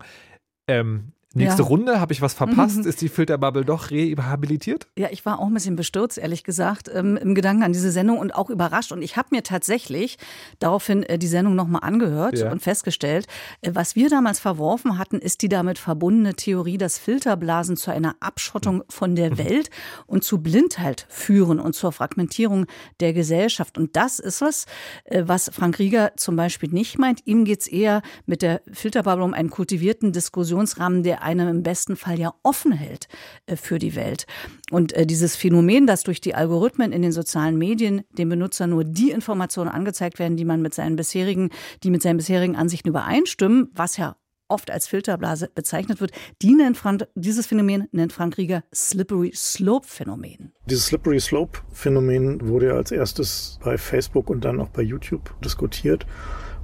Ähm, 0.67 1.11
Nächste 1.37 1.61
ja. 1.61 1.67
Runde, 1.67 1.99
habe 1.99 2.13
ich 2.13 2.21
was 2.21 2.33
verpasst? 2.33 2.79
Mhm. 2.79 2.87
Ist 2.87 3.01
die 3.01 3.09
Filterbubble 3.09 3.63
doch 3.63 3.91
rehabilitiert? 3.91 4.87
Ja, 4.97 5.07
ich 5.11 5.25
war 5.25 5.39
auch 5.39 5.47
ein 5.47 5.53
bisschen 5.53 5.75
bestürzt, 5.75 6.17
ehrlich 6.17 6.43
gesagt, 6.43 6.89
ähm, 6.93 7.17
im 7.17 7.35
Gedanken 7.35 7.63
an 7.63 7.73
diese 7.73 7.91
Sendung 7.91 8.17
und 8.17 8.33
auch 8.33 8.49
überrascht. 8.49 8.91
Und 8.91 9.01
ich 9.01 9.17
habe 9.17 9.29
mir 9.31 9.43
tatsächlich 9.43 10.17
daraufhin 10.59 11.03
äh, 11.03 11.17
die 11.17 11.27
Sendung 11.27 11.55
nochmal 11.55 11.81
angehört 11.83 12.39
ja. 12.39 12.51
und 12.51 12.61
festgestellt, 12.61 13.27
äh, 13.61 13.71
was 13.73 13.95
wir 13.95 14.09
damals 14.09 14.39
verworfen 14.39 14.97
hatten, 14.97 15.19
ist 15.19 15.41
die 15.41 15.49
damit 15.49 15.77
verbundene 15.77 16.33
Theorie, 16.33 16.77
dass 16.77 16.97
Filterblasen 16.97 17.77
zu 17.77 17.91
einer 17.91 18.15
Abschottung 18.19 18.83
von 18.89 19.15
der 19.15 19.31
mhm. 19.31 19.37
Welt 19.37 19.69
und 20.07 20.23
zu 20.23 20.39
Blindheit 20.39 21.05
führen 21.09 21.59
und 21.59 21.73
zur 21.73 21.91
Fragmentierung 21.91 22.65
der 22.99 23.13
Gesellschaft. 23.13 23.77
Und 23.77 23.95
das 23.95 24.19
ist 24.19 24.41
was, 24.41 24.65
äh, 25.05 25.23
was 25.25 25.51
Frank 25.53 25.79
Rieger 25.79 26.13
zum 26.15 26.35
Beispiel 26.35 26.69
nicht 26.69 26.97
meint. 26.97 27.21
Ihm 27.25 27.45
geht 27.45 27.61
es 27.61 27.67
eher 27.67 28.01
mit 28.25 28.41
der 28.41 28.61
Filterbubble 28.71 29.23
um 29.23 29.33
einen 29.33 29.49
kultivierten 29.49 30.11
Diskussionsrahmen, 30.11 31.03
der 31.03 31.23
einem 31.27 31.49
im 31.49 31.63
besten 31.63 31.97
Fall 31.97 32.17
ja 32.17 32.33
offen 32.43 32.71
hält 32.71 33.09
äh, 33.47 33.57
für 33.57 33.79
die 33.79 33.95
Welt. 33.95 34.25
Und 34.71 34.93
äh, 34.93 35.05
dieses 35.05 35.35
Phänomen, 35.35 35.85
dass 35.85 36.03
durch 36.03 36.21
die 36.21 36.35
Algorithmen 36.35 36.93
in 36.93 37.01
den 37.01 37.11
sozialen 37.11 37.57
Medien 37.57 38.03
dem 38.17 38.29
Benutzer 38.29 38.65
nur 38.65 38.85
die 38.85 39.11
Informationen 39.11 39.69
angezeigt 39.69 40.19
werden, 40.19 40.37
die 40.37 40.45
man 40.45 40.61
mit 40.61 40.73
seinen 40.73 40.95
bisherigen, 40.95 41.49
die 41.83 41.89
mit 41.89 42.01
seinen 42.01 42.17
bisherigen 42.17 42.55
Ansichten 42.55 42.87
übereinstimmen, 42.87 43.69
was 43.73 43.97
ja 43.97 44.15
oft 44.47 44.71
als 44.71 44.87
Filterblase 44.87 45.49
bezeichnet 45.53 45.99
wird. 45.99 46.11
Die 46.41 46.55
Frank, 46.73 47.05
dieses 47.15 47.47
Phänomen 47.47 47.89
nennt 47.91 48.13
Frank 48.13 48.37
Rieger 48.37 48.63
Slippery 48.73 49.33
Slope 49.35 49.85
Phänomen. 49.85 50.53
Dieses 50.65 50.85
Slippery 50.85 51.19
Slope 51.19 51.59
Phänomen 51.73 52.47
wurde 52.47 52.67
ja 52.67 52.73
als 52.73 52.91
erstes 52.91 53.59
bei 53.61 53.77
Facebook 53.77 54.29
und 54.29 54.45
dann 54.45 54.61
auch 54.61 54.69
bei 54.69 54.81
YouTube 54.81 55.35
diskutiert 55.41 56.05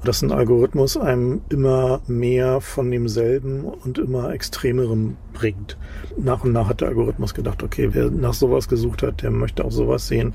dass 0.04 0.22
ein 0.22 0.32
Algorithmus 0.32 0.98
einem 0.98 1.42
immer 1.50 2.02
mehr 2.08 2.62
von 2.62 2.92
demselben 2.92 3.63
und 3.66 3.98
immer 3.98 4.32
extremerem 4.34 5.18
bringt. 5.34 5.78
Nach 6.18 6.44
und 6.44 6.52
nach 6.52 6.70
hat 6.70 6.82
der 6.82 6.89
Algorithmus 6.89 7.34
gedacht, 7.34 7.63
okay, 7.63 7.89
wer 7.92 8.10
nach 8.10 8.34
sowas 8.34 8.68
gesucht 8.68 9.04
hat, 9.04 9.22
der 9.22 9.32
möchte 9.32 9.63
auch 9.63 9.72
sowas 9.72 10.08
sehen. 10.08 10.34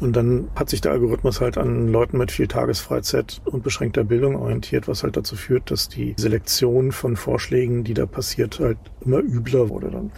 Und 0.00 0.16
dann 0.16 0.48
hat 0.54 0.70
sich 0.70 0.80
der 0.80 0.92
Algorithmus 0.92 1.40
halt 1.42 1.58
an 1.58 1.88
Leuten 1.88 2.16
mit 2.16 2.32
viel 2.32 2.48
Tagesfreizeit 2.48 3.42
und 3.44 3.62
beschränkter 3.62 4.02
Bildung 4.02 4.34
orientiert, 4.36 4.88
was 4.88 5.02
halt 5.02 5.16
dazu 5.16 5.36
führt, 5.36 5.70
dass 5.70 5.88
die 5.88 6.14
Selektion 6.16 6.90
von 6.90 7.16
Vorschlägen, 7.16 7.84
die 7.84 7.92
da 7.92 8.06
passiert, 8.06 8.60
halt 8.60 8.78
immer 9.04 9.18
übler 9.18 9.68
wurde 9.68 9.90
dann. 9.90 10.10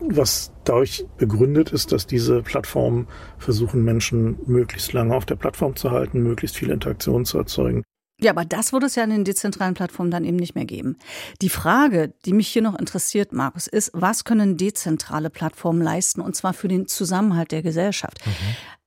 Was 0.00 0.52
dadurch 0.64 1.04
begründet 1.16 1.70
ist, 1.70 1.92
dass 1.92 2.06
diese 2.06 2.42
Plattformen 2.42 3.08
versuchen, 3.38 3.84
Menschen 3.84 4.38
möglichst 4.46 4.92
lange 4.92 5.14
auf 5.14 5.26
der 5.26 5.36
Plattform 5.36 5.76
zu 5.76 5.90
halten, 5.90 6.22
möglichst 6.22 6.56
viel 6.56 6.70
Interaktion 6.70 7.24
zu 7.24 7.38
erzeugen. 7.38 7.82
Ja, 8.18 8.30
aber 8.30 8.46
das 8.46 8.72
würde 8.72 8.86
es 8.86 8.94
ja 8.94 9.04
in 9.04 9.10
den 9.10 9.24
dezentralen 9.24 9.74
Plattformen 9.74 10.10
dann 10.10 10.24
eben 10.24 10.38
nicht 10.38 10.54
mehr 10.54 10.64
geben. 10.64 10.96
Die 11.42 11.50
Frage, 11.50 12.14
die 12.24 12.32
mich 12.32 12.48
hier 12.48 12.62
noch 12.62 12.78
interessiert, 12.78 13.32
Markus, 13.32 13.66
ist, 13.66 13.90
was 13.92 14.24
können 14.24 14.56
dezentrale 14.56 15.28
Plattformen 15.28 15.82
leisten, 15.82 16.22
und 16.22 16.34
zwar 16.34 16.54
für 16.54 16.68
den 16.68 16.88
Zusammenhalt 16.88 17.52
der 17.52 17.62
Gesellschaft? 17.62 18.24
Mhm. 18.24 18.32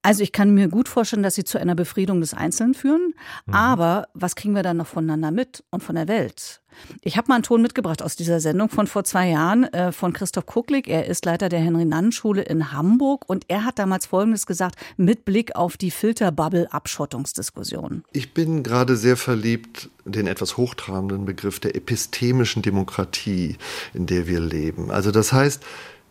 Also 0.01 0.23
ich 0.23 0.31
kann 0.31 0.53
mir 0.53 0.69
gut 0.69 0.87
vorstellen, 0.87 1.23
dass 1.23 1.35
sie 1.35 1.43
zu 1.43 1.59
einer 1.59 1.75
Befriedung 1.75 2.21
des 2.21 2.33
Einzelnen 2.33 2.73
führen, 2.73 3.13
mhm. 3.45 3.53
aber 3.53 4.07
was 4.13 4.35
kriegen 4.35 4.55
wir 4.55 4.63
dann 4.63 4.77
noch 4.77 4.87
voneinander 4.87 5.31
mit 5.31 5.61
und 5.71 5.83
von 5.83 5.95
der 5.95 6.07
Welt? 6.07 6.61
Ich 7.01 7.17
habe 7.17 7.27
mal 7.27 7.35
einen 7.35 7.43
Ton 7.43 7.61
mitgebracht 7.61 8.01
aus 8.01 8.15
dieser 8.15 8.39
Sendung 8.39 8.69
von 8.69 8.87
vor 8.87 9.03
zwei 9.03 9.27
Jahren 9.29 9.65
äh, 9.65 9.91
von 9.91 10.13
Christoph 10.13 10.45
Kucklig. 10.45 10.87
Er 10.87 11.07
ist 11.07 11.25
Leiter 11.25 11.49
der 11.49 11.59
Henry-Nannen-Schule 11.59 12.43
in 12.43 12.71
Hamburg 12.71 13.25
und 13.27 13.43
er 13.49 13.65
hat 13.65 13.79
damals 13.79 14.05
Folgendes 14.05 14.45
gesagt 14.45 14.77
mit 14.95 15.25
Blick 15.25 15.53
auf 15.55 15.75
die 15.75 15.91
Filterbubble-Abschottungsdiskussion. 15.91 18.05
Ich 18.13 18.33
bin 18.33 18.63
gerade 18.63 18.95
sehr 18.95 19.17
verliebt 19.17 19.89
in 20.05 20.13
den 20.13 20.27
etwas 20.27 20.55
hochtrabenden 20.57 21.25
Begriff 21.25 21.59
der 21.59 21.75
epistemischen 21.75 22.61
Demokratie, 22.61 23.57
in 23.93 24.05
der 24.05 24.27
wir 24.27 24.39
leben. 24.39 24.91
Also 24.91 25.11
das 25.11 25.33
heißt, 25.33 25.61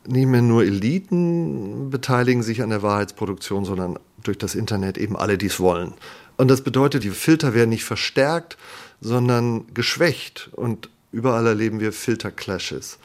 nicht 0.09 0.27
mehr 0.27 0.43
nur 0.43 0.65
Eliten 0.65 1.91
beteiligen 1.91 2.43
sich 2.43 2.63
an 2.63 2.71
der 2.71 2.83
Wahrheitsproduktion, 2.83 3.65
sondern 3.65 3.99
durch 4.23 4.39
das 4.39 4.55
Internet 4.55 4.99
eben 4.99 5.17
alle, 5.17 5.39
die 5.39 5.47
es 5.47 5.61
wollen. 5.61 5.95
Und 6.37 6.49
das 6.49 6.63
bedeutet, 6.63 7.05
die 7.05 7.11
Filter 7.11 7.55
werden 7.55 7.71
nicht 7.71 7.85
verstärkt, 7.85 8.57
sondern 9.01 9.67
geschwächt. 9.75 10.51
Und 10.53 10.89
überall 11.13 11.47
erleben 11.47 11.81
wir 11.81 11.93
Filterclashes. 11.93 12.99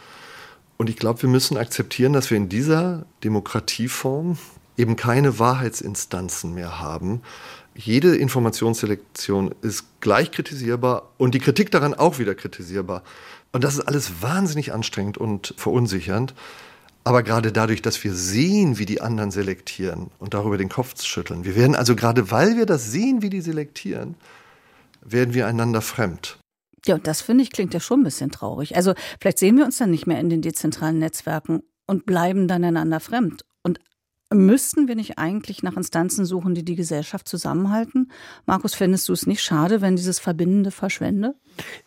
Und 0.78 0.90
ich 0.90 0.96
glaube, 0.96 1.22
wir 1.22 1.30
müssen 1.30 1.58
akzeptieren, 1.58 2.14
dass 2.14 2.30
wir 2.30 2.38
in 2.38 2.50
dieser 2.50 3.06
Demokratieform 3.24 4.38
eben 4.78 4.96
keine 4.96 5.40
Wahrheitsinstanzen 5.40 6.54
mehr 6.54 6.80
haben. 6.80 7.22
Jede 7.76 8.16
Informationsselektion 8.16 9.54
ist 9.62 9.86
gleich 10.00 10.32
kritisierbar 10.32 11.10
und 11.18 11.36
die 11.36 11.40
Kritik 11.40 11.72
daran 11.72 11.94
auch 11.94 12.20
wieder 12.20 12.36
kritisierbar. 12.36 13.04
Und 13.52 13.64
das 13.64 13.76
ist 13.76 13.82
alles 13.82 14.22
wahnsinnig 14.22 14.74
anstrengend 14.74 15.18
und 15.18 15.54
verunsichernd. 15.58 16.34
Aber 17.04 17.24
gerade 17.24 17.52
dadurch, 17.52 17.82
dass 17.82 18.02
wir 18.04 18.14
sehen, 18.14 18.78
wie 18.78 18.86
die 18.86 19.02
anderen 19.02 19.32
selektieren 19.32 20.10
und 20.20 20.34
darüber 20.34 20.58
den 20.58 20.70
Kopf 20.70 21.02
schütteln, 21.04 21.44
wir 21.44 21.56
werden 21.56 21.76
also 21.76 21.96
gerade, 21.96 22.32
weil 22.32 22.56
wir 22.56 22.66
das 22.66 22.92
sehen, 22.92 23.22
wie 23.22 23.30
die 23.30 23.42
selektieren, 23.42 24.16
werden 25.02 25.34
wir 25.34 25.48
einander 25.48 25.82
fremd. 25.82 26.38
Ja, 26.86 26.96
und 26.96 27.08
das 27.08 27.22
finde 27.22 27.44
ich 27.44 27.52
klingt 27.52 27.74
ja 27.74 27.80
schon 27.80 28.02
ein 28.02 28.04
bisschen 28.04 28.32
traurig. 28.32 28.76
Also 28.76 28.94
vielleicht 29.20 29.40
sehen 29.40 29.58
wir 29.58 29.66
uns 29.66 29.78
dann 29.78 29.92
nicht 29.92 30.08
mehr 30.08 30.20
in 30.20 30.30
den 30.30 30.42
dezentralen 30.42 31.00
Netzwerken 31.00 31.64
und 31.88 32.06
bleiben 32.06 32.48
dann 32.48 32.64
einander 32.64 33.00
fremd. 33.00 33.44
Und 33.64 33.80
müssten 34.34 34.88
wir 34.88 34.96
nicht 34.96 35.18
eigentlich 35.18 35.64
nach 35.64 35.78
Instanzen 35.78 36.26
suchen, 36.26 36.56
die 36.56 36.66
die 36.66 36.76
Gesellschaft 36.76 37.28
zusammenhalten? 37.28 38.12
Markus, 38.46 38.74
fändest 38.74 39.08
du 39.10 39.14
es 39.14 39.28
nicht 39.28 39.44
schade, 39.44 39.82
wenn 39.82 39.96
dieses 39.96 40.20
Verbindende 40.20 40.72
verschwende? 40.72 41.36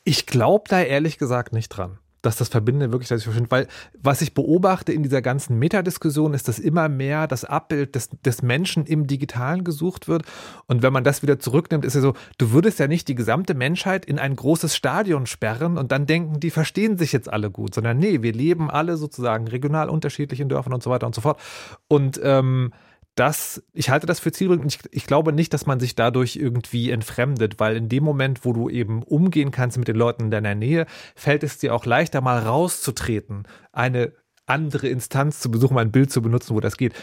Ich 0.04 0.26
glaube 0.26 0.64
da 0.68 0.80
ehrlich 0.80 1.18
gesagt 1.18 1.52
nicht 1.52 1.70
dran 1.70 1.98
dass 2.22 2.36
das 2.36 2.48
Verbindende 2.48 2.92
wirklich 2.92 3.08
dadurch 3.08 3.24
verschwindet. 3.24 3.50
Weil 3.50 3.68
was 3.98 4.20
ich 4.20 4.34
beobachte 4.34 4.92
in 4.92 5.02
dieser 5.02 5.22
ganzen 5.22 5.58
Metadiskussion 5.58 6.34
ist, 6.34 6.48
dass 6.48 6.58
immer 6.58 6.88
mehr 6.88 7.26
das 7.26 7.44
Abbild 7.44 7.94
des, 7.94 8.10
des 8.24 8.42
Menschen 8.42 8.86
im 8.86 9.06
Digitalen 9.06 9.64
gesucht 9.64 10.08
wird. 10.08 10.22
Und 10.66 10.82
wenn 10.82 10.92
man 10.92 11.04
das 11.04 11.22
wieder 11.22 11.38
zurücknimmt, 11.38 11.84
ist 11.84 11.94
ja 11.94 12.00
so, 12.00 12.14
du 12.38 12.50
würdest 12.52 12.78
ja 12.78 12.88
nicht 12.88 13.08
die 13.08 13.14
gesamte 13.14 13.54
Menschheit 13.54 14.04
in 14.04 14.18
ein 14.18 14.36
großes 14.36 14.74
Stadion 14.74 15.26
sperren 15.26 15.78
und 15.78 15.92
dann 15.92 16.06
denken, 16.06 16.40
die 16.40 16.50
verstehen 16.50 16.98
sich 16.98 17.12
jetzt 17.12 17.32
alle 17.32 17.50
gut, 17.50 17.74
sondern 17.74 17.98
nee, 17.98 18.22
wir 18.22 18.32
leben 18.32 18.70
alle 18.70 18.96
sozusagen 18.96 19.48
regional 19.48 19.88
unterschiedlich 19.88 20.40
in 20.40 20.48
Dörfern 20.48 20.72
und 20.72 20.82
so 20.82 20.90
weiter 20.90 21.06
und 21.06 21.14
so 21.14 21.20
fort. 21.20 21.40
Und 21.88 22.20
ähm, 22.22 22.72
das, 23.16 23.62
ich 23.72 23.90
halte 23.90 24.06
das 24.06 24.20
für 24.20 24.30
zielführend. 24.30 24.66
Ich, 24.66 24.78
ich 24.92 25.06
glaube 25.06 25.32
nicht, 25.32 25.52
dass 25.54 25.66
man 25.66 25.80
sich 25.80 25.94
dadurch 25.94 26.36
irgendwie 26.36 26.90
entfremdet, 26.90 27.58
weil 27.58 27.76
in 27.76 27.88
dem 27.88 28.04
Moment, 28.04 28.44
wo 28.44 28.52
du 28.52 28.68
eben 28.68 29.02
umgehen 29.02 29.50
kannst 29.50 29.78
mit 29.78 29.88
den 29.88 29.96
Leuten 29.96 30.24
in 30.24 30.30
deiner 30.30 30.54
Nähe, 30.54 30.86
fällt 31.14 31.42
es 31.42 31.58
dir 31.58 31.74
auch 31.74 31.86
leichter, 31.86 32.20
mal 32.20 32.38
rauszutreten, 32.38 33.48
eine 33.72 34.12
andere 34.44 34.88
Instanz 34.88 35.40
zu 35.40 35.50
besuchen, 35.50 35.78
ein 35.78 35.90
Bild 35.90 36.12
zu 36.12 36.22
benutzen, 36.22 36.54
wo 36.54 36.60
das 36.60 36.76
geht. 36.76 36.94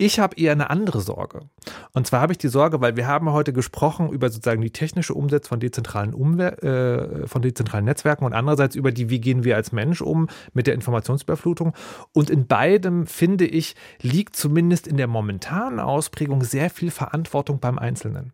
Ich 0.00 0.18
habe 0.18 0.34
eher 0.36 0.52
eine 0.52 0.70
andere 0.70 1.02
Sorge. 1.02 1.42
Und 1.92 2.06
zwar 2.06 2.22
habe 2.22 2.32
ich 2.32 2.38
die 2.38 2.48
Sorge, 2.48 2.80
weil 2.80 2.96
wir 2.96 3.06
haben 3.06 3.30
heute 3.32 3.52
gesprochen 3.52 4.08
über 4.08 4.30
sozusagen 4.30 4.62
die 4.62 4.70
technische 4.70 5.12
Umsetzung 5.12 5.50
von 5.50 5.60
dezentralen, 5.60 6.14
Umwer 6.14 6.62
äh, 6.64 7.26
von 7.26 7.42
dezentralen 7.42 7.84
Netzwerken 7.84 8.24
und 8.24 8.32
andererseits 8.32 8.76
über 8.76 8.92
die, 8.92 9.10
wie 9.10 9.20
gehen 9.20 9.44
wir 9.44 9.56
als 9.56 9.72
Mensch 9.72 10.00
um 10.00 10.28
mit 10.54 10.66
der 10.66 10.72
Informationsüberflutung. 10.72 11.74
Und 12.14 12.30
in 12.30 12.46
beidem, 12.46 13.06
finde 13.06 13.44
ich, 13.44 13.76
liegt 14.00 14.36
zumindest 14.36 14.86
in 14.86 14.96
der 14.96 15.06
momentanen 15.06 15.80
Ausprägung 15.80 16.44
sehr 16.44 16.70
viel 16.70 16.90
Verantwortung 16.90 17.60
beim 17.60 17.78
Einzelnen. 17.78 18.32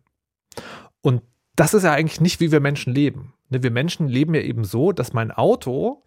Und 1.01 1.21
das 1.57 1.73
ist 1.73 1.83
ja 1.83 1.91
eigentlich 1.91 2.21
nicht, 2.21 2.39
wie 2.39 2.53
wir 2.53 2.61
Menschen 2.61 2.93
leben. 2.93 3.33
Ne, 3.49 3.61
wir 3.61 3.71
Menschen 3.71 4.07
leben 4.07 4.33
ja 4.33 4.41
eben 4.41 4.63
so, 4.63 4.93
dass 4.93 5.11
mein 5.11 5.31
Auto 5.31 6.01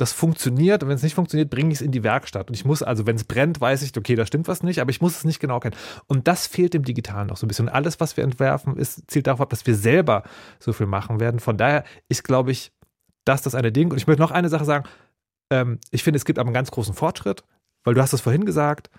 das 0.00 0.12
funktioniert 0.12 0.82
und 0.82 0.88
wenn 0.88 0.96
es 0.96 1.02
nicht 1.02 1.14
funktioniert, 1.14 1.50
bringe 1.50 1.70
ich 1.72 1.78
es 1.78 1.80
in 1.82 1.92
die 1.92 2.02
Werkstatt. 2.02 2.48
Und 2.48 2.54
ich 2.54 2.64
muss, 2.64 2.82
also 2.82 3.06
wenn 3.06 3.16
es 3.16 3.24
brennt, 3.24 3.60
weiß 3.60 3.82
ich, 3.82 3.96
okay, 3.96 4.14
da 4.14 4.26
stimmt 4.26 4.48
was 4.48 4.62
nicht, 4.62 4.80
aber 4.80 4.90
ich 4.90 5.00
muss 5.00 5.18
es 5.18 5.24
nicht 5.24 5.40
genau 5.40 5.60
kennen. 5.60 5.76
Und 6.06 6.28
das 6.28 6.46
fehlt 6.46 6.74
dem 6.74 6.84
Digitalen 6.84 7.28
noch 7.28 7.36
so 7.36 7.46
ein 7.46 7.48
bisschen. 7.48 7.68
Und 7.68 7.74
alles, 7.74 8.00
was 8.00 8.16
wir 8.16 8.24
entwerfen, 8.24 8.76
ist, 8.76 9.10
zielt 9.10 9.26
darauf 9.26 9.40
ab, 9.40 9.50
dass 9.50 9.66
wir 9.66 9.74
selber 9.74 10.22
so 10.58 10.72
viel 10.72 10.86
machen 10.86 11.20
werden. 11.20 11.40
Von 11.40 11.56
daher 11.56 11.84
ist, 12.08 12.24
glaube 12.24 12.50
ich, 12.50 12.72
das 13.24 13.42
das 13.42 13.54
eine 13.54 13.72
Ding. 13.72 13.90
Und 13.90 13.98
ich 13.98 14.06
möchte 14.06 14.22
noch 14.22 14.30
eine 14.30 14.48
Sache 14.48 14.64
sagen. 14.64 14.88
Ähm, 15.50 15.78
ich 15.90 16.02
finde, 16.02 16.16
es 16.16 16.24
gibt 16.24 16.38
aber 16.38 16.48
einen 16.48 16.54
ganz 16.54 16.70
großen 16.70 16.94
Fortschritt, 16.94 17.44
weil 17.84 17.94
du 17.94 18.00
hast 18.00 18.12
es 18.12 18.20
vorhin 18.20 18.44
gesagt, 18.44 18.90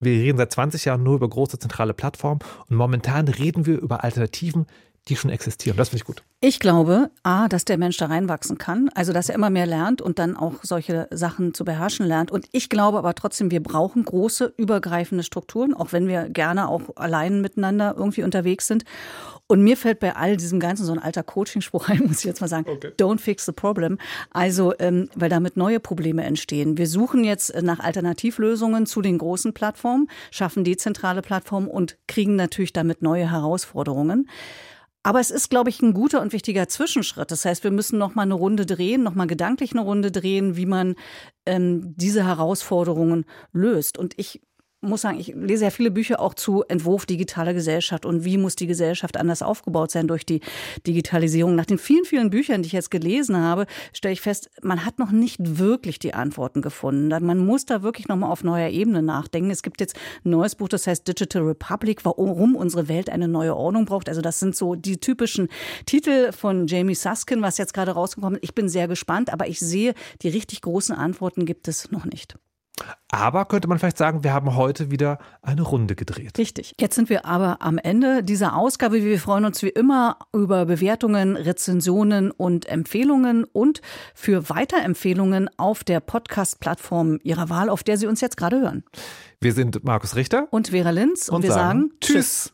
wir 0.00 0.12
reden 0.12 0.38
seit 0.38 0.52
20 0.52 0.86
Jahren 0.86 1.02
nur 1.02 1.16
über 1.16 1.28
große 1.28 1.58
zentrale 1.58 1.94
Plattformen 1.94 2.40
und 2.68 2.76
momentan 2.76 3.28
reden 3.28 3.66
wir 3.66 3.78
über 3.78 4.02
Alternativen, 4.02 4.66
die 5.08 5.16
schon 5.16 5.30
existieren. 5.30 5.76
Das 5.76 5.88
finde 5.88 6.02
ich 6.02 6.04
gut. 6.04 6.22
Ich 6.40 6.60
glaube, 6.60 7.10
A, 7.22 7.48
dass 7.48 7.64
der 7.64 7.78
Mensch 7.78 7.96
da 7.96 8.06
reinwachsen 8.06 8.58
kann, 8.58 8.90
also 8.94 9.12
dass 9.12 9.28
er 9.28 9.34
immer 9.34 9.50
mehr 9.50 9.66
lernt 9.66 10.00
und 10.00 10.18
dann 10.18 10.36
auch 10.36 10.54
solche 10.62 11.08
Sachen 11.10 11.52
zu 11.52 11.64
beherrschen 11.64 12.06
lernt. 12.06 12.30
Und 12.30 12.46
ich 12.52 12.68
glaube 12.68 12.98
aber 12.98 13.14
trotzdem, 13.14 13.50
wir 13.50 13.62
brauchen 13.62 14.04
große, 14.04 14.54
übergreifende 14.56 15.24
Strukturen, 15.24 15.74
auch 15.74 15.92
wenn 15.92 16.06
wir 16.06 16.28
gerne 16.28 16.68
auch 16.68 16.96
allein 16.96 17.40
miteinander 17.40 17.94
irgendwie 17.96 18.22
unterwegs 18.22 18.66
sind. 18.66 18.84
Und 19.46 19.62
mir 19.62 19.76
fällt 19.76 19.98
bei 19.98 20.14
all 20.14 20.36
diesem 20.36 20.60
Ganzen 20.60 20.86
so 20.86 20.92
ein 20.92 21.00
alter 21.00 21.24
Coaching-Spruch 21.24 21.88
ein, 21.88 21.98
muss 22.06 22.20
ich 22.20 22.24
jetzt 22.24 22.40
mal 22.40 22.46
sagen, 22.46 22.66
okay. 22.70 22.92
don't 22.96 23.18
fix 23.18 23.44
the 23.46 23.52
problem. 23.52 23.98
Also, 24.30 24.72
ähm, 24.78 25.08
weil 25.16 25.28
damit 25.28 25.56
neue 25.56 25.80
Probleme 25.80 26.22
entstehen. 26.22 26.78
Wir 26.78 26.86
suchen 26.86 27.24
jetzt 27.24 27.60
nach 27.60 27.80
Alternativlösungen 27.80 28.86
zu 28.86 29.02
den 29.02 29.18
großen 29.18 29.52
Plattformen, 29.52 30.08
schaffen 30.30 30.62
dezentrale 30.62 31.20
Plattformen 31.20 31.66
und 31.66 31.98
kriegen 32.06 32.36
natürlich 32.36 32.72
damit 32.72 33.02
neue 33.02 33.28
Herausforderungen. 33.28 34.28
Aber 35.02 35.20
es 35.20 35.30
ist, 35.30 35.48
glaube 35.48 35.70
ich, 35.70 35.80
ein 35.80 35.94
guter 35.94 36.20
und 36.20 36.32
wichtiger 36.32 36.68
Zwischenschritt. 36.68 37.30
Das 37.30 37.44
heißt, 37.44 37.64
wir 37.64 37.70
müssen 37.70 37.98
noch 37.98 38.14
mal 38.14 38.22
eine 38.22 38.34
Runde 38.34 38.66
drehen, 38.66 39.02
noch 39.02 39.14
mal 39.14 39.26
gedanklich 39.26 39.72
eine 39.72 39.80
Runde 39.80 40.10
drehen, 40.10 40.56
wie 40.56 40.66
man 40.66 40.94
ähm, 41.46 41.94
diese 41.96 42.26
Herausforderungen 42.26 43.24
löst. 43.52 43.96
Und 43.96 44.12
ich 44.18 44.42
muss 44.82 45.02
sagen, 45.02 45.20
ich 45.20 45.34
lese 45.36 45.64
ja 45.64 45.70
viele 45.70 45.90
Bücher 45.90 46.20
auch 46.20 46.32
zu 46.32 46.64
Entwurf 46.68 47.04
digitaler 47.04 47.52
Gesellschaft 47.52 48.06
und 48.06 48.24
wie 48.24 48.38
muss 48.38 48.56
die 48.56 48.66
Gesellschaft 48.66 49.18
anders 49.18 49.42
aufgebaut 49.42 49.90
sein 49.90 50.08
durch 50.08 50.24
die 50.24 50.40
Digitalisierung. 50.86 51.54
Nach 51.54 51.66
den 51.66 51.78
vielen, 51.78 52.04
vielen 52.04 52.30
Büchern, 52.30 52.62
die 52.62 52.68
ich 52.68 52.72
jetzt 52.72 52.90
gelesen 52.90 53.36
habe, 53.36 53.66
stelle 53.92 54.14
ich 54.14 54.22
fest, 54.22 54.50
man 54.62 54.86
hat 54.86 54.98
noch 54.98 55.10
nicht 55.10 55.58
wirklich 55.58 55.98
die 55.98 56.14
Antworten 56.14 56.62
gefunden. 56.62 57.08
Man 57.24 57.38
muss 57.38 57.66
da 57.66 57.82
wirklich 57.82 58.08
noch 58.08 58.16
mal 58.16 58.30
auf 58.30 58.42
neuer 58.42 58.70
Ebene 58.70 59.02
nachdenken. 59.02 59.50
Es 59.50 59.62
gibt 59.62 59.80
jetzt 59.80 59.96
ein 60.24 60.30
neues 60.30 60.54
Buch, 60.54 60.68
das 60.68 60.86
heißt 60.86 61.06
Digital 61.06 61.42
Republic, 61.42 62.04
warum 62.04 62.56
unsere 62.56 62.88
Welt 62.88 63.10
eine 63.10 63.28
neue 63.28 63.54
Ordnung 63.56 63.84
braucht. 63.84 64.08
Also 64.08 64.22
das 64.22 64.40
sind 64.40 64.56
so 64.56 64.74
die 64.74 64.98
typischen 64.98 65.48
Titel 65.84 66.32
von 66.32 66.66
Jamie 66.66 66.94
Suskin, 66.94 67.42
was 67.42 67.58
jetzt 67.58 67.74
gerade 67.74 67.92
rausgekommen 67.92 68.36
ist. 68.36 68.44
Ich 68.44 68.54
bin 68.54 68.68
sehr 68.68 68.88
gespannt, 68.88 69.30
aber 69.30 69.46
ich 69.46 69.60
sehe, 69.60 69.94
die 70.22 70.28
richtig 70.28 70.62
großen 70.62 70.94
Antworten 70.94 71.44
gibt 71.44 71.68
es 71.68 71.90
noch 71.90 72.06
nicht. 72.06 72.36
Aber 73.08 73.44
könnte 73.44 73.68
man 73.68 73.78
vielleicht 73.78 73.98
sagen, 73.98 74.24
wir 74.24 74.32
haben 74.32 74.56
heute 74.56 74.90
wieder 74.90 75.18
eine 75.42 75.62
Runde 75.62 75.96
gedreht. 75.96 76.38
Richtig. 76.38 76.74
Jetzt 76.78 76.94
sind 76.94 77.08
wir 77.08 77.24
aber 77.26 77.60
am 77.60 77.78
Ende 77.78 78.22
dieser 78.22 78.56
Ausgabe. 78.56 79.04
Wir 79.04 79.18
freuen 79.18 79.44
uns 79.44 79.62
wie 79.62 79.68
immer 79.68 80.18
über 80.32 80.66
Bewertungen, 80.66 81.36
Rezensionen 81.36 82.30
und 82.30 82.66
Empfehlungen 82.66 83.44
und 83.44 83.82
für 84.14 84.48
Weiterempfehlungen 84.48 85.50
auf 85.56 85.84
der 85.84 86.00
Podcast-Plattform 86.00 87.18
Ihrer 87.22 87.48
Wahl, 87.48 87.68
auf 87.68 87.82
der 87.82 87.96
Sie 87.96 88.06
uns 88.06 88.20
jetzt 88.20 88.36
gerade 88.36 88.60
hören. 88.60 88.84
Wir 89.40 89.52
sind 89.52 89.84
Markus 89.84 90.16
Richter 90.16 90.48
und 90.50 90.68
Vera 90.68 90.90
Linz 90.90 91.28
und, 91.28 91.36
und 91.36 91.42
wir 91.42 91.52
sagen, 91.52 91.80
sagen 91.80 91.92
Tschüss. 92.00 92.52